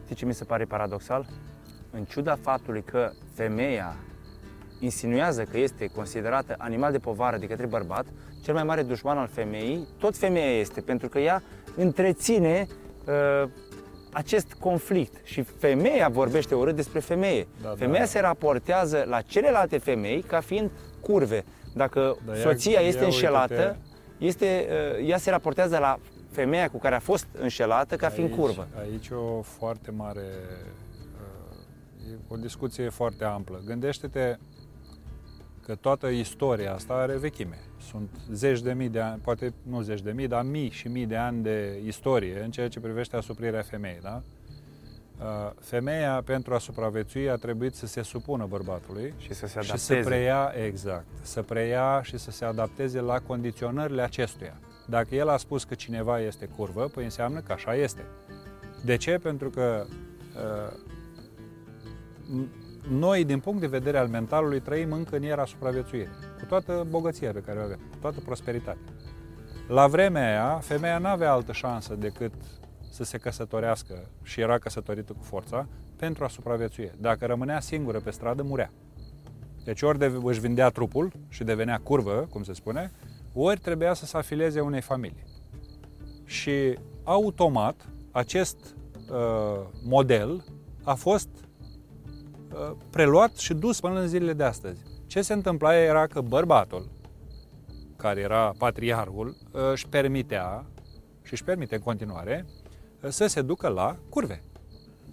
Știi 0.04 0.14
ce 0.14 0.24
mi 0.24 0.34
se 0.34 0.44
pare 0.44 0.64
paradoxal? 0.64 1.26
În 1.90 2.04
ciuda 2.04 2.36
faptului 2.40 2.82
că 2.82 3.10
femeia 3.34 3.96
insinuează 4.80 5.42
că 5.42 5.58
este 5.58 5.86
considerată 5.86 6.54
animal 6.58 6.92
de 6.92 6.98
povară 6.98 7.36
de 7.36 7.46
către 7.46 7.66
bărbat, 7.66 8.06
cel 8.42 8.54
mai 8.54 8.64
mare 8.64 8.82
dușman 8.82 9.18
al 9.18 9.28
femeii, 9.28 9.88
tot 9.98 10.16
femeia 10.16 10.58
este, 10.58 10.80
pentru 10.80 11.08
că 11.08 11.18
ea 11.18 11.42
întreține 11.76 12.66
uh, 13.06 13.48
acest 14.14 14.52
conflict 14.60 15.26
și 15.26 15.42
femeia 15.42 16.08
vorbește 16.08 16.54
urât 16.54 16.76
despre 16.76 16.98
femeie. 17.00 17.46
Da, 17.62 17.68
da. 17.68 17.74
femeia 17.74 18.04
se 18.04 18.20
raportează 18.20 19.04
la 19.08 19.20
celelalte 19.20 19.78
femei 19.78 20.22
ca 20.22 20.40
fiind 20.40 20.70
curve. 21.00 21.44
Dacă 21.74 22.16
Da, 22.26 22.32
ia- 22.32 22.40
soția 22.42 22.80
ia 22.80 22.86
este 22.86 23.04
înșelată, 23.04 23.54
uite-te. 23.54 24.24
este, 24.24 24.66
uh, 25.00 25.08
ea 25.08 25.18
se 25.18 25.30
raportează 25.30 25.78
la 25.78 25.98
femeia 26.30 26.68
cu 26.68 26.78
care 26.78 26.94
a 26.94 26.98
fost 27.00 27.26
înșelată 27.38 27.96
ca 27.96 28.08
fiind 28.08 28.28
Aici- 28.30 28.38
curvă. 28.38 28.68
Aici 28.80 29.08
e 29.08 29.14
o 29.14 29.42
foarte 29.42 29.90
mare, 29.90 30.22
uh, 31.20 32.10
e 32.12 32.16
o 32.28 32.36
discuție 32.36 32.88
foarte 32.88 33.24
amplă. 33.24 33.62
Gândește-te 33.66 34.36
că 35.66 35.74
toată 35.74 36.06
istoria 36.06 36.74
asta 36.74 36.94
are 36.94 37.16
vechime. 37.16 37.58
Sunt 37.90 38.08
zeci 38.32 38.60
de 38.60 38.72
mii 38.72 38.88
de 38.88 39.00
ani, 39.00 39.20
poate 39.24 39.52
nu 39.62 39.80
zeci 39.80 40.00
de 40.02 40.12
mii, 40.12 40.28
dar 40.28 40.44
mii 40.44 40.70
și 40.70 40.88
mii 40.88 41.06
de 41.06 41.16
ani 41.16 41.42
de 41.42 41.80
istorie 41.86 42.40
în 42.42 42.50
ceea 42.50 42.68
ce 42.68 42.80
privește 42.80 43.16
asuprirea 43.16 43.62
femeii. 43.62 43.98
Da? 44.02 44.22
Uh, 45.20 45.50
femeia, 45.60 46.22
pentru 46.24 46.54
a 46.54 46.58
supraviețui, 46.58 47.30
a 47.30 47.34
trebuit 47.36 47.74
să 47.74 47.86
se 47.86 48.02
supună 48.02 48.46
bărbatului 48.48 49.14
Și 49.18 49.34
să 49.34 49.46
se 49.46 49.60
și 49.60 49.70
adapteze. 49.70 50.00
să 50.02 50.08
preia, 50.08 50.52
exact, 50.64 51.06
să 51.22 51.42
preia 51.42 52.00
și 52.02 52.18
să 52.18 52.30
se 52.30 52.44
adapteze 52.44 53.00
la 53.00 53.18
condiționările 53.20 54.02
acestuia. 54.02 54.56
Dacă 54.86 55.14
el 55.14 55.28
a 55.28 55.36
spus 55.36 55.64
că 55.64 55.74
cineva 55.74 56.20
este 56.20 56.46
curvă, 56.56 56.84
păi 56.94 57.04
înseamnă 57.04 57.40
că 57.40 57.52
așa 57.52 57.74
este. 57.74 58.04
De 58.84 58.96
ce? 58.96 59.18
Pentru 59.18 59.50
că 59.50 59.84
uh, 60.36 60.78
n- 62.42 62.63
noi, 62.88 63.24
din 63.24 63.38
punct 63.40 63.60
de 63.60 63.66
vedere 63.66 63.98
al 63.98 64.08
mentalului, 64.08 64.60
trăim 64.60 64.92
încă 64.92 65.16
în 65.16 65.22
era 65.22 65.44
supraviețuirii, 65.44 66.12
cu 66.38 66.44
toată 66.48 66.86
bogăția 66.90 67.32
pe 67.32 67.40
care 67.40 67.58
o 67.58 67.62
avem, 67.62 67.78
cu 67.90 67.96
toată 68.00 68.20
prosperitatea. 68.20 68.92
La 69.68 69.86
vremea 69.86 70.28
aia, 70.28 70.58
femeia 70.58 70.98
nu 70.98 71.06
avea 71.06 71.32
altă 71.32 71.52
șansă 71.52 71.94
decât 71.94 72.32
să 72.90 73.04
se 73.04 73.18
căsătorească 73.18 74.08
și 74.22 74.40
era 74.40 74.58
căsătorită 74.58 75.12
cu 75.12 75.22
forța 75.22 75.66
pentru 75.96 76.24
a 76.24 76.28
supraviețui. 76.28 76.90
Dacă 77.00 77.26
rămânea 77.26 77.60
singură 77.60 78.00
pe 78.00 78.10
stradă, 78.10 78.42
murea. 78.42 78.70
Deci 79.64 79.82
ori 79.82 79.98
de, 79.98 80.20
își 80.22 80.40
vindea 80.40 80.68
trupul 80.68 81.12
și 81.28 81.44
devenea 81.44 81.80
curvă, 81.82 82.26
cum 82.30 82.42
se 82.42 82.52
spune, 82.52 82.92
ori 83.32 83.60
trebuia 83.60 83.94
să 83.94 84.06
se 84.06 84.16
afileze 84.16 84.60
unei 84.60 84.80
familii. 84.80 85.24
Și 86.24 86.78
automat, 87.04 87.88
acest 88.10 88.58
uh, 89.10 89.66
model 89.84 90.44
a 90.82 90.94
fost 90.94 91.28
uh, 91.28 91.43
preluat 92.90 93.36
și 93.36 93.54
dus 93.54 93.80
până 93.80 94.00
în 94.00 94.08
zilele 94.08 94.32
de 94.32 94.44
astăzi. 94.44 94.80
Ce 95.06 95.22
se 95.22 95.32
întâmpla 95.32 95.76
era 95.76 96.06
că 96.06 96.20
bărbatul, 96.20 96.88
care 97.96 98.20
era 98.20 98.52
patriarhul, 98.58 99.36
uh, 99.52 99.60
își 99.72 99.88
permitea 99.88 100.64
și 101.22 101.32
își 101.32 101.44
permite 101.44 101.74
în 101.74 101.80
continuare 101.80 102.44
uh, 103.02 103.10
să 103.10 103.26
se 103.26 103.42
ducă 103.42 103.68
la 103.68 103.96
curve. 104.08 104.42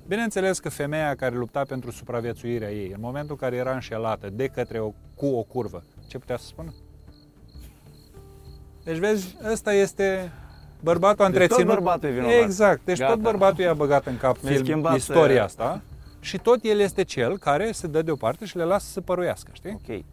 Bineînțeles 0.08 0.60
că 0.60 0.70
femeia 0.70 1.16
care 1.16 1.36
lupta 1.36 1.64
pentru 1.68 1.92
supraviețuirea 1.92 2.72
ei, 2.72 2.88
în 2.88 3.00
momentul 3.00 3.32
în 3.32 3.38
care 3.38 3.56
era 3.56 3.74
înșelată 3.74 4.30
de 4.30 4.48
către 4.48 4.80
o, 4.80 4.92
cu 5.16 5.26
o 5.26 5.44
curvă, 5.44 5.84
ce 6.08 6.18
putea 6.18 6.38
să 6.38 6.46
spună? 6.46 6.74
Deci 8.84 8.98
vezi, 8.98 9.38
ăsta 9.52 9.74
este 9.74 10.32
bărbatul 10.84 11.26
a 11.26 11.30
Deci 11.30 11.38
tot 11.38 11.42
întreținut. 11.42 11.74
bărbatul 11.74 12.10
e 12.10 12.12
vinovat. 12.12 12.34
Exact, 12.34 12.82
deci 12.86 12.98
Gata. 12.98 13.12
tot 13.12 13.22
bărbatul 13.22 13.64
i-a 13.64 13.74
băgat 13.74 14.06
în 14.06 14.18
cap 14.18 14.38
Mi-ai 14.42 14.54
film, 14.54 14.66
schimbat, 14.66 14.96
istoria 14.96 15.36
uh, 15.36 15.44
asta 15.44 15.82
și 16.22 16.38
tot 16.38 16.60
el 16.64 16.80
este 16.80 17.04
cel 17.04 17.38
care 17.38 17.72
se 17.72 17.88
dă 17.88 18.02
deoparte 18.02 18.46
și 18.46 18.58
le 18.58 18.64
lasă 18.64 18.88
să 18.92 19.02
păruiască, 19.02 19.50
știi? 19.54 19.80
Ok. 19.88 20.04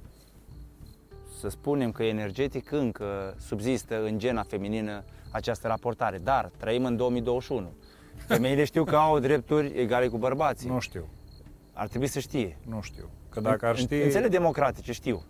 Să 1.41 1.49
spunem 1.49 1.93
că 1.93 2.03
energetic 2.03 2.73
încă 2.73 3.35
subzistă 3.47 4.03
în 4.05 4.19
gena 4.19 4.43
feminină 4.43 5.05
această 5.31 5.67
raportare, 5.69 6.19
dar 6.23 6.51
trăim 6.57 6.85
în 6.85 6.97
2021. 6.97 7.73
Femeile 8.27 8.65
știu 8.65 8.85
că 8.85 8.97
au 8.97 9.19
drepturi 9.19 9.73
egale 9.81 10.07
cu 10.09 10.19
bărbații. 10.19 10.69
Nu 10.69 10.79
știu, 10.79 11.09
Ar 11.73 11.89
trebui 11.89 12.07
să 12.07 12.19
știe. 12.19 12.57
nu 12.69 12.81
știu. 12.81 13.11
Că 13.29 13.41
dacă 13.41 13.67
ar 13.67 13.75
În- 13.75 13.81
ști... 13.81 13.95
În 13.95 14.11
țările 14.11 14.29
democratice 14.29 14.93
știu. 14.93 15.23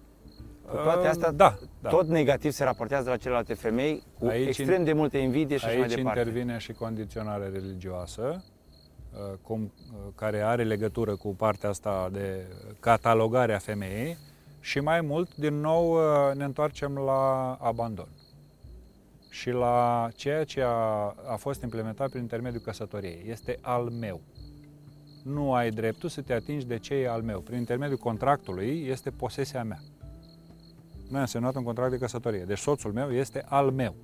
Cu 0.71 0.77
toate 0.77 0.99
Uh, 1.01 1.09
astea, 1.09 1.31
da, 1.31 1.59
da. 1.81 1.89
tot 1.89 2.07
negativ 2.09 2.51
se 2.53 2.65
raportează 2.65 3.11
la 3.11 3.17
celelalte 3.17 3.55
femei, 3.55 4.03
cu 4.19 4.27
Aici 4.27 4.47
extrem 4.47 4.85
de 4.85 4.93
multă 4.93 5.17
invidie 5.17 5.57
și 5.57 5.65
așa 5.65 5.75
mai 5.75 5.83
Aici 5.87 5.95
departe. 5.95 6.19
intervine 6.19 6.59
și 6.59 6.73
condiționarea 6.73 7.49
religioasă, 7.53 8.23
uh, 8.37 8.43
cum, 9.43 9.63
uh, 9.63 9.99
care 10.15 10.41
are 10.41 10.65
legătură 10.65 11.17
cu 11.17 11.35
partea 11.35 11.69
asta 11.69 12.09
de 12.13 12.47
catalogare 12.81 13.55
a 13.55 13.59
femeii 13.59 14.17
și 14.61 14.81
mai 14.81 15.01
mult, 15.01 15.37
din 15.37 15.55
nou, 15.61 15.93
uh, 15.93 16.35
ne 16.35 16.45
întoarcem 16.45 16.95
la 16.95 17.53
abandon 17.61 18.09
și 19.29 19.51
la 19.51 20.09
ceea 20.15 20.45
ce 20.45 20.63
a, 20.63 21.15
a 21.27 21.37
fost 21.37 21.63
implementat 21.63 22.09
prin 22.09 22.23
intermediul 22.23 22.63
căsătoriei. 22.63 23.25
Este 23.27 23.59
al 23.61 23.91
meu. 23.91 24.21
Nu 25.23 25.55
ai 25.55 25.71
dreptul 25.71 26.09
să 26.09 26.21
te 26.21 26.33
atingi 26.33 26.67
de 26.67 26.79
ce 26.79 26.95
e 26.95 27.09
al 27.09 27.23
meu. 27.23 27.41
Prin 27.41 27.59
intermediul 27.59 27.99
contractului 27.99 28.87
este 28.87 29.11
posesia 29.11 29.65
mea. 29.65 29.81
Noi 31.09 31.21
am 31.21 31.27
semnat 31.27 31.55
un 31.55 31.63
contract 31.63 31.91
de 31.91 31.99
căsătorie. 31.99 32.45
Deci 32.45 32.59
soțul 32.59 32.93
meu 32.93 33.13
este 33.13 33.45
al 33.47 33.71
meu. 33.71 33.95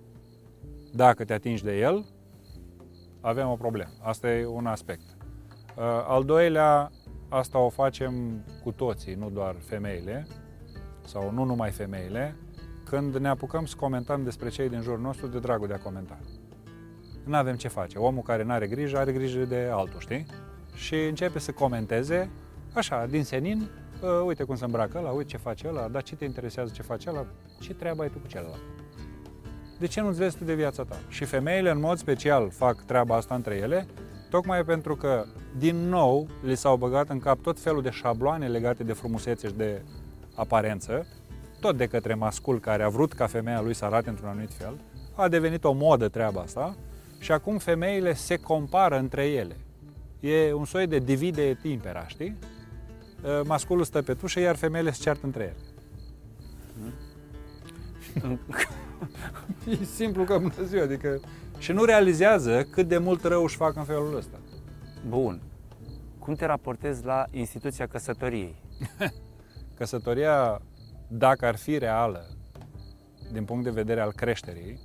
Dacă 0.93 1.25
te 1.25 1.33
atingi 1.33 1.65
de 1.65 1.79
el, 1.79 2.05
avem 3.25 3.49
o 3.49 3.57
problemă. 3.57 3.91
Asta 4.03 4.31
e 4.31 4.47
un 4.47 4.67
aspect. 4.67 5.03
Uh, 5.77 5.83
Al 6.07 6.25
doilea, 6.25 6.91
asta 7.29 7.59
o 7.59 7.69
facem 7.69 8.45
cu 8.63 8.73
toții, 8.73 9.15
nu 9.15 9.31
doar 9.31 9.55
femeile, 9.59 10.27
sau 11.05 11.31
nu 11.31 11.45
numai 11.45 11.71
femeile, 11.71 12.37
când 12.85 13.17
ne 13.17 13.29
apucăm 13.29 13.67
să 13.67 13.77
comentăm 13.77 14.25
despre 14.25 14.49
cei 14.49 14.69
din 14.69 14.81
jurul 14.81 15.01
nostru 15.01 15.27
de 15.27 15.39
dragul 15.39 15.67
de 15.67 15.75
a 15.75 15.79
comenta. 15.79 16.19
Nu 17.25 17.37
avem 17.37 17.57
ce 17.57 17.69
face. 17.69 17.99
Omul 17.99 18.23
care 18.23 18.43
nu 18.43 18.53
are 18.53 18.67
grijă, 18.67 18.99
are 18.99 19.13
grijă 19.13 19.45
de 19.45 19.69
altul, 19.73 20.01
știi? 20.01 20.27
Și 20.75 20.95
începe 20.95 21.39
să 21.39 21.53
comenteze, 21.53 22.31
așa, 22.75 23.07
din 23.07 23.25
senin, 23.25 23.61
uh, 23.61 24.09
uite 24.27 24.45
cum 24.45 24.57
se 24.57 24.65
îmbracă 24.65 24.99
ăla, 24.99 25.11
uite 25.11 25.29
ce 25.31 25.37
face 25.37 25.69
ăla, 25.69 25.89
dar 25.89 26.03
ce 26.03 26.17
te 26.17 26.25
interesează 26.25 26.73
ce 26.75 26.83
face 26.83 27.11
ăla? 27.11 27.27
Ce 27.61 27.75
treabă 27.75 28.03
ai 28.03 28.09
tu 28.09 28.19
cu 28.19 28.27
celălalt? 28.27 28.61
De 29.79 29.87
ce 29.87 30.01
nu-ți 30.01 30.19
vezi 30.19 30.37
tu 30.37 30.45
de 30.45 30.55
viața 30.55 30.85
ta? 30.85 30.97
Și 31.09 31.25
femeile, 31.25 31.71
în 31.71 31.81
mod 31.81 31.99
special, 31.99 32.51
fac 32.51 32.85
treaba 32.85 33.17
asta 33.17 33.35
între 33.35 33.55
ele, 33.55 33.87
tocmai 34.31 34.65
pentru 34.65 34.97
că, 34.97 35.25
din 35.59 35.77
nou, 35.77 36.29
li 36.43 36.57
s-au 36.57 36.77
băgat 36.77 37.09
în 37.09 37.19
cap 37.19 37.43
tot 37.43 37.61
felul 37.61 37.83
de 37.83 37.91
șabloane 37.91 38.49
legate 38.49 38.83
de 38.83 38.93
frumusețe 38.93 39.47
și 39.47 39.55
de 39.55 39.83
aparență, 40.35 41.07
tot 41.61 41.77
de 41.77 41.87
către 41.87 42.15
mascul 42.15 42.61
care 42.61 42.83
a 42.83 42.89
vrut 42.89 43.13
ca 43.13 43.27
femeia 43.27 43.61
lui 43.61 43.75
să 43.75 43.85
arate 43.85 44.09
într-un 44.09 44.29
anumit 44.29 44.53
fel, 44.53 44.75
a 45.15 45.29
devenit 45.29 45.65
o 45.65 45.73
modă 45.73 46.09
treaba 46.09 46.41
asta 46.41 46.77
și 47.19 47.33
acum 47.33 47.59
femeile 47.59 48.15
se 48.15 48.37
compară 48.37 48.99
între 48.99 49.27
ele. 49.27 49.57
E 50.21 50.53
un 50.53 50.65
soi 50.65 50.87
de 50.87 50.99
divide 50.99 51.43
et 51.43 51.65
impera, 51.65 52.07
știi? 52.07 52.37
Masculul 53.45 53.85
stă 53.85 54.03
pe 54.03 54.15
tușă, 54.15 54.41
iar 54.41 54.57
femeile 54.57 54.91
se 54.91 55.03
ceartă 55.03 55.27
între 55.27 55.43
ele. 55.43 55.57
E 59.81 59.85
simplu 59.85 60.25
ca 60.25 60.39
bună 60.39 60.63
ziua, 60.65 60.83
adică... 60.83 61.21
Și 61.59 61.73
nu 61.73 61.85
realizează 61.85 62.63
cât 62.63 62.89
de 62.89 62.99
mult 62.99 63.25
rău 63.25 63.43
își 63.43 63.57
fac 63.57 63.77
în 63.77 63.85
felul 63.85 64.17
ăsta. 64.17 64.39
Bun. 65.09 65.41
Cum 66.19 66.35
te 66.35 66.47
raportezi 66.47 67.05
la 67.05 67.27
instituția 67.31 67.87
căsătoriei? 67.87 68.55
Căsătoria, 69.79 70.61
dacă 71.09 71.47
ar 71.47 71.57
fi 71.57 71.79
reală, 71.79 72.27
din 73.33 73.45
punct 73.45 73.65
de 73.65 73.71
vedere 73.71 74.01
al 74.01 74.13
creșterii, 74.13 74.81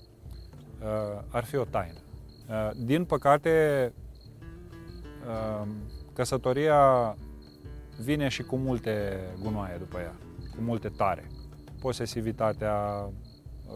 uh, 0.81 1.21
ar 1.29 1.43
fi 1.43 1.55
o 1.55 1.63
taină. 1.63 1.99
Uh, 2.49 2.69
Din 2.75 3.05
păcate, 3.05 3.93
uh, 5.27 5.67
căsătoria 6.13 7.15
vine 8.03 8.27
și 8.27 8.43
cu 8.43 8.55
multe 8.55 9.19
gunoaie 9.41 9.75
după 9.77 9.99
ea, 9.99 10.13
cu 10.55 10.61
multe 10.61 10.87
tare. 10.87 11.27
Posesivitatea, 11.81 13.05
uh, 13.07 13.13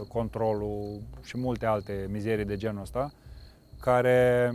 controlul 0.07 1.01
și 1.23 1.37
multe 1.37 1.65
alte 1.65 2.07
mizerii 2.09 2.45
de 2.45 2.55
genul 2.57 2.81
ăsta, 2.81 3.11
care 3.79 4.53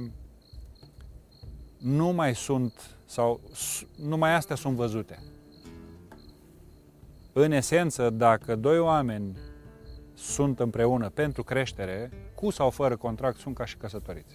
nu 1.78 2.08
mai 2.08 2.34
sunt, 2.34 2.96
sau 3.04 3.40
s- 3.52 3.86
numai 3.96 4.34
astea 4.34 4.56
sunt 4.56 4.74
văzute. 4.76 5.18
În 7.32 7.52
esență, 7.52 8.10
dacă 8.10 8.56
doi 8.56 8.78
oameni 8.78 9.36
sunt 10.14 10.60
împreună 10.60 11.08
pentru 11.08 11.44
creștere, 11.44 12.10
cu 12.34 12.50
sau 12.50 12.70
fără 12.70 12.96
contract, 12.96 13.38
sunt 13.38 13.54
ca 13.54 13.64
și 13.64 13.76
căsătoriți. 13.76 14.34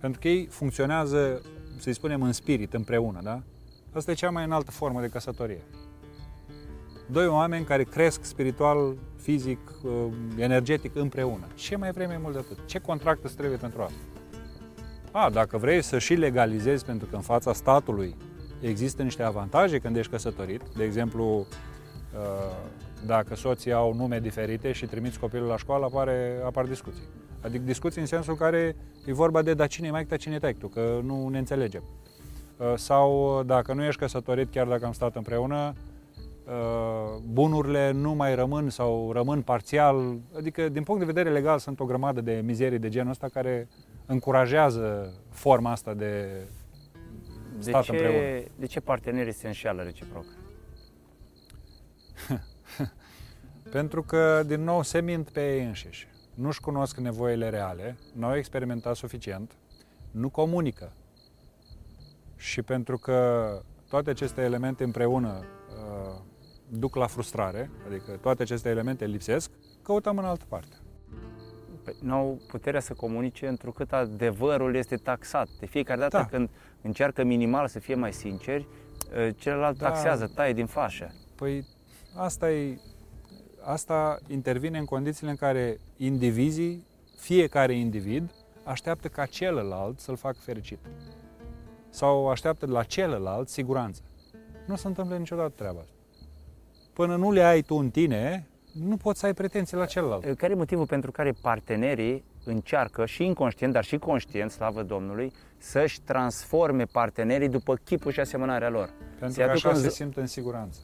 Pentru 0.00 0.20
că 0.20 0.28
ei 0.28 0.46
funcționează, 0.46 1.42
să-i 1.78 1.92
spunem, 1.92 2.22
în 2.22 2.32
spirit, 2.32 2.74
împreună, 2.74 3.20
da? 3.22 3.42
Asta 3.92 4.10
e 4.10 4.14
cea 4.14 4.30
mai 4.30 4.44
înaltă 4.44 4.70
formă 4.70 5.00
de 5.00 5.08
căsătorie. 5.08 5.62
Doi 7.12 7.26
oameni 7.26 7.64
care 7.64 7.82
cresc 7.82 8.24
spiritual, 8.24 8.96
fizic, 9.16 9.58
uh, 9.82 9.90
energetic 10.36 10.96
împreună. 10.96 11.46
Ce 11.54 11.76
mai 11.76 11.90
vrei 11.90 12.06
mai 12.06 12.18
mult 12.22 12.32
de 12.32 12.38
atât? 12.38 12.66
Ce 12.66 12.78
contract 12.78 13.24
îți 13.24 13.36
trebuie 13.36 13.58
pentru 13.58 13.82
asta? 13.82 13.98
A, 15.12 15.30
dacă 15.30 15.56
vrei 15.58 15.82
să 15.82 15.98
și 15.98 16.14
legalizezi, 16.14 16.84
pentru 16.84 17.06
că 17.06 17.16
în 17.16 17.22
fața 17.22 17.52
statului 17.52 18.16
există 18.60 19.02
niște 19.02 19.22
avantaje 19.22 19.78
când 19.78 19.96
ești 19.96 20.10
căsătorit, 20.10 20.62
de 20.76 20.84
exemplu, 20.84 21.24
uh, 21.38 21.46
dacă 23.06 23.34
soții 23.34 23.72
au 23.72 23.94
nume 23.94 24.20
diferite 24.20 24.72
și 24.72 24.86
trimiți 24.86 25.18
copilul 25.18 25.46
la 25.46 25.56
școală, 25.56 25.84
apare, 25.84 26.40
apar 26.44 26.64
discuții. 26.64 27.04
Adică 27.40 27.62
discuții 27.64 28.00
în 28.00 28.06
sensul 28.06 28.32
în 28.32 28.38
care 28.38 28.76
e 29.06 29.12
vorba 29.12 29.42
de 29.42 29.54
da 29.54 29.66
cine 29.66 29.86
e 29.86 29.90
mai 29.90 30.04
ta, 30.04 30.16
cine 30.16 30.38
e 30.42 30.52
tu, 30.52 30.68
că 30.68 31.00
nu 31.02 31.28
ne 31.28 31.38
înțelegem. 31.38 31.82
Uh, 32.56 32.72
Sau 32.76 33.42
dacă 33.46 33.72
nu 33.72 33.84
ești 33.84 34.00
căsătorit, 34.00 34.50
chiar 34.50 34.66
dacă 34.66 34.86
am 34.86 34.92
stat 34.92 35.16
împreună, 35.16 35.74
uh, 35.74 35.89
bunurile 37.22 37.90
nu 37.90 38.12
mai 38.12 38.34
rămân 38.34 38.70
sau 38.70 39.12
rămân 39.12 39.42
parțial. 39.42 40.18
Adică, 40.36 40.68
din 40.68 40.82
punct 40.82 41.00
de 41.00 41.06
vedere 41.12 41.30
legal, 41.30 41.58
sunt 41.58 41.80
o 41.80 41.84
grămadă 41.84 42.20
de 42.20 42.40
mizerii 42.44 42.78
de 42.78 42.88
genul 42.88 43.10
ăsta 43.10 43.28
care 43.28 43.68
încurajează 44.06 45.14
forma 45.30 45.70
asta 45.70 45.94
de 45.94 46.26
De 47.56 47.60
stat 47.60 47.88
împreună. 47.88 48.18
ce, 48.18 48.50
de 48.56 48.66
ce 48.66 48.80
partenerii 48.80 49.32
se 49.32 49.46
înșeală 49.46 49.82
reciproc? 49.82 50.24
Pentru 53.70 54.02
că, 54.02 54.42
din 54.46 54.64
nou, 54.64 54.82
se 54.82 55.00
mint 55.00 55.30
pe 55.30 55.56
ei 55.56 55.64
înșiși. 55.64 56.08
Nu-și 56.34 56.60
cunosc 56.60 56.96
nevoile 56.96 57.48
reale, 57.48 57.96
nu 58.12 58.26
au 58.26 58.36
experimentat 58.36 58.96
suficient, 58.96 59.56
nu 60.10 60.28
comunică. 60.28 60.92
Și 62.36 62.62
pentru 62.62 62.98
că 62.98 63.50
toate 63.88 64.10
aceste 64.10 64.40
elemente 64.40 64.84
împreună 64.84 65.44
uh, 65.68 66.20
duc 66.70 66.94
la 66.94 67.06
frustrare, 67.06 67.70
adică 67.86 68.12
toate 68.20 68.42
aceste 68.42 68.68
elemente 68.68 69.06
lipsesc, 69.06 69.50
căutăm 69.82 70.18
în 70.18 70.24
altă 70.24 70.44
parte. 70.48 70.76
Păi, 71.84 71.96
nu 72.02 72.14
au 72.14 72.40
puterea 72.48 72.80
să 72.80 72.92
comunice 72.92 73.46
întrucât 73.46 73.92
adevărul 73.92 74.74
este 74.74 74.96
taxat. 74.96 75.48
De 75.60 75.66
fiecare 75.66 76.00
dată 76.00 76.16
Da. 76.16 76.26
când 76.26 76.48
încearcă 76.82 77.24
minimal 77.24 77.68
să 77.68 77.78
fie 77.78 77.94
mai 77.94 78.12
sinceri, 78.12 78.66
uh, 79.26 79.28
celălalt 79.36 79.78
Da. 79.78 79.88
taxează, 79.88 80.32
taie 80.34 80.52
din 80.52 80.66
fașă. 80.66 81.14
Păi 81.34 81.66
asta 82.16 82.50
e 82.50 82.78
asta 83.62 84.18
intervine 84.26 84.78
în 84.78 84.84
condițiile 84.84 85.30
în 85.30 85.36
care 85.36 85.78
indivizii, 85.96 86.86
fiecare 87.16 87.72
individ, 87.72 88.30
așteaptă 88.64 89.08
ca 89.08 89.26
celălalt 89.26 90.00
să-l 90.00 90.16
facă 90.16 90.36
fericit. 90.40 90.78
Sau 91.90 92.28
așteaptă 92.28 92.66
de 92.66 92.72
la 92.72 92.82
celălalt 92.82 93.48
siguranță. 93.48 94.02
Nu 94.66 94.76
se 94.76 94.86
întâmplă 94.86 95.16
niciodată 95.16 95.52
treaba 95.56 95.80
asta. 95.80 95.94
Până 97.00 97.16
nu 97.16 97.30
le 97.30 97.42
ai 97.42 97.62
tu 97.62 97.74
în 97.74 97.90
tine, 97.90 98.48
nu 98.72 98.96
poți 98.96 99.20
să 99.20 99.26
ai 99.26 99.34
pretenții 99.34 99.76
la 99.76 99.86
celălalt. 99.86 100.24
Uh, 100.24 100.36
Care 100.36 100.52
e 100.52 100.56
motivul 100.56 100.86
pentru 100.86 101.10
care 101.10 101.32
partenerii 101.42 102.24
încearcă, 102.44 103.06
și 103.06 103.24
inconștient, 103.24 103.72
dar 103.72 103.84
și 103.84 103.98
conștient, 103.98 104.50
slavă 104.50 104.82
Domnului, 104.82 105.32
să-și 105.58 106.00
transforme 106.00 106.84
partenerii 106.84 107.48
după 107.48 107.74
chipul 107.84 108.12
și 108.12 108.20
asemănarea 108.20 108.68
lor? 108.68 108.90
Pentru 109.18 109.40
Se 109.40 109.44
că 109.44 109.50
aducă 109.50 109.68
așa 109.68 109.76
în 109.76 109.82
se 109.82 109.88
zo- 109.88 109.90
simt 109.90 110.16
în 110.16 110.26
siguranță. 110.26 110.80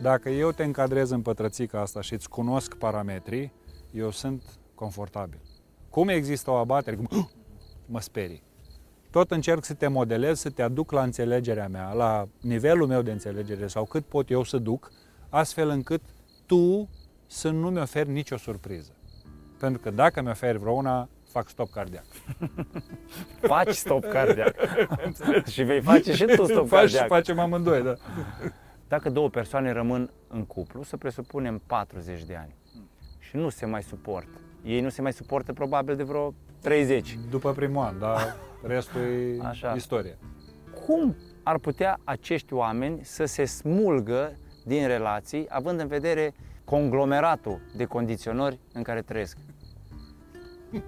Dacă 0.00 0.28
eu 0.28 0.50
te 0.50 0.64
încadrez 0.64 1.10
în 1.10 1.22
pătrățica 1.22 1.80
asta 1.80 2.00
și 2.00 2.12
îți 2.12 2.28
cunosc 2.28 2.74
parametrii, 2.74 3.52
eu 3.92 4.10
sunt 4.10 4.42
confortabil. 4.74 5.40
Cum 5.90 6.08
există 6.08 6.50
o 6.50 6.54
abatere? 6.54 6.96
Cum 6.96 7.08
mă 7.92 8.00
sperii. 8.00 8.42
Tot 9.10 9.30
încerc 9.30 9.64
să 9.64 9.74
te 9.74 9.86
modelez, 9.86 10.40
să 10.40 10.50
te 10.50 10.62
aduc 10.62 10.92
la 10.92 11.02
înțelegerea 11.02 11.68
mea, 11.68 11.92
la 11.92 12.28
nivelul 12.40 12.86
meu 12.86 13.02
de 13.02 13.10
înțelegere 13.10 13.66
sau 13.66 13.84
cât 13.84 14.04
pot 14.04 14.30
eu 14.30 14.42
să 14.42 14.58
duc, 14.58 14.92
astfel 15.28 15.68
încât 15.68 16.02
tu 16.46 16.88
să 17.26 17.50
nu 17.50 17.70
mi 17.70 17.80
oferi 17.80 18.10
nicio 18.10 18.36
surpriză. 18.36 18.92
Pentru 19.58 19.80
că 19.82 19.90
dacă 19.90 20.22
mi 20.22 20.28
oferi 20.28 20.58
vreuna, 20.58 21.08
fac 21.30 21.48
stop 21.48 21.70
cardiac. 21.70 22.04
Faci 23.50 23.74
stop 23.74 24.04
cardiac. 24.04 24.54
și 25.50 25.62
vei 25.62 25.80
face 25.80 26.12
și 26.14 26.24
tu 26.24 26.44
stop 26.44 26.68
Faci 26.76 26.88
și 26.88 26.94
cardiac. 26.96 27.06
facem 27.06 27.38
amândoi, 27.38 27.82
da. 27.82 27.94
Dacă 28.88 29.10
două 29.10 29.28
persoane 29.28 29.72
rămân 29.72 30.10
în 30.28 30.44
cuplu, 30.44 30.82
să 30.82 30.96
presupunem 30.96 31.62
40 31.66 32.24
de 32.24 32.36
ani 32.36 32.54
și 33.18 33.36
nu 33.36 33.48
se 33.48 33.66
mai 33.66 33.82
suportă. 33.82 34.40
Ei 34.64 34.80
nu 34.80 34.88
se 34.88 35.02
mai 35.02 35.12
suportă 35.12 35.52
probabil 35.52 35.96
de 35.96 36.02
vreo 36.02 36.34
30. 36.60 37.18
După 37.30 37.52
primul 37.52 37.82
an, 37.84 37.98
dar 37.98 38.36
restul 38.62 39.00
e 39.00 39.46
Așa. 39.46 39.72
istorie. 39.74 40.18
Cum 40.86 41.16
ar 41.42 41.58
putea 41.58 42.00
acești 42.04 42.52
oameni 42.52 43.00
să 43.02 43.24
se 43.24 43.44
smulgă 43.44 44.36
din 44.64 44.86
relații, 44.86 45.46
având 45.48 45.80
în 45.80 45.86
vedere 45.86 46.34
conglomeratul 46.64 47.60
de 47.76 47.84
condiționări 47.84 48.58
în 48.72 48.82
care 48.82 49.02
trăiesc? 49.02 49.36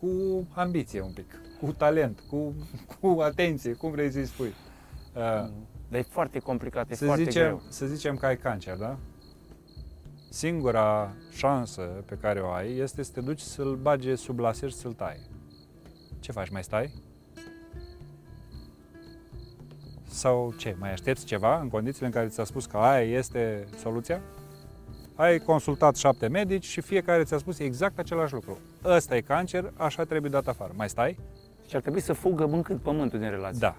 Cu 0.00 0.46
ambiție 0.52 1.00
un 1.00 1.12
pic, 1.12 1.40
cu 1.60 1.72
talent, 1.72 2.20
cu, 2.28 2.54
cu 3.00 3.20
atenție, 3.20 3.72
cum 3.72 3.90
vrei 3.90 4.10
să-i 4.10 4.24
spui. 4.26 4.46
Uh, 5.14 5.22
Dar 5.88 6.00
e 6.00 6.02
foarte 6.02 6.38
complicat, 6.38 6.90
e 6.90 6.94
să, 6.94 7.04
foarte 7.04 7.24
zicem, 7.24 7.42
greu. 7.42 7.62
să 7.68 7.86
zicem 7.86 8.16
că 8.16 8.26
ai 8.26 8.36
cancer, 8.36 8.76
da? 8.76 8.98
Singura 10.34 11.14
șansă 11.32 11.80
pe 11.80 12.18
care 12.20 12.40
o 12.40 12.50
ai 12.50 12.76
este 12.76 13.02
să 13.02 13.10
te 13.12 13.20
duci 13.20 13.40
să-l 13.40 13.74
bage 13.74 14.14
sub 14.14 14.38
laser 14.38 14.70
și 14.70 14.76
să-l 14.76 14.92
tai. 14.92 15.20
Ce 16.20 16.32
faci, 16.32 16.48
mai 16.48 16.62
stai? 16.62 16.92
Sau 20.08 20.54
ce, 20.56 20.76
mai 20.78 20.92
aștepți 20.92 21.24
ceva 21.24 21.60
în 21.60 21.68
condițiile 21.68 22.06
în 22.06 22.12
care 22.12 22.26
ți-a 22.26 22.44
spus 22.44 22.66
că 22.66 22.76
aia 22.76 23.16
este 23.16 23.64
soluția? 23.78 24.20
Ai 25.14 25.38
consultat 25.38 25.96
șapte 25.96 26.28
medici 26.28 26.64
și 26.64 26.80
fiecare 26.80 27.24
ți-a 27.24 27.38
spus 27.38 27.58
exact 27.58 27.98
același 27.98 28.32
lucru. 28.32 28.58
Ăsta 28.84 29.16
e 29.16 29.20
cancer, 29.20 29.72
așa 29.76 30.04
trebuie 30.04 30.30
dat 30.30 30.46
afară. 30.46 30.72
Mai 30.76 30.88
stai? 30.88 31.18
Și 31.68 31.76
ar 31.76 31.80
trebui 31.82 32.00
să 32.00 32.12
fugă 32.12 32.46
mâncând 32.46 32.80
pământul 32.80 33.18
din 33.18 33.30
relație. 33.30 33.58
Da. 33.60 33.76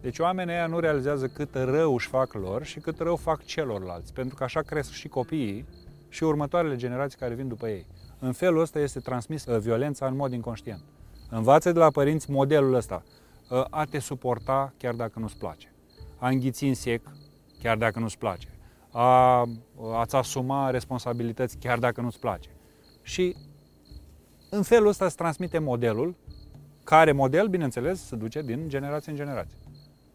Deci 0.00 0.18
oamenii 0.18 0.54
ăia 0.54 0.66
nu 0.66 0.78
realizează 0.78 1.26
cât 1.26 1.54
rău 1.54 1.94
își 1.94 2.08
fac 2.08 2.32
lor 2.32 2.64
și 2.64 2.80
cât 2.80 2.98
rău 2.98 3.16
fac 3.16 3.44
celorlalți, 3.44 4.12
pentru 4.12 4.36
că 4.36 4.44
așa 4.44 4.60
cresc 4.60 4.90
și 4.90 5.08
copiii 5.08 5.64
și 6.14 6.24
următoarele 6.24 6.76
generații 6.76 7.18
care 7.18 7.34
vin 7.34 7.48
după 7.48 7.68
ei. 7.68 7.86
În 8.18 8.32
felul 8.32 8.60
ăsta 8.60 8.78
este 8.78 9.00
transmis 9.00 9.46
uh, 9.46 9.58
violența 9.58 10.06
în 10.06 10.16
mod 10.16 10.32
inconștient. 10.32 10.82
Învață 11.30 11.72
de 11.72 11.78
la 11.78 11.90
părinți 11.90 12.30
modelul 12.30 12.74
ăsta. 12.74 13.02
Uh, 13.50 13.64
A 13.70 13.84
te 13.84 13.98
suporta 13.98 14.74
chiar 14.76 14.94
dacă 14.94 15.18
nu-ți 15.18 15.36
place. 15.36 15.74
A 16.18 16.28
înghiți 16.28 16.64
în 16.64 16.74
sec 16.74 17.02
chiar 17.62 17.76
dacă 17.76 17.98
nu-ți 17.98 18.18
place. 18.18 18.48
A, 18.90 19.42
a-ți 19.94 20.16
asuma 20.16 20.70
responsabilități 20.70 21.56
chiar 21.56 21.78
dacă 21.78 22.00
nu-ți 22.00 22.20
place. 22.20 22.48
Și 23.02 23.36
în 24.50 24.62
felul 24.62 24.88
ăsta 24.88 25.08
se 25.08 25.14
transmite 25.16 25.58
modelul, 25.58 26.16
care 26.84 27.12
model, 27.12 27.48
bineînțeles, 27.48 28.06
se 28.06 28.16
duce 28.16 28.42
din 28.42 28.68
generație 28.68 29.10
în 29.10 29.18
generație. 29.18 29.58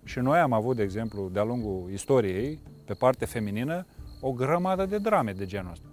Și 0.03 0.19
noi 0.19 0.39
am 0.39 0.53
avut, 0.53 0.75
de 0.75 0.83
exemplu, 0.83 1.29
de-a 1.29 1.43
lungul 1.43 1.89
istoriei, 1.91 2.59
pe 2.85 2.93
parte 2.93 3.25
feminină, 3.25 3.85
o 4.21 4.31
grămadă 4.31 4.85
de 4.85 4.97
drame 4.97 5.31
de 5.31 5.45
genul 5.45 5.71
ăsta. 5.71 5.88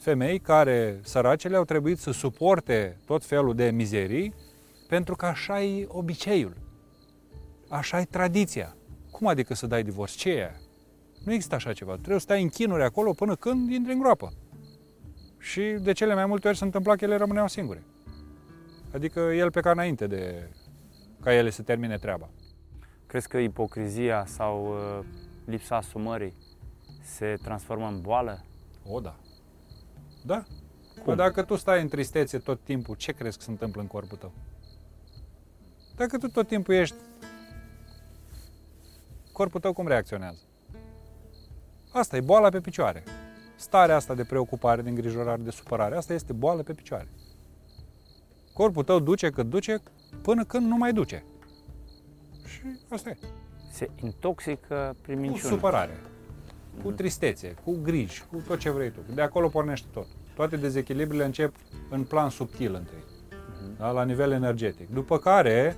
Femei 0.00 0.38
care, 0.38 1.00
săracele, 1.02 1.56
au 1.56 1.64
trebuit 1.64 1.98
să 1.98 2.10
suporte 2.10 2.96
tot 3.06 3.24
felul 3.24 3.54
de 3.54 3.70
mizerii, 3.70 4.34
pentru 4.88 5.16
că 5.16 5.26
așa 5.26 5.62
e 5.62 5.86
obiceiul. 5.88 6.56
Așa 7.68 8.00
e 8.00 8.04
tradiția. 8.04 8.76
Cum 9.10 9.26
adică 9.26 9.54
să 9.54 9.66
dai 9.66 9.82
divorț? 9.82 10.12
Ce 10.12 10.30
e 10.30 10.34
aia? 10.34 10.60
Nu 11.24 11.32
există 11.32 11.54
așa 11.54 11.72
ceva. 11.72 11.92
Trebuie 11.92 12.18
să 12.18 12.24
stai 12.24 12.42
în 12.42 12.48
chinuri 12.48 12.82
acolo 12.82 13.12
până 13.12 13.36
când 13.36 13.70
intri 13.70 13.92
în 13.92 13.98
groapă. 13.98 14.32
Și 15.38 15.62
de 15.62 15.92
cele 15.92 16.14
mai 16.14 16.26
multe 16.26 16.48
ori 16.48 16.56
se 16.56 16.64
întâmpla 16.64 16.96
că 16.96 17.04
ele 17.04 17.16
rămâneau 17.16 17.48
singure. 17.48 17.82
Adică 18.92 19.20
el 19.20 19.50
pleca 19.50 19.70
înainte 19.70 20.06
de 20.06 20.50
ca 21.22 21.34
ele 21.34 21.50
să 21.50 21.62
termine 21.62 21.98
treaba. 21.98 22.28
Crezi 23.06 23.28
că 23.28 23.38
ipocrizia 23.38 24.24
sau 24.26 24.66
uh, 24.66 25.04
lipsa 25.44 25.76
asumării 25.76 26.34
se 27.02 27.36
transformă 27.42 27.86
în 27.86 28.00
boală? 28.00 28.44
O, 28.84 29.00
da. 29.00 29.16
Da. 30.22 30.44
Cum? 31.04 31.14
dacă 31.16 31.42
tu 31.42 31.56
stai 31.56 31.80
în 31.80 31.88
tristețe 31.88 32.38
tot 32.38 32.60
timpul, 32.64 32.94
ce 32.94 33.12
crezi 33.12 33.36
că 33.36 33.42
se 33.42 33.50
întâmplă 33.50 33.80
în 33.80 33.86
corpul 33.86 34.16
tău? 34.18 34.32
Dacă 35.96 36.18
tu 36.18 36.28
tot 36.28 36.46
timpul 36.46 36.74
ești... 36.74 36.96
Corpul 39.32 39.60
tău 39.60 39.72
cum 39.72 39.86
reacționează? 39.86 40.38
Asta 41.92 42.16
e 42.16 42.20
boala 42.20 42.48
pe 42.48 42.60
picioare. 42.60 43.02
Starea 43.56 43.96
asta 43.96 44.14
de 44.14 44.24
preocupare, 44.24 44.82
de 44.82 44.88
îngrijorare, 44.88 45.42
de 45.42 45.50
supărare, 45.50 45.96
asta 45.96 46.12
este 46.12 46.32
boală 46.32 46.62
pe 46.62 46.72
picioare. 46.72 47.08
Corpul 48.52 48.84
tău 48.84 48.98
duce 49.00 49.30
cât 49.30 49.46
duce 49.46 49.82
până 50.22 50.44
când 50.44 50.66
nu 50.66 50.76
mai 50.76 50.92
duce. 50.92 51.24
Și 52.44 52.60
asta 52.88 53.10
e. 53.10 53.16
Se 53.70 53.90
intoxică 54.02 54.96
prin 55.02 55.14
Cu 55.14 55.20
minciună. 55.20 55.54
supărare, 55.54 56.00
cu 56.82 56.92
tristețe, 56.92 57.54
cu 57.64 57.78
griji, 57.82 58.24
cu 58.30 58.42
tot 58.46 58.58
ce 58.58 58.70
vrei 58.70 58.90
tu. 58.90 59.00
De 59.14 59.20
acolo 59.20 59.48
pornește 59.48 59.86
tot. 59.92 60.06
Toate 60.34 60.56
dezechilibrele 60.56 61.24
încep 61.24 61.54
în 61.90 62.04
plan 62.04 62.30
subtil 62.30 62.74
întâi, 62.74 63.04
da? 63.78 63.90
la 63.90 64.04
nivel 64.04 64.30
energetic. 64.30 64.90
După 64.90 65.18
care, 65.18 65.76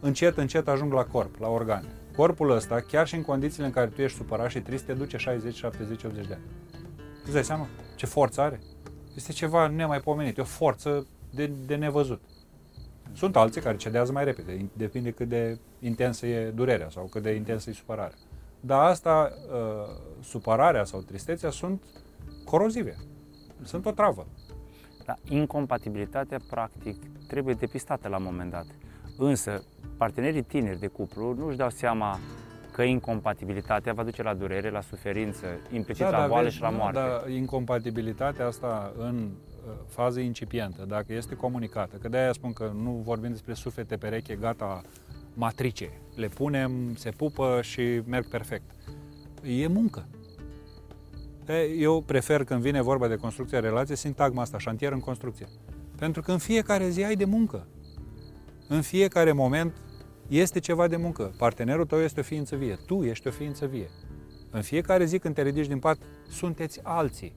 încet, 0.00 0.36
încet 0.36 0.68
ajung 0.68 0.92
la 0.92 1.04
corp, 1.04 1.38
la 1.38 1.48
organe. 1.48 1.88
Corpul 2.16 2.50
ăsta, 2.50 2.80
chiar 2.80 3.06
și 3.06 3.14
în 3.14 3.22
condițiile 3.22 3.66
în 3.66 3.72
care 3.72 3.86
tu 3.86 4.02
ești 4.02 4.16
supărat 4.16 4.50
și 4.50 4.60
trist, 4.60 4.84
te 4.84 4.92
duce 4.92 5.16
60, 5.16 5.54
70, 5.54 6.04
80 6.04 6.26
de 6.26 6.34
ani. 6.34 6.44
Îți 7.22 7.32
dai 7.32 7.44
seama 7.44 7.66
ce 7.96 8.06
forță 8.06 8.40
are? 8.40 8.60
Este 9.16 9.32
ceva 9.32 9.66
nemaipomenit, 9.66 10.38
e 10.38 10.40
o 10.40 10.44
forță 10.44 11.06
de, 11.30 11.46
de 11.66 11.74
nevăzut. 11.74 12.22
Sunt 13.12 13.36
alții 13.36 13.60
care 13.60 13.76
cedează 13.76 14.12
mai 14.12 14.24
repede, 14.24 14.70
depinde 14.72 15.10
cât 15.10 15.28
de 15.28 15.58
intensă 15.80 16.26
e 16.26 16.50
durerea 16.50 16.90
sau 16.90 17.04
cât 17.04 17.22
de 17.22 17.30
intensă 17.30 17.70
e 17.70 17.72
supărarea. 17.72 18.16
Dar 18.66 18.84
asta, 18.84 19.32
uh, 19.52 19.88
supărarea 20.22 20.84
sau 20.84 21.00
tristețea 21.00 21.50
sunt 21.50 21.82
corozive. 22.44 22.96
Sunt 23.62 23.86
o 23.86 23.90
travă. 23.90 24.26
Da, 25.04 25.14
incompatibilitatea, 25.28 26.40
practic, 26.50 26.96
trebuie 27.28 27.54
depistată 27.54 28.08
la 28.08 28.16
un 28.16 28.22
moment 28.22 28.50
dat. 28.50 28.66
Însă, 29.18 29.64
partenerii 29.96 30.42
tineri 30.42 30.78
de 30.78 30.86
cuplu 30.86 31.34
nu 31.34 31.46
își 31.46 31.56
dau 31.56 31.70
seama 31.70 32.18
că 32.72 32.82
incompatibilitatea 32.82 33.92
va 33.92 34.02
duce 34.02 34.22
la 34.22 34.34
durere, 34.34 34.70
la 34.70 34.80
suferință, 34.80 35.46
implicit 35.72 36.04
la 36.04 36.10
dar 36.10 36.28
boală 36.28 36.44
vezi, 36.44 36.54
și 36.54 36.62
la 36.62 36.70
nu, 36.70 36.76
moarte. 36.76 36.98
Dar 36.98 37.28
incompatibilitatea 37.28 38.46
asta 38.46 38.92
în 38.98 39.30
uh, 39.66 39.72
fază 39.88 40.20
incipientă, 40.20 40.84
dacă 40.84 41.12
este 41.12 41.34
comunicată, 41.34 41.96
că 41.96 42.08
de-aia 42.08 42.32
spun 42.32 42.52
că 42.52 42.70
nu 42.82 42.90
vorbim 42.90 43.30
despre 43.30 43.54
suflete 43.54 43.96
pereche, 43.96 44.34
gata, 44.34 44.82
matrice. 45.34 45.90
Le 46.14 46.28
punem, 46.28 46.94
se 46.94 47.10
pupă 47.10 47.60
și 47.62 48.02
merg 48.06 48.28
perfect. 48.28 48.70
E 49.42 49.66
muncă. 49.66 50.08
Eu 51.78 52.00
prefer 52.00 52.44
când 52.44 52.60
vine 52.60 52.82
vorba 52.82 53.08
de 53.08 53.16
construcția 53.16 53.60
relației 53.60 53.96
sintagma 53.96 54.42
asta, 54.42 54.58
șantier 54.58 54.92
în 54.92 55.00
construcție. 55.00 55.46
Pentru 55.96 56.22
că 56.22 56.32
în 56.32 56.38
fiecare 56.38 56.88
zi 56.88 57.04
ai 57.04 57.16
de 57.16 57.24
muncă. 57.24 57.66
În 58.68 58.82
fiecare 58.82 59.32
moment 59.32 59.76
este 60.28 60.58
ceva 60.58 60.88
de 60.88 60.96
muncă. 60.96 61.34
Partenerul 61.38 61.86
tău 61.86 61.98
este 61.98 62.20
o 62.20 62.22
ființă 62.22 62.56
vie. 62.56 62.78
Tu 62.86 63.04
ești 63.04 63.28
o 63.28 63.30
ființă 63.30 63.66
vie. 63.66 63.88
În 64.50 64.62
fiecare 64.62 65.04
zi 65.04 65.18
când 65.18 65.34
te 65.34 65.42
ridici 65.42 65.66
din 65.66 65.78
pat, 65.78 65.98
sunteți 66.28 66.80
alții. 66.82 67.36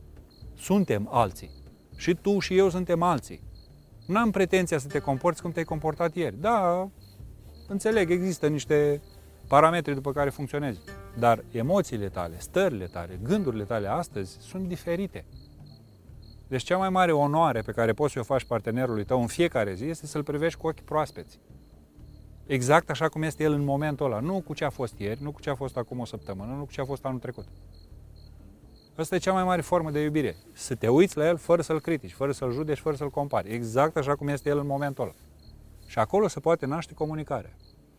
Suntem 0.56 1.08
alții. 1.12 1.52
Și 1.96 2.14
tu 2.14 2.40
și 2.40 2.58
eu 2.58 2.70
suntem 2.70 3.02
alții. 3.02 3.42
Nu 4.08 4.18
am 4.18 4.32
pretenția 4.32 4.78
să 4.78 4.88
te 4.88 5.00
comporți 5.00 5.42
cum 5.42 5.52
te-ai 5.52 5.66
comportat 5.66 6.16
ieri. 6.16 6.40
Da, 6.40 6.90
înțeleg, 7.68 8.12
există 8.12 8.48
niște 8.48 9.02
parametri 9.48 9.94
după 9.94 10.12
care 10.12 10.30
funcționezi. 10.30 10.80
Dar 11.20 11.44
emoțiile 11.52 12.10
tale, 12.10 12.36
stările 12.40 12.86
tale, 12.86 13.20
gândurile 13.24 13.64
tale 13.64 13.88
astăzi 13.88 14.38
sunt 14.40 14.68
diferite. 14.68 15.26
Deci 16.48 16.64
cea 16.64 16.78
mai 16.78 16.90
mare 16.90 17.12
onoare 17.12 17.62
pe 17.62 17.72
care 17.72 17.94
poți 17.94 18.14
să 18.14 18.20
o 18.20 18.24
faci 18.24 18.44
partenerului 18.44 19.06
tău 19.06 19.22
în 19.22 19.28
fiecare 19.28 19.74
zi 19.74 19.86
este 19.86 20.06
să-l 20.06 20.24
privești 20.24 20.60
cu 20.60 20.68
ochi 20.68 20.80
proaspeți. 20.80 21.40
Exact 22.46 22.90
așa 22.90 23.10
cum 23.10 23.22
este 23.22 23.44
el 23.44 23.54
în 23.54 23.64
momentul 23.64 24.06
ăla. 24.06 24.20
Nu 24.20 24.42
cu 24.42 24.54
ce 24.54 24.66
a 24.66 24.70
fost 24.70 25.00
ieri, 25.00 25.24
nu 25.24 25.32
cu 25.32 25.42
ce 25.42 25.50
a 25.50 25.56
fost 25.56 25.78
acum 25.78 26.00
o 26.00 26.06
săptămână, 26.06 26.54
nu 26.54 26.64
cu 26.64 26.72
ce 26.72 26.82
a 26.82 26.86
fost 26.86 27.06
anul 27.06 27.20
trecut. 27.20 27.46
Asta 28.96 29.16
e 29.16 29.18
cea 29.18 29.34
mai 29.34 29.44
mare 29.44 29.62
formă 29.62 29.92
de 29.92 30.00
iubire. 30.00 30.36
Să 30.54 30.76
te 30.76 30.88
uiți 30.88 31.18
la 31.18 31.28
el 31.28 31.38
fără 31.38 31.62
să-l 31.62 31.80
critici, 31.80 32.14
fără 32.14 32.32
să-l 32.32 32.52
judeci, 32.52 32.80
fără 32.80 32.96
să-l 32.96 33.10
compari. 33.10 33.54
Exact 33.54 33.98
așa 33.98 34.16
cum 34.16 34.28
este 34.28 34.50
el 34.50 34.58
în 34.58 34.68
momentul 34.68 35.04
ăla. 35.04 35.14
Și 35.88 36.00
acolo 36.00 36.28
se 36.28 36.40
poate 36.40 36.66
naște 36.66 36.94
comunicarea. 36.94 37.56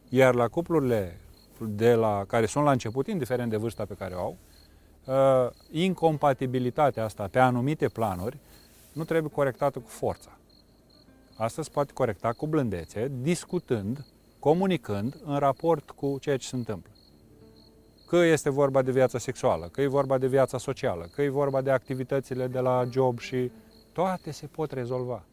Iar 0.08 0.34
la 0.34 0.48
cuplurile 0.48 1.20
de 1.60 1.94
la, 1.94 2.24
care 2.26 2.46
sunt 2.46 2.64
la 2.64 2.70
început, 2.70 3.06
indiferent 3.06 3.50
de 3.50 3.56
vârsta 3.56 3.84
pe 3.84 3.94
care 3.94 4.14
o 4.14 4.18
au, 4.18 4.36
uh, 5.04 5.50
incompatibilitatea 5.70 7.04
asta 7.04 7.28
pe 7.30 7.38
anumite 7.38 7.88
planuri 7.88 8.38
nu 8.92 9.04
trebuie 9.04 9.30
corectată 9.32 9.78
cu 9.78 9.88
forța. 9.88 10.38
Asta 11.36 11.62
se 11.62 11.70
poate 11.72 11.92
corecta 11.92 12.32
cu 12.32 12.46
blândețe, 12.46 13.12
discutând, 13.20 14.04
comunicând 14.38 15.20
în 15.24 15.38
raport 15.38 15.90
cu 15.90 16.18
ceea 16.20 16.36
ce 16.36 16.46
se 16.46 16.56
întâmplă. 16.56 16.92
Că 18.06 18.16
este 18.16 18.50
vorba 18.50 18.82
de 18.82 18.90
viața 18.90 19.18
sexuală, 19.18 19.68
că 19.72 19.82
e 19.82 19.86
vorba 19.86 20.18
de 20.18 20.26
viața 20.26 20.58
socială, 20.58 21.08
că 21.14 21.22
e 21.22 21.28
vorba 21.28 21.60
de 21.60 21.70
activitățile 21.70 22.46
de 22.46 22.58
la 22.58 22.84
job 22.90 23.18
și 23.18 23.50
toate 23.92 24.30
se 24.30 24.46
pot 24.46 24.72
rezolva. 24.72 25.24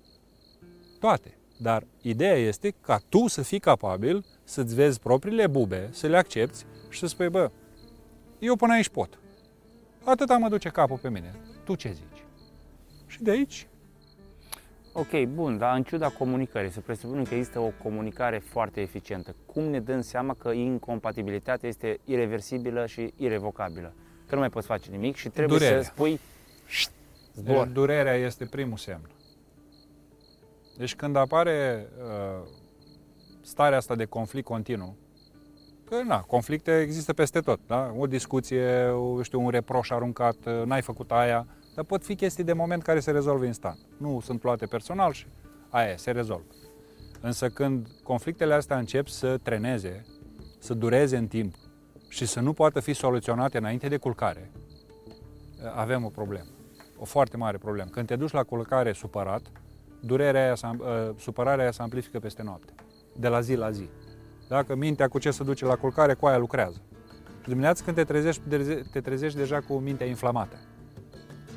Toate. 0.99 1.37
Dar 1.57 1.83
ideea 2.01 2.35
este 2.35 2.73
ca 2.81 3.01
tu 3.09 3.27
să 3.27 3.41
fii 3.41 3.59
capabil 3.59 4.25
să-ți 4.43 4.75
vezi 4.75 4.99
propriile 4.99 5.47
bube, 5.47 5.89
să 5.91 6.07
le 6.07 6.17
accepti 6.17 6.65
și 6.89 6.99
să 6.99 7.07
spui, 7.07 7.29
bă, 7.29 7.51
eu 8.39 8.55
până 8.55 8.73
aici 8.73 8.89
pot. 8.89 9.19
Atâta 10.03 10.37
mă 10.37 10.49
duce 10.49 10.69
capul 10.69 10.97
pe 10.97 11.09
mine. 11.09 11.35
Tu 11.63 11.75
ce 11.75 11.91
zici? 11.91 12.23
Și 13.07 13.21
de 13.21 13.31
aici 13.31 13.67
Ok, 14.97 15.23
bun, 15.23 15.57
dar 15.57 15.75
în 15.75 15.83
ciuda 15.83 16.09
comunicării, 16.09 16.71
să 16.71 16.79
presupunem 16.79 17.23
că 17.23 17.33
există 17.33 17.59
o 17.59 17.71
comunicare 17.83 18.37
foarte 18.37 18.81
eficientă. 18.81 19.35
Cum 19.45 19.63
ne 19.63 19.79
dăm 19.79 20.01
seama 20.01 20.33
că 20.33 20.49
incompatibilitatea 20.51 21.69
este 21.69 21.99
irreversibilă 22.05 22.85
și 22.85 23.13
irrevocabilă? 23.17 23.93
Că 24.27 24.33
nu 24.33 24.39
mai 24.39 24.49
poți 24.49 24.67
face 24.67 24.89
nimic 24.91 25.15
și 25.15 25.29
trebuie 25.29 25.57
Durerea. 25.57 25.81
să 25.81 25.89
spui 25.93 26.19
zbor. 27.35 27.63
Deci, 27.65 27.73
durerea 27.73 28.13
este 28.13 28.45
primul 28.45 28.77
semn. 28.77 29.09
Deci 30.77 30.95
când 30.95 31.15
apare 31.15 31.89
uh, 31.97 32.47
starea 33.41 33.77
asta 33.77 33.95
de 33.95 34.05
conflict 34.05 34.45
continuu, 34.45 34.97
că 35.89 36.01
na, 36.03 36.21
conflicte 36.21 36.79
există 36.79 37.13
peste 37.13 37.39
tot, 37.39 37.59
da? 37.67 37.93
O 37.97 38.07
discuție, 38.07 38.85
o, 38.87 39.21
știu, 39.21 39.41
un 39.41 39.49
reproș 39.49 39.89
aruncat, 39.89 40.35
uh, 40.45 40.63
n-ai 40.65 40.81
făcut 40.81 41.11
aia, 41.11 41.47
dar 41.75 41.85
pot 41.85 42.03
fi 42.03 42.15
chestii 42.15 42.43
de 42.43 42.53
moment 42.53 42.83
care 42.83 42.99
se 42.99 43.11
rezolvă 43.11 43.45
instant. 43.45 43.79
Nu 43.97 44.19
sunt 44.23 44.43
luate 44.43 44.65
personal 44.65 45.11
și 45.11 45.27
aia 45.69 45.97
se 45.97 46.11
rezolvă. 46.11 46.47
Însă 47.21 47.49
când 47.49 47.87
conflictele 48.03 48.53
astea 48.53 48.77
încep 48.77 49.07
să 49.07 49.37
treneze, 49.37 50.05
să 50.59 50.73
dureze 50.73 51.17
în 51.17 51.27
timp 51.27 51.55
și 52.07 52.25
să 52.25 52.39
nu 52.39 52.53
poată 52.53 52.79
fi 52.79 52.93
soluționate 52.93 53.57
înainte 53.57 53.87
de 53.87 53.97
culcare, 53.97 54.51
avem 55.75 56.05
o 56.05 56.09
problemă. 56.09 56.49
O 56.97 57.05
foarte 57.05 57.37
mare 57.37 57.57
problemă. 57.57 57.89
Când 57.89 58.07
te 58.07 58.15
duci 58.15 58.31
la 58.31 58.43
culcare 58.43 58.93
supărat, 58.93 59.41
durerea 60.05 60.41
aia, 60.43 60.75
ă, 60.79 61.13
supărarea 61.17 61.61
aia 61.61 61.71
se 61.71 61.81
amplifică 61.81 62.19
peste 62.19 62.43
noapte, 62.43 62.73
de 63.15 63.27
la 63.27 63.39
zi 63.39 63.55
la 63.55 63.71
zi. 63.71 63.89
Dacă 64.47 64.75
mintea 64.75 65.07
cu 65.07 65.19
ce 65.19 65.31
se 65.31 65.43
duce 65.43 65.65
la 65.65 65.75
culcare, 65.75 66.13
cu 66.13 66.25
aia 66.25 66.37
lucrează. 66.37 66.81
Și 67.41 67.49
dimineața 67.49 67.83
când 67.83 67.95
te 67.95 68.03
trezești, 68.03 68.41
te 68.91 69.01
trezești 69.01 69.37
deja 69.37 69.59
cu 69.59 69.73
mintea 69.73 70.07
inflamată 70.07 70.57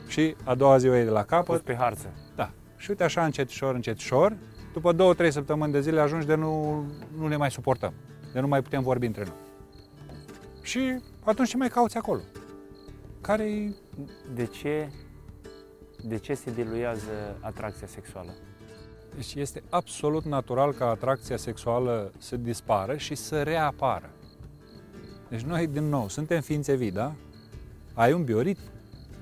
și 0.09 0.35
a 0.45 0.55
doua 0.55 0.79
zi 0.79 0.89
o 0.89 0.95
iei 0.95 1.05
de 1.05 1.11
la 1.11 1.23
capăt. 1.25 1.61
pe 1.61 1.75
harță. 1.75 2.15
Da. 2.37 2.51
Și 2.77 2.91
uite 2.91 3.05
așa 3.05 3.25
încetișor, 3.25 3.75
încetișor, 3.75 4.37
după 4.73 4.93
două, 4.93 5.15
trei 5.15 5.33
săptămâni 5.33 5.73
de 5.73 5.81
zile 5.81 6.01
ajungi 6.01 6.27
de 6.27 6.35
nu, 6.35 6.85
nu 7.19 7.29
ne 7.29 7.37
mai 7.37 7.51
suportăm, 7.51 7.93
de 8.33 8.41
nu 8.41 8.49
mai 8.49 8.63
putem 8.63 8.83
vorbi 8.83 9.07
între 9.07 9.25
noi. 9.25 9.37
Și 10.63 11.03
atunci 11.25 11.49
ce 11.49 11.57
mai 11.57 11.69
cauți 11.69 11.97
acolo? 11.97 12.21
care 13.21 13.75
De 14.35 14.47
ce, 14.47 14.89
de 16.05 16.19
ce 16.19 16.35
se 16.35 16.51
diluează 16.51 17.37
atracția 17.41 17.87
sexuală? 17.87 18.31
Deci 19.15 19.35
este 19.35 19.63
absolut 19.71 20.25
natural 20.25 20.73
ca 20.73 20.89
atracția 20.89 21.37
sexuală 21.37 22.13
să 22.19 22.37
dispară 22.37 22.97
și 22.97 23.15
să 23.15 23.43
reapară. 23.43 24.11
Deci 25.29 25.41
noi, 25.41 25.67
din 25.67 25.89
nou, 25.89 26.09
suntem 26.09 26.41
ființe 26.41 26.75
vii, 26.75 26.91
da? 26.91 27.15
Ai 27.95 28.13
un 28.13 28.25
bioritm 28.25 28.61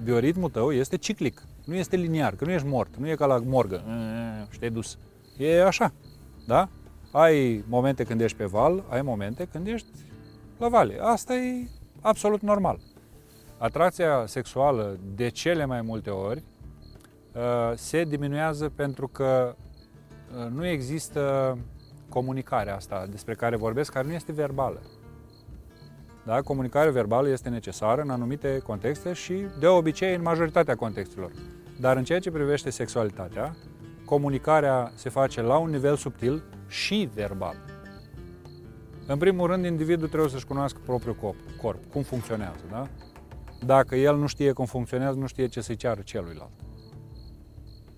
bioritmul 0.02 0.50
tău 0.50 0.72
este 0.72 0.96
ciclic, 0.96 1.42
nu 1.64 1.74
este 1.74 1.96
liniar, 1.96 2.34
că 2.34 2.44
nu 2.44 2.50
ești 2.50 2.66
mort, 2.66 2.96
nu 2.96 3.08
e 3.08 3.14
ca 3.14 3.26
la 3.26 3.38
morgă 3.38 3.84
și 4.50 4.58
te-ai 4.58 4.70
dus. 4.70 4.98
E 5.36 5.64
așa, 5.64 5.92
da? 6.46 6.68
Ai 7.12 7.64
momente 7.68 8.04
când 8.04 8.20
ești 8.20 8.36
pe 8.36 8.44
val, 8.44 8.84
ai 8.88 9.02
momente 9.02 9.48
când 9.52 9.66
ești 9.66 9.88
la 10.58 10.68
vale. 10.68 10.98
Asta 11.00 11.34
e 11.34 11.68
absolut 12.00 12.40
normal. 12.40 12.78
Atracția 13.58 14.26
sexuală, 14.26 14.98
de 15.14 15.28
cele 15.28 15.64
mai 15.64 15.80
multe 15.80 16.10
ori, 16.10 16.38
uh, 16.38 16.55
se 17.74 18.04
diminuează 18.04 18.68
pentru 18.68 19.08
că 19.08 19.54
uh, 20.36 20.50
nu 20.50 20.66
există 20.66 21.58
comunicarea 22.08 22.74
asta 22.74 23.06
despre 23.10 23.34
care 23.34 23.56
vorbesc, 23.56 23.92
care 23.92 24.06
nu 24.06 24.12
este 24.12 24.32
verbală. 24.32 24.80
Da? 26.24 26.40
Comunicarea 26.40 26.92
verbală 26.92 27.28
este 27.28 27.48
necesară 27.48 28.00
în 28.00 28.10
anumite 28.10 28.58
contexte 28.58 29.12
și 29.12 29.46
de 29.60 29.66
obicei 29.66 30.14
în 30.14 30.22
majoritatea 30.22 30.74
contextelor. 30.74 31.30
Dar 31.80 31.96
în 31.96 32.04
ceea 32.04 32.18
ce 32.18 32.30
privește 32.30 32.70
sexualitatea, 32.70 33.56
comunicarea 34.04 34.92
se 34.94 35.08
face 35.08 35.42
la 35.42 35.56
un 35.56 35.70
nivel 35.70 35.96
subtil 35.96 36.42
și 36.68 37.10
verbal. 37.14 37.56
În 39.06 39.18
primul 39.18 39.46
rând, 39.46 39.64
individul 39.64 40.08
trebuie 40.08 40.30
să-și 40.30 40.46
cunoască 40.46 40.80
propriul 40.84 41.14
corp, 41.14 41.38
corp, 41.60 41.90
cum 41.92 42.02
funcționează. 42.02 42.64
Da? 42.70 42.88
Dacă 43.66 43.96
el 43.96 44.16
nu 44.16 44.26
știe 44.26 44.52
cum 44.52 44.64
funcționează, 44.64 45.18
nu 45.18 45.26
știe 45.26 45.46
ce 45.46 45.60
să-i 45.60 45.76
ceară 45.76 46.00
celuilalt. 46.04 46.50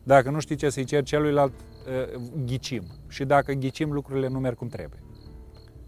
Dacă 0.08 0.30
nu 0.30 0.40
știi 0.40 0.56
ce 0.56 0.70
să-i 0.70 0.84
cer 0.84 1.02
celuilalt, 1.02 1.52
ă, 1.54 2.20
ghicim. 2.44 2.82
Și 3.08 3.24
dacă 3.24 3.52
ghicim, 3.52 3.92
lucrurile 3.92 4.28
nu 4.28 4.38
merg 4.38 4.56
cum 4.56 4.68
trebuie 4.68 5.00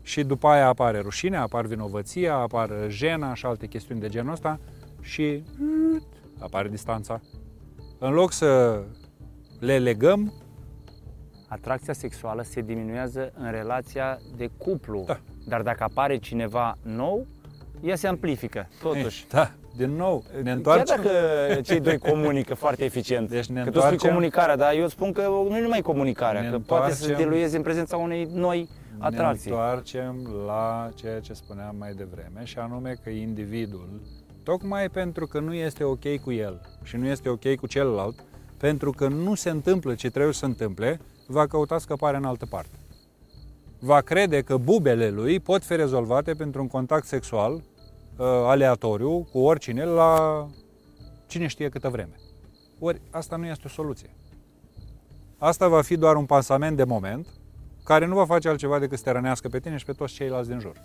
și 0.03 0.23
după 0.23 0.47
aia 0.47 0.67
apare 0.67 0.99
rușinea, 0.99 1.43
apar 1.43 1.67
vinovăția, 1.67 2.35
apar 2.35 2.71
jena 2.89 3.35
și 3.35 3.47
alte 3.47 3.67
chestiuni 3.67 4.01
de 4.01 4.09
genul 4.09 4.33
ăsta 4.33 4.61
și 5.01 5.43
apare 6.39 6.69
distanța. 6.69 7.21
În 7.99 8.13
loc 8.13 8.33
să 8.33 8.83
le 9.59 9.79
legăm, 9.79 10.33
atracția 11.49 11.93
sexuală 11.93 12.43
se 12.43 12.61
diminuează 12.61 13.33
în 13.35 13.51
relația 13.51 14.19
de 14.37 14.51
cuplu. 14.59 15.03
Da. 15.07 15.21
Dar 15.47 15.63
dacă 15.63 15.83
apare 15.83 16.17
cineva 16.17 16.77
nou, 16.83 17.27
ea 17.83 17.97
se 17.97 18.07
amplifică, 18.07 18.69
totuși. 18.81 19.27
Da, 19.29 19.51
din 19.77 19.97
nou, 19.97 20.25
ne 20.43 20.53
întoarcem. 20.53 20.97
Chiar 20.97 21.05
dacă 21.05 21.61
cei 21.61 21.81
doi 21.81 21.99
comunică 21.99 22.55
foarte 22.55 22.85
eficient. 22.85 23.29
Deci 23.29 23.47
ne 23.47 23.61
că 23.61 23.67
întoarcem... 23.67 23.93
tu 23.93 23.99
spui 23.99 24.09
comunicarea, 24.09 24.57
dar 24.57 24.75
eu 24.75 24.89
spun 24.89 25.13
că 25.13 25.21
nu 25.49 25.57
e 25.57 25.61
numai 25.61 25.81
comunicarea, 25.81 26.41
ne 26.41 26.49
că 26.49 26.55
întoarcem... 26.55 26.89
poate 26.89 26.95
să 26.95 27.03
se 27.03 27.25
dilueze 27.25 27.57
în 27.57 27.63
prezența 27.63 27.97
unei 27.97 28.29
noi 28.35 28.69
atracții. 28.99 29.51
Ne 29.51 29.57
întoarcem 29.57 30.29
la 30.47 30.91
ceea 30.95 31.21
ce 31.21 31.33
spuneam 31.33 31.77
mai 31.79 31.93
devreme 31.93 32.45
și 32.45 32.59
anume 32.59 32.97
că 33.05 33.11
individul, 33.11 33.89
tocmai 34.43 34.89
pentru 34.89 35.27
că 35.27 35.41
nu 35.41 35.55
este 35.55 35.85
ok 35.85 36.17
cu 36.25 36.33
el 36.33 36.61
și 36.83 36.97
nu 36.97 37.07
este 37.07 37.29
ok 37.29 37.55
cu 37.55 37.67
celălalt, 37.67 38.25
pentru 38.57 38.91
că 38.91 39.09
nu 39.09 39.35
se 39.35 39.51
întâmplă 39.51 39.95
ce 39.95 40.11
trebuie 40.11 40.33
să 40.33 40.39
se 40.39 40.45
întâmple, 40.45 41.01
va 41.27 41.47
căuta 41.47 41.79
scăpare 41.79 42.17
în 42.17 42.25
altă 42.25 42.47
parte. 42.51 42.79
Va 43.79 44.01
crede 44.01 44.41
că 44.41 44.57
bubele 44.57 45.11
lui 45.11 45.41
pot 45.41 45.65
fi 45.65 45.77
rezolvate 45.77 46.33
pentru 46.33 46.61
un 46.61 46.69
contact 46.69 47.07
sexual 47.07 47.53
uh, 47.53 47.61
aleatoriu 48.25 49.23
cu 49.33 49.39
oricine 49.39 49.85
la 49.85 50.47
cine 51.27 51.47
știe 51.47 51.69
câtă 51.69 51.89
vreme. 51.89 52.15
Ori 52.79 53.01
asta 53.11 53.37
nu 53.37 53.47
este 53.47 53.63
o 53.67 53.69
soluție. 53.69 54.11
Asta 55.39 55.69
va 55.69 55.83
fi 55.83 55.97
doar 55.97 56.17
un 56.17 56.27
pansament 56.27 56.77
de 56.77 56.85
moment 56.85 57.27
care 57.85 58.07
nu 58.07 58.15
va 58.15 58.25
face 58.25 58.49
altceva 58.49 58.79
decât 58.79 58.99
să 58.99 59.05
te 59.05 59.11
rănească 59.11 59.49
pe 59.49 59.59
tine 59.61 59.77
și 59.77 59.85
pe 59.85 59.93
toți 59.93 60.15
ceilalți 60.15 60.49
din 60.49 60.59
jur, 60.59 60.77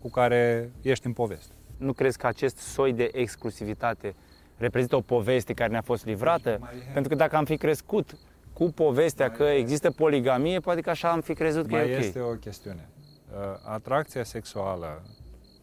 cu 0.00 0.10
care 0.10 0.72
ești 0.82 1.06
în 1.06 1.12
poveste. 1.12 1.52
Nu 1.76 1.92
crezi 1.92 2.18
că 2.18 2.26
acest 2.26 2.56
soi 2.56 2.92
de 2.92 3.10
exclusivitate 3.12 4.14
reprezintă 4.56 4.96
o 4.96 5.00
poveste 5.00 5.52
care 5.52 5.70
ne-a 5.70 5.82
fost 5.82 6.04
livrată? 6.04 6.56
Mai 6.60 6.70
e- 6.88 6.90
Pentru 6.92 7.10
că 7.10 7.16
dacă 7.16 7.36
am 7.36 7.44
fi 7.44 7.56
crescut 7.56 8.16
cu 8.52 8.64
povestea 8.72 9.30
că 9.30 9.42
există 9.42 9.90
poligamie, 9.90 10.60
poate 10.60 10.80
că 10.80 10.90
așa 10.90 11.10
am 11.10 11.20
fi 11.20 11.34
crezut 11.34 11.66
că 11.66 11.74
Mai 11.74 11.90
e 11.90 11.94
ok. 11.96 12.00
este 12.00 12.20
o 12.20 12.32
chestiune. 12.34 12.88
Uh, 13.32 13.36
Atracția 13.64 14.24
sexuală 14.24 15.02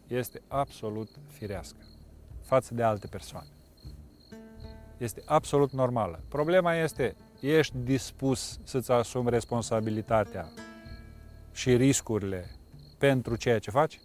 este 0.08 0.42
absolut 0.48 1.10
firească 1.28 1.78
față 2.42 2.74
de 2.74 2.84
alte 2.84 3.08
persoane. 3.08 3.48
Este 4.98 5.22
absolut 5.26 5.72
normală. 5.72 6.24
Problema 6.28 6.76
este, 6.76 7.16
ești 7.40 7.74
dispus 7.78 8.60
să-ți 8.64 8.92
asumi 8.92 9.30
responsabilitatea 9.30 10.50
și 11.52 11.76
riscurile 11.76 12.50
pentru 12.98 13.36
ceea 13.36 13.60
ce 13.60 13.72
faci? 13.72 14.00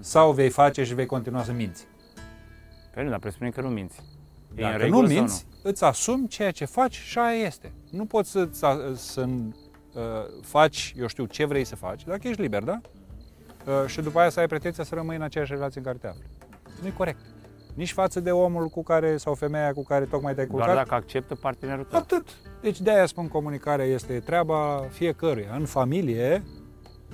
Sau 0.00 0.32
vei 0.32 0.50
face 0.50 0.84
și 0.84 0.94
vei 0.94 1.06
continua 1.06 1.42
să 1.42 1.52
minți? 1.52 1.86
Păi 2.94 3.04
nu, 3.04 3.10
dar 3.10 3.18
presupune 3.18 3.50
că 3.50 3.60
nu 3.60 3.68
minți. 3.68 3.98
E 4.54 4.62
în 4.62 4.70
Dacă 4.70 4.82
regulă 4.82 5.00
nu 5.00 5.06
sau 5.08 5.16
minți, 5.16 5.46
îți 5.62 5.84
asumi 5.84 6.28
ceea 6.28 6.50
ce 6.50 6.64
faci 6.64 6.94
și 6.94 7.18
aia 7.18 7.46
este. 7.46 7.72
Nu 7.90 8.06
poți 8.06 8.30
să, 8.30 8.48
să, 8.50 8.92
să 8.96 9.20
uh, 9.20 10.02
faci, 10.42 10.94
eu 10.96 11.06
știu, 11.06 11.24
ce 11.24 11.44
vrei 11.44 11.64
să 11.64 11.76
faci, 11.76 12.04
dacă 12.04 12.28
ești 12.28 12.40
liber, 12.40 12.62
da? 12.62 12.80
Uh, 13.66 13.86
și 13.86 14.00
după 14.00 14.18
aia 14.18 14.28
să 14.28 14.40
ai 14.40 14.46
pretenția 14.46 14.84
să 14.84 14.94
rămâi 14.94 15.16
în 15.16 15.22
aceeași 15.22 15.52
relație 15.52 15.80
în 15.80 15.86
care 15.86 15.98
te 16.00 16.06
afli. 16.06 16.26
Nu 16.80 16.86
e 16.86 16.90
corect. 16.90 17.20
Nici 17.74 17.92
față 17.92 18.20
de 18.20 18.30
omul 18.30 18.68
cu 18.68 18.82
care, 18.82 19.16
sau 19.16 19.34
femeia 19.34 19.72
cu 19.72 19.82
care 19.82 20.04
tocmai 20.04 20.34
te-ai 20.34 20.46
culcat. 20.46 20.66
Doar 20.66 20.78
dacă 20.78 20.94
acceptă 20.94 21.34
partenerul 21.34 21.84
tău. 21.84 21.98
Atât. 21.98 22.26
Deci 22.60 22.80
de-aia 22.80 23.06
spun 23.06 23.28
comunicarea 23.28 23.84
este 23.84 24.18
treaba 24.18 24.86
fiecăruia. 24.90 25.54
În 25.54 25.64
familie, 25.66 26.42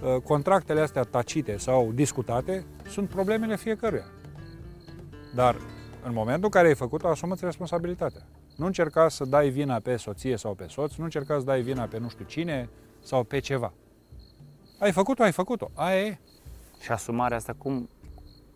uh, 0.02 0.22
contractele 0.22 0.80
astea 0.80 1.02
tacite 1.02 1.56
sau 1.56 1.92
discutate 1.92 2.64
sunt 2.88 3.08
problemele 3.08 3.56
fiecăruia. 3.56 4.04
Dar 5.34 5.56
în 6.02 6.12
momentul 6.12 6.44
în 6.44 6.50
care 6.50 6.66
ai 6.66 6.74
făcut-o, 6.74 7.08
asumă-ți 7.08 7.44
responsabilitatea. 7.44 8.26
Nu 8.56 8.66
încerca 8.66 9.08
să 9.08 9.24
dai 9.24 9.48
vina 9.48 9.78
pe 9.78 9.96
soție 9.96 10.36
sau 10.36 10.54
pe 10.54 10.66
soț, 10.68 10.94
nu 10.94 11.04
încerca 11.04 11.38
să 11.38 11.44
dai 11.44 11.60
vina 11.60 11.84
pe 11.84 11.98
nu 11.98 12.08
știu 12.08 12.24
cine 12.24 12.68
sau 13.02 13.24
pe 13.24 13.38
ceva. 13.38 13.72
Ai 14.78 14.92
făcut-o, 14.92 15.22
ai 15.22 15.32
făcut-o. 15.32 15.70
Aia 15.74 16.00
e. 16.00 16.18
Și 16.80 16.92
asumarea 16.92 17.36
asta, 17.36 17.54
cum, 17.58 17.88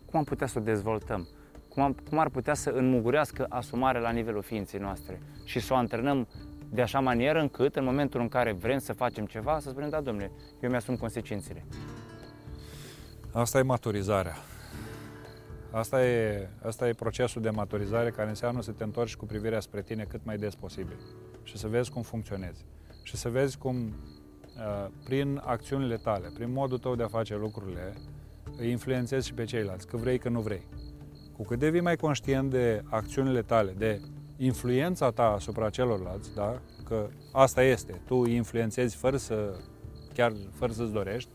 cum 0.05 0.19
am 0.19 0.25
putea 0.25 0.47
să 0.47 0.59
o 0.59 0.61
dezvoltăm? 0.61 1.27
Cum, 1.69 1.83
am, 1.83 1.95
cum 2.09 2.19
ar 2.19 2.29
putea 2.29 2.53
să 2.53 2.69
înmugurească 2.69 3.45
asumarea 3.49 4.01
la 4.01 4.09
nivelul 4.09 4.41
ființei 4.41 4.79
noastre 4.79 5.21
și 5.43 5.59
să 5.59 5.73
o 5.73 5.75
antrenăm 5.75 6.27
de 6.69 6.81
așa 6.81 6.99
manieră 6.99 7.39
încât 7.39 7.75
în 7.75 7.83
momentul 7.83 8.21
în 8.21 8.27
care 8.27 8.51
vrem 8.51 8.77
să 8.77 8.93
facem 8.93 9.25
ceva, 9.25 9.59
să 9.59 9.69
spunem, 9.69 9.89
da, 9.89 10.01
domnule, 10.01 10.31
eu 10.61 10.69
mi-asum 10.69 10.95
consecințele. 10.95 11.65
Asta 13.31 13.57
e 13.57 13.61
maturizarea. 13.61 14.35
Asta 15.71 16.05
e, 16.05 16.49
asta 16.63 16.87
e 16.87 16.93
procesul 16.93 17.41
de 17.41 17.49
maturizare 17.49 18.11
care 18.11 18.29
înseamnă 18.29 18.61
să 18.61 18.71
te 18.71 18.83
întorci 18.83 19.15
cu 19.15 19.25
privirea 19.25 19.59
spre 19.59 19.81
tine 19.81 20.03
cât 20.03 20.25
mai 20.25 20.37
des 20.37 20.55
posibil 20.55 20.97
și 21.43 21.57
să 21.57 21.67
vezi 21.67 21.91
cum 21.91 22.01
funcționezi 22.01 22.65
și 23.03 23.15
să 23.15 23.29
vezi 23.29 23.57
cum 23.57 23.75
uh, 23.75 24.87
prin 25.03 25.41
acțiunile 25.45 25.95
tale, 25.95 26.31
prin 26.33 26.51
modul 26.51 26.77
tău 26.77 26.95
de 26.95 27.03
a 27.03 27.07
face 27.07 27.35
lucrurile, 27.35 27.93
îi 28.57 28.71
influențezi 28.71 29.27
și 29.27 29.33
pe 29.33 29.43
ceilalți, 29.43 29.87
că 29.87 29.97
vrei, 29.97 30.17
că 30.17 30.29
nu 30.29 30.41
vrei. 30.41 30.67
Cu 31.37 31.43
cât 31.43 31.59
devii 31.59 31.81
mai 31.81 31.95
conștient 31.95 32.49
de 32.49 32.83
acțiunile 32.89 33.41
tale, 33.41 33.73
de 33.77 34.01
influența 34.37 35.11
ta 35.11 35.23
asupra 35.23 35.69
celorlalți, 35.69 36.33
da? 36.35 36.59
că 36.85 37.09
asta 37.31 37.63
este, 37.63 38.01
tu 38.05 38.15
îi 38.15 38.35
influențezi 38.35 38.95
fără 38.95 39.17
să, 39.17 39.55
chiar 40.13 40.33
fără 40.51 40.71
să-ți 40.71 40.91
dorești, 40.91 41.29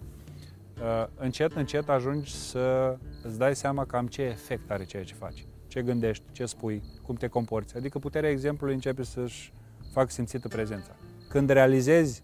uh, 0.81 1.07
încet, 1.16 1.53
încet 1.53 1.89
ajungi 1.89 2.35
să 2.35 2.97
îți 3.23 3.39
dai 3.39 3.57
seama 3.57 3.85
cam 3.85 4.07
ce 4.07 4.23
efect 4.23 4.71
are 4.71 4.85
ceea 4.85 5.05
ce 5.05 5.14
faci. 5.14 5.47
Ce 5.66 5.83
gândești, 5.83 6.25
ce 6.33 6.45
spui, 6.45 6.83
cum 7.03 7.14
te 7.14 7.27
comporți. 7.27 7.77
Adică 7.77 7.99
puterea 7.99 8.31
exemplului 8.31 8.75
începe 8.75 9.03
să-și 9.03 9.53
fac 9.93 10.11
simțită 10.11 10.49
prezența. 10.49 10.97
Când 11.29 11.51
realizezi 11.51 12.23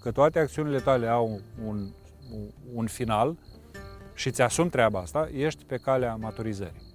că 0.00 0.10
toate 0.10 0.38
acțiunile 0.38 0.78
tale 0.78 1.06
au 1.06 1.40
un, 1.66 1.88
un 2.74 2.86
final 2.86 3.36
și 4.16 4.30
ți 4.30 4.42
asumi 4.42 4.70
treaba 4.70 4.98
asta, 4.98 5.28
ești 5.32 5.64
pe 5.64 5.76
calea 5.76 6.14
maturizării. 6.14 6.94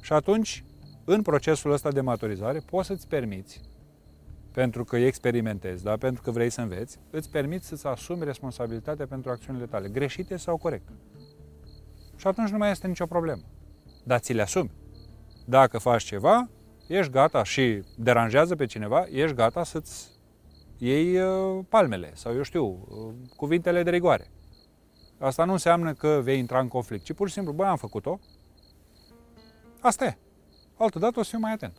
Și 0.00 0.12
atunci, 0.12 0.64
în 1.04 1.22
procesul 1.22 1.72
ăsta 1.72 1.90
de 1.90 2.00
maturizare, 2.00 2.58
poți 2.58 2.86
să-ți 2.86 3.08
permiți 3.08 3.60
pentru 4.52 4.84
că 4.84 4.96
experimentezi, 4.96 5.82
da? 5.82 5.96
pentru 5.96 6.22
că 6.22 6.30
vrei 6.30 6.50
să 6.50 6.60
înveți, 6.60 6.98
îți 7.10 7.30
permiți 7.30 7.66
să-ți 7.66 7.86
asumi 7.86 8.24
responsabilitatea 8.24 9.06
pentru 9.06 9.30
acțiunile 9.30 9.66
tale, 9.66 9.88
greșite 9.88 10.36
sau 10.36 10.56
corecte. 10.56 10.92
Și 12.16 12.26
atunci 12.26 12.50
nu 12.50 12.56
mai 12.56 12.70
este 12.70 12.86
nicio 12.86 13.06
problemă. 13.06 13.42
Dar 14.04 14.18
ți 14.18 14.32
le 14.32 14.42
asumi. 14.42 14.70
Dacă 15.44 15.78
faci 15.78 16.02
ceva, 16.02 16.48
ești 16.88 17.12
gata 17.12 17.42
și 17.42 17.82
deranjează 17.96 18.56
pe 18.56 18.66
cineva, 18.66 19.06
ești 19.10 19.36
gata 19.36 19.64
să-ți 19.64 20.10
iei 20.78 21.20
uh, 21.20 21.64
palmele 21.68 22.10
sau, 22.14 22.34
eu 22.34 22.42
știu, 22.42 22.64
uh, 22.64 23.14
cuvintele 23.36 23.82
de 23.82 23.90
rigoare. 23.90 24.30
Asta 25.22 25.44
nu 25.44 25.52
înseamnă 25.52 25.92
că 25.92 26.20
vei 26.22 26.38
intra 26.38 26.60
în 26.60 26.68
conflict, 26.68 27.04
ci 27.04 27.12
pur 27.12 27.28
și 27.28 27.34
simplu, 27.34 27.52
băi, 27.52 27.66
am 27.66 27.76
făcut-o, 27.76 28.18
asta 29.80 30.04
e. 30.04 30.18
Altădată 30.76 31.18
o 31.18 31.22
să 31.22 31.28
fiu 31.28 31.38
mai 31.38 31.52
atent. 31.52 31.76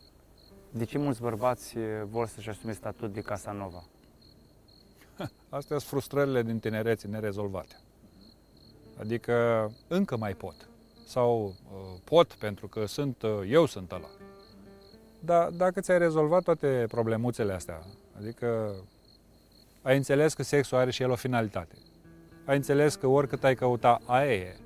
De 0.70 0.84
ce 0.84 0.98
mulți 0.98 1.20
bărbați 1.20 1.78
eh, 1.78 1.84
vor 2.04 2.26
să-și 2.26 2.48
asume 2.48 2.72
statut 2.72 3.12
de 3.12 3.20
Casanova? 3.20 3.84
Astea 5.48 5.78
sunt 5.78 5.82
frustrările 5.82 6.42
din 6.42 6.58
tinerețe 6.58 7.06
nerezolvate. 7.06 7.80
Adică 9.00 9.70
încă 9.88 10.16
mai 10.16 10.34
pot. 10.34 10.68
Sau 11.06 11.44
uh, 11.44 12.00
pot 12.04 12.32
pentru 12.32 12.68
că 12.68 12.86
sunt, 12.86 13.22
uh, 13.22 13.30
eu 13.48 13.66
sunt 13.66 13.92
ăla. 13.92 14.08
Dar 15.20 15.50
dacă 15.50 15.80
ți-ai 15.80 15.98
rezolvat 15.98 16.42
toate 16.42 16.84
problemuțele 16.88 17.52
astea, 17.52 17.82
adică 18.16 18.74
ai 19.82 19.96
înțeles 19.96 20.34
că 20.34 20.42
sexul 20.42 20.78
are 20.78 20.90
și 20.90 21.02
el 21.02 21.10
o 21.10 21.16
finalitate, 21.16 21.74
ai 22.44 22.56
înțeles 22.56 22.94
că 22.94 23.06
oricât 23.06 23.44
ai 23.44 23.54
căuta, 23.54 24.00
aia 24.06 24.32
e, 24.32 24.56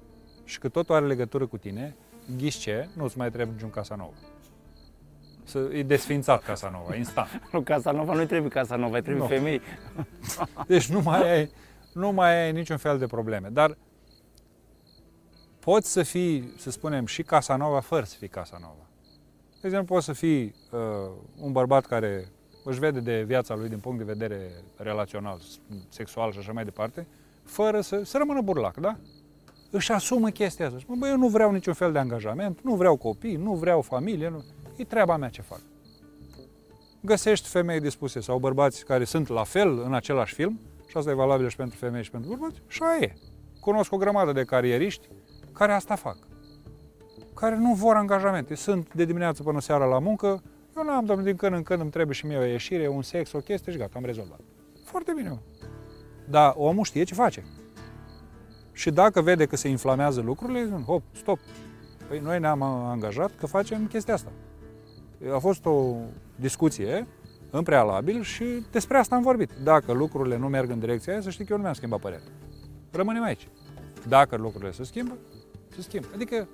și 0.44 0.58
că 0.58 0.68
totul 0.68 0.94
are 0.94 1.06
legătură 1.06 1.46
cu 1.46 1.56
tine, 1.56 1.96
ghiși 2.36 2.58
ce, 2.58 2.88
nu-ți 2.96 3.18
mai 3.18 3.30
trebuie 3.30 3.54
niciun 3.54 3.70
Casanova. 3.70 4.12
Să, 5.44 5.58
e 5.72 5.82
desfințat 5.82 6.42
Casanova, 6.42 6.94
instant. 6.94 7.28
Nu, 7.52 7.60
Casanova 7.60 8.14
nu 8.14 8.24
trebuie 8.24 8.50
Casanova, 8.50 8.96
îi 8.96 9.02
trebuie 9.02 9.22
Nu. 9.22 9.28
femei. 9.28 9.60
Deci 10.66 10.88
nu 10.88 11.00
mai 11.00 11.30
ai, 11.30 11.50
nu 11.92 12.10
mai 12.12 12.44
ai 12.44 12.52
niciun 12.52 12.76
fel 12.76 12.98
de 12.98 13.06
probleme. 13.06 13.48
Dar 13.48 13.76
poți 15.58 15.92
să 15.92 16.02
fii, 16.02 16.52
să 16.56 16.70
spunem, 16.70 17.06
și 17.06 17.22
Casanova 17.22 17.80
fără 17.80 18.04
să 18.04 18.16
fii 18.18 18.28
Casanova. 18.28 18.88
De 19.60 19.66
exemplu, 19.66 19.94
poți 19.94 20.06
să 20.06 20.12
fii 20.12 20.54
uh, 20.70 20.80
un 21.40 21.52
bărbat 21.52 21.86
care 21.86 22.28
își 22.64 22.78
vede 22.78 23.00
de 23.00 23.22
viața 23.22 23.54
lui 23.54 23.68
din 23.68 23.78
punct 23.78 23.98
de 23.98 24.12
vedere 24.12 24.50
relațional, 24.76 25.40
sexual 25.88 26.32
și 26.32 26.38
așa 26.38 26.52
mai 26.52 26.64
departe, 26.64 27.06
fără 27.48 27.80
să, 27.80 28.00
să 28.04 28.18
rămână 28.18 28.40
burlac, 28.40 28.76
da? 28.76 28.96
Își 29.70 29.92
asumă 29.92 30.28
chestia 30.28 30.66
asta. 30.66 30.78
Spune, 30.78 30.98
Bă, 30.98 31.06
eu 31.06 31.16
nu 31.16 31.28
vreau 31.28 31.52
niciun 31.52 31.72
fel 31.72 31.92
de 31.92 31.98
angajament, 31.98 32.58
nu 32.62 32.74
vreau 32.74 32.96
copii, 32.96 33.36
nu 33.36 33.54
vreau 33.54 33.80
familie, 33.80 34.28
nu... 34.28 34.44
e 34.76 34.84
treaba 34.84 35.16
mea 35.16 35.28
ce 35.28 35.42
fac. 35.42 35.60
Găsești 37.00 37.48
femei 37.48 37.80
dispuse 37.80 38.20
sau 38.20 38.38
bărbați 38.38 38.84
care 38.84 39.04
sunt 39.04 39.28
la 39.28 39.44
fel 39.44 39.82
în 39.84 39.94
același 39.94 40.34
film, 40.34 40.60
și 40.86 40.96
asta 40.96 41.10
e 41.10 41.14
valabil 41.14 41.48
și 41.48 41.56
pentru 41.56 41.78
femei 41.78 42.02
și 42.02 42.10
pentru 42.10 42.30
bărbați, 42.30 42.60
și 42.66 42.82
aia 42.82 42.98
e. 43.00 43.14
Cunosc 43.60 43.92
o 43.92 43.96
grămadă 43.96 44.32
de 44.32 44.44
carieriști 44.44 45.08
care 45.52 45.72
asta 45.72 45.94
fac. 45.94 46.16
Care 47.34 47.56
nu 47.56 47.74
vor 47.74 47.96
angajamente. 47.96 48.54
Sunt 48.54 48.94
de 48.94 49.04
dimineață 49.04 49.42
până 49.42 49.60
seara 49.60 49.84
la 49.84 49.98
muncă, 49.98 50.42
eu 50.76 50.84
n-am, 50.84 51.04
domnule, 51.04 51.28
din 51.28 51.36
când 51.36 51.54
în 51.54 51.62
când 51.62 51.80
îmi 51.80 51.90
trebuie 51.90 52.14
și 52.14 52.26
mie 52.26 52.36
o 52.36 52.44
ieșire, 52.44 52.88
un 52.88 53.02
sex, 53.02 53.32
o 53.32 53.38
chestie 53.38 53.72
și 53.72 53.78
gata, 53.78 53.92
am 53.96 54.04
rezolvat. 54.04 54.40
Foarte 54.84 55.12
bine. 55.16 55.38
Mă. 56.28 56.32
Dar 56.32 56.54
omul 56.56 56.84
știe 56.84 57.02
ce 57.02 57.14
face. 57.14 57.44
Și 58.72 58.90
dacă 58.90 59.20
vede 59.20 59.46
că 59.46 59.56
se 59.56 59.68
inflamează 59.68 60.20
lucrurile, 60.20 60.64
zic, 60.64 60.84
hop, 60.84 61.02
stop. 61.12 61.38
Păi 62.08 62.18
noi 62.18 62.40
ne-am 62.40 62.62
angajat 62.62 63.30
că 63.38 63.46
facem 63.46 63.86
chestia 63.86 64.14
asta. 64.14 64.32
A 65.34 65.38
fost 65.38 65.66
o 65.66 65.94
discuție 66.36 67.06
în 67.50 67.62
prealabil 67.62 68.22
și 68.22 68.44
despre 68.70 68.98
asta 68.98 69.14
am 69.14 69.22
vorbit. 69.22 69.50
Dacă 69.62 69.92
lucrurile 69.92 70.36
nu 70.36 70.48
merg 70.48 70.70
în 70.70 70.78
direcția 70.78 71.12
aia, 71.12 71.22
să 71.22 71.30
știi 71.30 71.44
că 71.44 71.50
eu 71.50 71.56
nu 71.56 71.62
mi-am 71.62 71.74
schimbat 71.74 72.00
părerea. 72.00 72.24
Rămânem 72.90 73.22
aici. 73.22 73.48
Dacă 74.08 74.36
lucrurile 74.36 74.72
se 74.72 74.84
schimbă, 74.84 75.16
se 75.68 75.82
schimbă. 75.82 76.06
Adică 76.14 76.48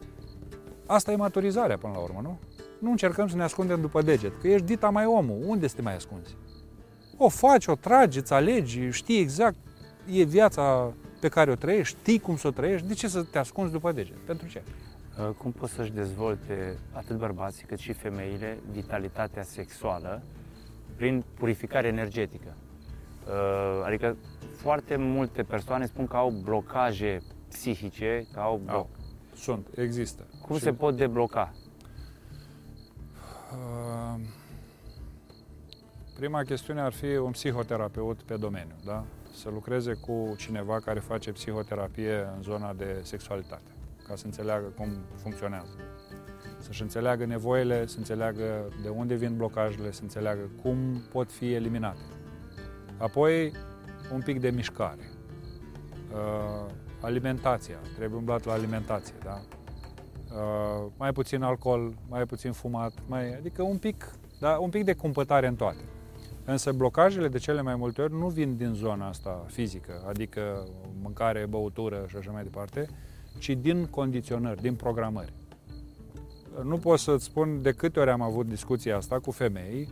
asta 0.87 1.12
e 1.12 1.16
maturizarea 1.16 1.79
până 1.79 1.93
la 1.93 1.99
urmă, 1.99 2.20
nu? 2.22 2.39
Nu 2.79 2.91
încercăm 2.91 3.29
să 3.29 3.37
ne 3.37 3.43
ascundem 3.43 3.81
după 3.81 4.03
deget, 4.03 4.41
că 4.41 4.49
ești 4.49 4.66
dita 4.66 4.91
mai 4.91 5.07
omul, 5.07 5.43
unde 5.47 5.66
să 5.66 5.75
te 5.75 5.83
mai 5.83 5.95
ascunzi? 5.95 6.37
O 7.17 7.29
faci, 7.29 7.67
o 7.67 7.75
tragi, 7.75 8.19
îți 8.19 8.33
alegi, 8.33 8.91
știi 8.91 9.21
exact, 9.21 9.57
e 10.12 10.23
viața 10.23 10.93
pe 11.21 11.29
care 11.29 11.51
o 11.51 11.55
trăiești, 11.55 11.99
știi 11.99 12.19
cum 12.19 12.37
să 12.37 12.47
o 12.47 12.51
trăiești, 12.51 12.87
de 12.87 12.95
ce 12.95 13.09
să 13.09 13.23
te 13.23 13.39
ascunzi 13.39 13.73
după 13.73 13.93
deget? 13.93 14.17
Pentru 14.17 14.49
ce? 14.49 14.62
Uh, 15.19 15.29
Cum 15.39 15.53
pot 15.53 15.69
să-și 15.69 15.93
dezvolte 15.93 16.79
atât 16.93 17.17
bărbații 17.17 17.67
cât 17.67 17.79
și 17.79 17.93
femeile 17.93 18.59
vitalitatea 18.73 19.43
sexuală 19.43 20.23
prin 20.97 21.25
purificare 21.35 21.87
energetică? 21.89 22.55
Uh, 23.27 23.85
Adică 23.87 24.17
foarte 24.57 24.97
multe 24.97 25.43
persoane 25.43 25.87
spun 25.87 26.07
că 26.07 26.17
au 26.17 26.31
blocaje 26.31 27.23
psihice, 27.49 28.27
că 28.33 28.41
au 28.41 28.61
bloc. 28.65 28.75
Au. 28.75 28.89
Sunt, 29.35 29.67
există. 29.77 30.23
Cum 30.47 30.57
Și, 30.57 30.62
se 30.62 30.73
pot 30.73 30.97
debloca? 30.97 31.55
Prima 36.19 36.43
chestiune 36.43 36.81
ar 36.81 36.93
fi 36.93 37.17
un 37.17 37.31
psihoterapeut 37.31 38.23
pe 38.23 38.37
domeniu, 38.37 38.75
da? 38.85 39.05
Să 39.33 39.51
lucreze 39.51 39.93
cu 39.93 40.35
cineva 40.37 40.81
care 40.81 41.01
face 41.01 41.33
psihoterapie 41.33 42.29
în 42.37 42.43
zona 42.43 42.73
de 42.73 43.01
sexualitate, 43.03 43.71
ca 44.09 44.17
să 44.17 44.27
înțeleagă 44.27 44.67
cum 44.67 44.89
funcționează. 45.17 45.77
Să-și 46.59 46.83
înțeleagă 46.83 47.25
nevoile, 47.25 47.87
să 47.87 47.99
înțeleagă 47.99 48.69
de 48.83 48.89
unde 48.89 49.15
vin 49.15 49.37
blocajele, 49.37 49.91
să 49.91 50.03
înțeleagă 50.03 50.51
cum 50.62 51.03
pot 51.12 51.33
fi 51.33 51.53
eliminate. 51.53 52.03
Apoi, 52.99 53.53
un 54.12 54.21
pic 54.21 54.41
de 54.41 54.51
mișcare. 54.51 55.11
Uh, 56.12 56.71
alimentația, 57.01 57.79
trebuie 57.97 58.19
umblat 58.19 58.45
la 58.45 58.53
alimentație, 58.53 59.15
da? 59.25 59.41
Uh, 60.35 60.87
mai 60.97 61.12
puțin 61.12 61.43
alcool, 61.43 61.95
mai 62.09 62.25
puțin 62.27 62.53
fumat, 62.53 62.93
mai, 63.07 63.35
adică 63.35 63.62
un 63.62 63.79
pic, 63.79 64.11
da, 64.41 64.59
un 64.59 64.71
pic 64.71 64.85
de 64.85 64.95
cumpătare 64.95 65.47
în 65.47 65.55
toate. 65.57 65.85
Însă 66.47 66.72
blocajele 66.72 67.28
de 67.28 67.38
cele 67.38 67.62
mai 67.62 67.76
multe 67.76 68.03
ori 68.03 68.12
nu 68.12 68.28
vin 68.28 68.57
din 68.57 68.72
zona 68.72 69.09
asta 69.09 69.45
fizică, 69.47 70.05
adică 70.09 70.68
mâncare, 71.03 71.47
băutură 71.49 72.05
și 72.09 72.16
așa 72.16 72.30
mai 72.30 72.42
departe, 72.42 72.86
ci 73.38 73.51
din 73.51 73.86
condiționări, 73.86 74.62
din 74.62 74.74
programări. 74.74 75.32
Nu 76.62 76.76
pot 76.76 76.99
să-ți 76.99 77.24
spun 77.24 77.62
de 77.62 77.72
câte 77.72 78.01
ori 78.01 78.11
am 78.11 78.20
avut 78.20 78.47
discuția 78.47 78.97
asta 78.97 79.18
cu 79.18 79.30
femei 79.30 79.88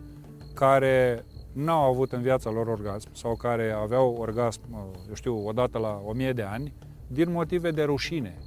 care 0.54 1.24
n-au 1.52 1.90
avut 1.90 2.12
în 2.12 2.22
viața 2.22 2.50
lor 2.50 2.66
orgasm 2.66 3.08
sau 3.12 3.36
care 3.36 3.70
aveau 3.70 4.16
orgasm, 4.18 4.60
eu 5.08 5.14
știu, 5.14 5.46
odată 5.46 5.78
la 5.78 6.02
o 6.04 6.12
mie 6.12 6.32
de 6.32 6.42
ani, 6.42 6.74
din 7.06 7.32
motive 7.32 7.70
de 7.70 7.82
rușine, 7.82 8.38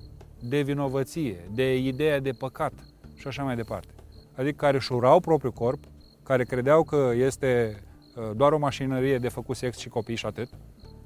de 0.42 0.62
vinovăție, 0.62 1.50
de 1.54 1.78
ideea 1.78 2.20
de 2.20 2.32
păcat 2.32 2.74
și 3.16 3.28
așa 3.28 3.44
mai 3.44 3.56
departe. 3.56 3.94
Adică 4.36 4.56
care 4.56 4.78
își 4.78 4.94
urau 4.94 5.20
propriul 5.20 5.54
corp, 5.54 5.84
care 6.24 6.44
credeau 6.44 6.84
că 6.84 7.12
este 7.16 7.76
uh, 7.76 7.94
doar 8.36 8.52
o 8.52 8.58
mașinărie 8.58 9.18
de 9.18 9.30
făcut 9.30 9.56
sex 9.56 9.78
și 9.78 9.90
copii 9.90 10.16
și 10.16 10.26
atât, 10.26 10.50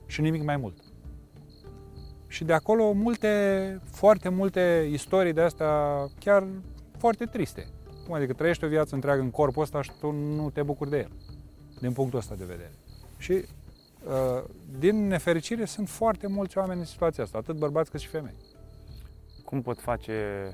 și 0.05 0.21
nimic 0.21 0.43
mai 0.43 0.57
mult. 0.57 0.77
Și 2.27 2.43
de 2.43 2.53
acolo 2.53 2.91
multe, 2.91 3.81
foarte 3.91 4.29
multe 4.29 4.89
istorii 4.91 5.33
de 5.33 5.41
astea 5.41 6.05
chiar 6.19 6.47
foarte 6.97 7.25
triste. 7.25 7.67
Cum 8.05 8.13
adică 8.13 8.33
trăiești 8.33 8.63
o 8.63 8.67
viață 8.67 8.95
întreagă 8.95 9.21
în 9.21 9.31
corpul 9.31 9.61
ăsta 9.61 9.81
și 9.81 9.91
tu 9.99 10.11
nu 10.11 10.49
te 10.49 10.63
bucuri 10.63 10.89
de 10.89 10.97
el, 10.97 11.11
din 11.79 11.93
punctul 11.93 12.19
ăsta 12.19 12.35
de 12.35 12.45
vedere. 12.45 12.71
Și 13.17 13.31
uh, 13.31 14.43
din 14.79 15.07
nefericire 15.07 15.65
sunt 15.65 15.89
foarte 15.89 16.27
mulți 16.27 16.57
oameni 16.57 16.79
în 16.79 16.85
situația 16.85 17.23
asta, 17.23 17.37
atât 17.37 17.55
bărbați 17.55 17.91
cât 17.91 17.99
și 17.99 18.07
femei. 18.07 18.35
Cum 19.45 19.61
pot 19.61 19.79
face 19.79 20.49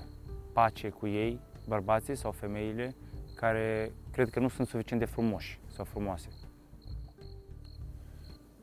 pace 0.53 0.89
cu 0.89 1.07
ei, 1.07 1.39
bărbații 1.67 2.15
sau 2.15 2.31
femeile, 2.31 2.95
care 3.35 3.91
cred 4.11 4.29
că 4.29 4.39
nu 4.39 4.49
sunt 4.49 4.67
suficient 4.67 5.01
de 5.01 5.07
frumoși 5.07 5.59
sau 5.75 5.85
frumoase? 5.85 6.27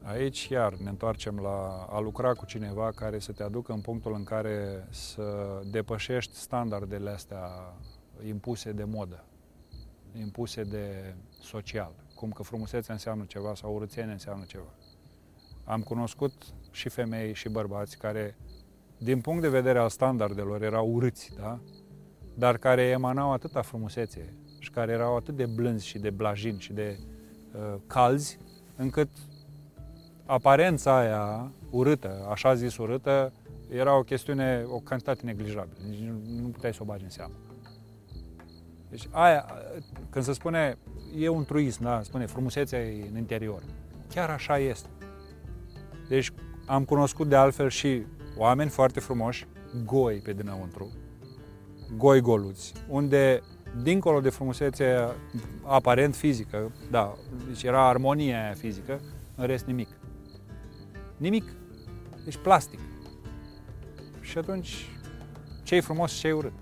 Aici 0.02 0.48
iar 0.48 0.74
ne 0.74 0.88
întoarcem 0.88 1.38
la 1.38 1.86
a 1.90 2.00
lucra 2.00 2.32
cu 2.32 2.44
cineva 2.44 2.90
care 2.94 3.18
să 3.18 3.32
te 3.32 3.42
aducă 3.42 3.72
în 3.72 3.80
punctul 3.80 4.14
în 4.14 4.24
care 4.24 4.86
să 4.90 5.60
depășești 5.70 6.34
standardele 6.34 7.10
astea 7.10 7.74
impuse 8.26 8.72
de 8.72 8.84
modă, 8.84 9.24
impuse 10.18 10.62
de 10.62 11.14
social, 11.40 11.92
cum 12.14 12.30
că 12.30 12.42
frumusețea 12.42 12.94
înseamnă 12.94 13.24
ceva 13.24 13.54
sau 13.54 13.74
urățenie 13.74 14.12
înseamnă 14.12 14.44
ceva. 14.44 14.74
Am 15.64 15.82
cunoscut 15.82 16.32
și 16.70 16.88
femei 16.88 17.34
și 17.34 17.48
bărbați 17.48 17.98
care, 17.98 18.36
din 18.98 19.20
punct 19.20 19.42
de 19.42 19.48
vedere 19.48 19.78
al 19.78 19.88
standardelor, 19.88 20.62
erau 20.62 20.88
urâți, 20.88 21.32
da? 21.38 21.60
dar 22.34 22.56
care 22.56 22.82
emanau 22.82 23.32
atâta 23.32 23.62
frumusețe 23.62 24.34
și 24.58 24.70
care 24.70 24.92
erau 24.92 25.16
atât 25.16 25.36
de 25.36 25.46
blânzi 25.46 25.86
și 25.86 25.98
de 25.98 26.10
blajini 26.10 26.60
și 26.60 26.72
de 26.72 26.98
uh, 27.54 27.74
calzi, 27.86 28.38
încât 28.76 29.08
aparența 30.32 30.98
aia 30.98 31.52
urâtă, 31.70 32.26
așa 32.30 32.54
zis 32.54 32.76
urâtă, 32.76 33.32
era 33.70 33.98
o 33.98 34.02
chestiune, 34.02 34.64
o 34.66 34.78
cantitate 34.78 35.20
neglijabilă. 35.24 35.76
Nici 35.88 35.98
nu, 35.98 36.42
nu 36.42 36.48
puteai 36.48 36.74
să 36.74 36.78
o 36.82 36.84
bagi 36.84 37.04
în 37.04 37.10
seamă. 37.10 37.32
Deci 38.88 39.08
aia, 39.10 39.46
când 40.10 40.24
se 40.24 40.32
spune, 40.32 40.78
e 41.18 41.28
un 41.28 41.44
truism, 41.44 41.82
da, 41.82 42.00
spune 42.02 42.26
frumusețea 42.26 42.78
e 42.78 43.08
în 43.10 43.16
interior. 43.16 43.62
Chiar 44.14 44.30
așa 44.30 44.58
este. 44.58 44.88
Deci 46.08 46.32
am 46.66 46.84
cunoscut 46.84 47.28
de 47.28 47.36
altfel 47.36 47.68
și 47.68 48.02
oameni 48.36 48.70
foarte 48.70 49.00
frumoși, 49.00 49.46
goi 49.84 50.16
pe 50.16 50.32
dinăuntru, 50.32 50.92
goi 51.96 52.20
goluți, 52.20 52.72
unde 52.88 53.42
dincolo 53.82 54.20
de 54.20 54.30
frumusețea 54.30 55.14
aparent 55.62 56.14
fizică, 56.14 56.72
da, 56.90 57.14
deci 57.46 57.62
era 57.62 57.88
armonia 57.88 58.42
aia 58.42 58.54
fizică, 58.54 59.00
în 59.36 59.46
rest 59.46 59.64
nimic. 59.64 59.88
Nimic. 61.22 61.44
Deci 62.24 62.36
plastic. 62.36 62.78
Și 64.20 64.38
atunci, 64.38 64.88
ce 65.62 65.74
e 65.74 65.80
frumos 65.80 66.12
și 66.12 66.20
ce 66.20 66.28
e 66.28 66.32
urât? 66.32 66.52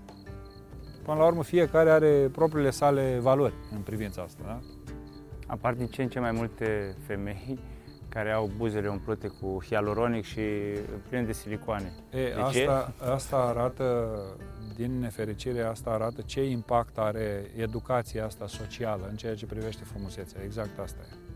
Până 1.03 1.17
la 1.17 1.25
urmă, 1.25 1.43
fiecare 1.43 1.89
are 1.89 2.29
propriile 2.31 2.69
sale 2.69 3.17
valori 3.21 3.53
în 3.71 3.81
privința 3.81 4.21
asta, 4.21 4.43
da? 4.45 4.59
Apar 5.47 5.73
din 5.73 5.87
ce 5.87 6.01
în 6.01 6.09
ce 6.09 6.19
mai 6.19 6.31
multe 6.31 6.95
femei 7.07 7.59
care 8.15 8.31
au 8.31 8.51
buzele 8.57 8.87
umplute 8.87 9.27
cu 9.27 9.57
hialuronic 9.65 10.23
și 10.23 10.41
pline 11.09 11.23
de 11.23 11.33
silicoane. 11.33 11.93
E, 12.09 12.33
de 12.33 12.41
asta, 12.41 12.93
ce? 12.97 13.03
asta 13.03 13.37
arată, 13.37 14.17
din 14.75 14.99
nefericire, 14.99 15.61
asta 15.61 15.89
arată 15.89 16.21
ce 16.21 16.43
impact 16.43 16.97
are 16.97 17.51
educația 17.55 18.25
asta 18.25 18.47
socială 18.47 19.07
în 19.09 19.15
ceea 19.15 19.35
ce 19.35 19.45
privește 19.45 19.83
frumusețea. 19.83 20.41
Exact 20.43 20.79
asta 20.79 20.99
e. 21.11 21.30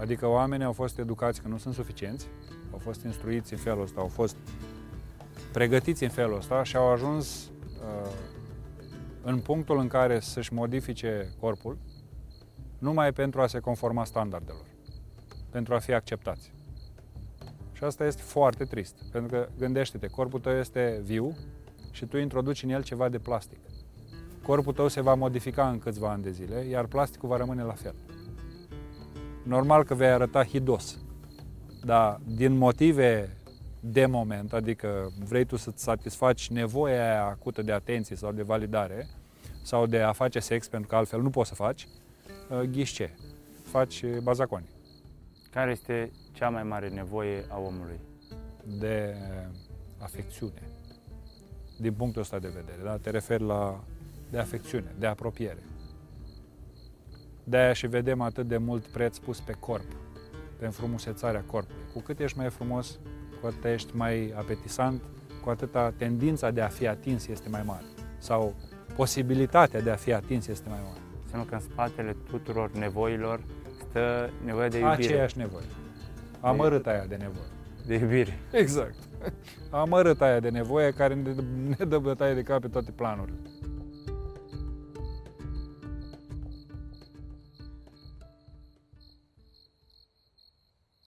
Adică 0.00 0.26
oamenii 0.26 0.66
au 0.66 0.72
fost 0.72 0.98
educați 0.98 1.42
că 1.42 1.48
nu 1.48 1.58
sunt 1.58 1.74
suficienți, 1.74 2.26
au 2.72 2.78
fost 2.78 3.04
instruiți 3.04 3.52
în 3.52 3.58
felul 3.58 3.82
ăsta, 3.82 4.00
au 4.00 4.06
fost 4.06 4.36
pregătiți 5.52 6.02
în 6.02 6.10
felul 6.10 6.36
ăsta 6.36 6.62
și 6.62 6.76
au 6.76 6.92
ajuns 6.92 7.44
uh, 7.44 8.10
în 9.22 9.38
punctul 9.38 9.78
în 9.78 9.88
care 9.88 10.20
să-și 10.20 10.52
modifice 10.52 11.28
corpul 11.40 11.78
numai 12.78 13.12
pentru 13.12 13.40
a 13.40 13.46
se 13.46 13.58
conforma 13.58 14.04
standardelor, 14.04 14.66
pentru 15.50 15.74
a 15.74 15.78
fi 15.78 15.92
acceptați. 15.92 16.52
Și 17.72 17.84
asta 17.84 18.06
este 18.06 18.22
foarte 18.22 18.64
trist, 18.64 18.94
pentru 19.12 19.30
că 19.30 19.48
gândește-te, 19.58 20.06
corpul 20.06 20.40
tău 20.40 20.52
este 20.52 21.00
viu 21.04 21.36
și 21.90 22.06
tu 22.06 22.16
introduci 22.16 22.62
în 22.62 22.70
el 22.70 22.82
ceva 22.82 23.08
de 23.08 23.18
plastic. 23.18 23.58
Corpul 24.42 24.72
tău 24.72 24.88
se 24.88 25.00
va 25.00 25.14
modifica 25.14 25.68
în 25.68 25.78
câțiva 25.78 26.10
ani 26.10 26.22
de 26.22 26.30
zile, 26.30 26.60
iar 26.60 26.86
plasticul 26.86 27.28
va 27.28 27.36
rămâne 27.36 27.62
la 27.62 27.72
fel 27.72 27.94
normal 29.42 29.84
că 29.84 29.94
vei 29.94 30.08
arăta 30.08 30.44
hidos. 30.44 30.98
Dar 31.84 32.20
din 32.24 32.56
motive 32.56 33.36
de 33.80 34.06
moment, 34.06 34.52
adică 34.52 35.12
vrei 35.24 35.44
tu 35.44 35.56
să-ți 35.56 35.82
satisfaci 35.82 36.50
nevoia 36.50 37.10
aia 37.10 37.24
acută 37.24 37.62
de 37.62 37.72
atenție 37.72 38.16
sau 38.16 38.32
de 38.32 38.42
validare 38.42 39.06
sau 39.62 39.86
de 39.86 40.00
a 40.00 40.12
face 40.12 40.38
sex, 40.38 40.68
pentru 40.68 40.88
că 40.88 40.96
altfel 40.96 41.22
nu 41.22 41.30
poți 41.30 41.48
să 41.48 41.54
faci, 41.54 41.88
uh, 42.50 42.60
ghiși 42.60 42.94
ce? 42.94 43.10
Faci 43.62 44.04
bazaconi. 44.22 44.68
Care 45.50 45.70
este 45.70 46.10
cea 46.32 46.48
mai 46.48 46.62
mare 46.62 46.88
nevoie 46.88 47.44
a 47.48 47.58
omului? 47.58 48.00
De 48.78 49.14
afecțiune. 49.98 50.62
Din 51.80 51.92
punctul 51.92 52.22
ăsta 52.22 52.38
de 52.38 52.48
vedere, 52.48 52.82
da? 52.84 52.96
te 52.96 53.10
referi 53.10 53.42
la 53.42 53.80
de 54.30 54.38
afecțiune, 54.38 54.94
de 54.98 55.06
apropiere. 55.06 55.62
De-aia 57.48 57.72
și 57.72 57.86
vedem 57.86 58.20
atât 58.20 58.46
de 58.46 58.56
mult 58.56 58.84
preț 58.84 59.18
pus 59.18 59.40
pe 59.40 59.52
corp, 59.58 59.86
pe 60.58 60.64
înfrumusețarea 60.64 61.44
corpului. 61.46 61.82
Cu 61.92 62.00
cât 62.00 62.20
ești 62.20 62.38
mai 62.38 62.50
frumos, 62.50 62.98
cu 63.40 63.46
atât 63.46 63.64
ești 63.64 63.96
mai 63.96 64.32
apetisant, 64.36 65.02
cu 65.42 65.50
atâta 65.50 65.92
tendința 65.96 66.50
de 66.50 66.60
a 66.60 66.68
fi 66.68 66.86
atins 66.86 67.26
este 67.26 67.48
mai 67.48 67.62
mare. 67.66 67.84
Sau 68.18 68.54
posibilitatea 68.96 69.80
de 69.80 69.90
a 69.90 69.94
fi 69.94 70.12
atins 70.12 70.46
este 70.46 70.68
mai 70.68 70.78
mare. 70.84 71.00
Înseamnă 71.22 71.48
că 71.48 71.54
în 71.54 71.60
spatele 71.60 72.16
tuturor 72.30 72.70
nevoilor 72.70 73.40
stă 73.88 74.30
nevoia 74.44 74.68
de 74.68 74.78
iubire. 74.78 75.02
Aceeași 75.02 75.38
nevoie. 75.38 75.64
Amărât 76.40 76.86
aia 76.86 77.04
de 77.08 77.16
nevoie. 77.16 77.48
De 77.86 77.94
iubire. 77.94 78.38
Exact. 78.52 78.94
Amărât 79.70 80.20
aia 80.20 80.40
de 80.40 80.48
nevoie 80.48 80.90
care 80.90 81.14
ne 81.78 81.84
dă 81.84 81.98
bătaie 81.98 82.34
de 82.34 82.42
cap 82.42 82.60
pe 82.60 82.68
toate 82.68 82.90
planurile. 82.90 83.36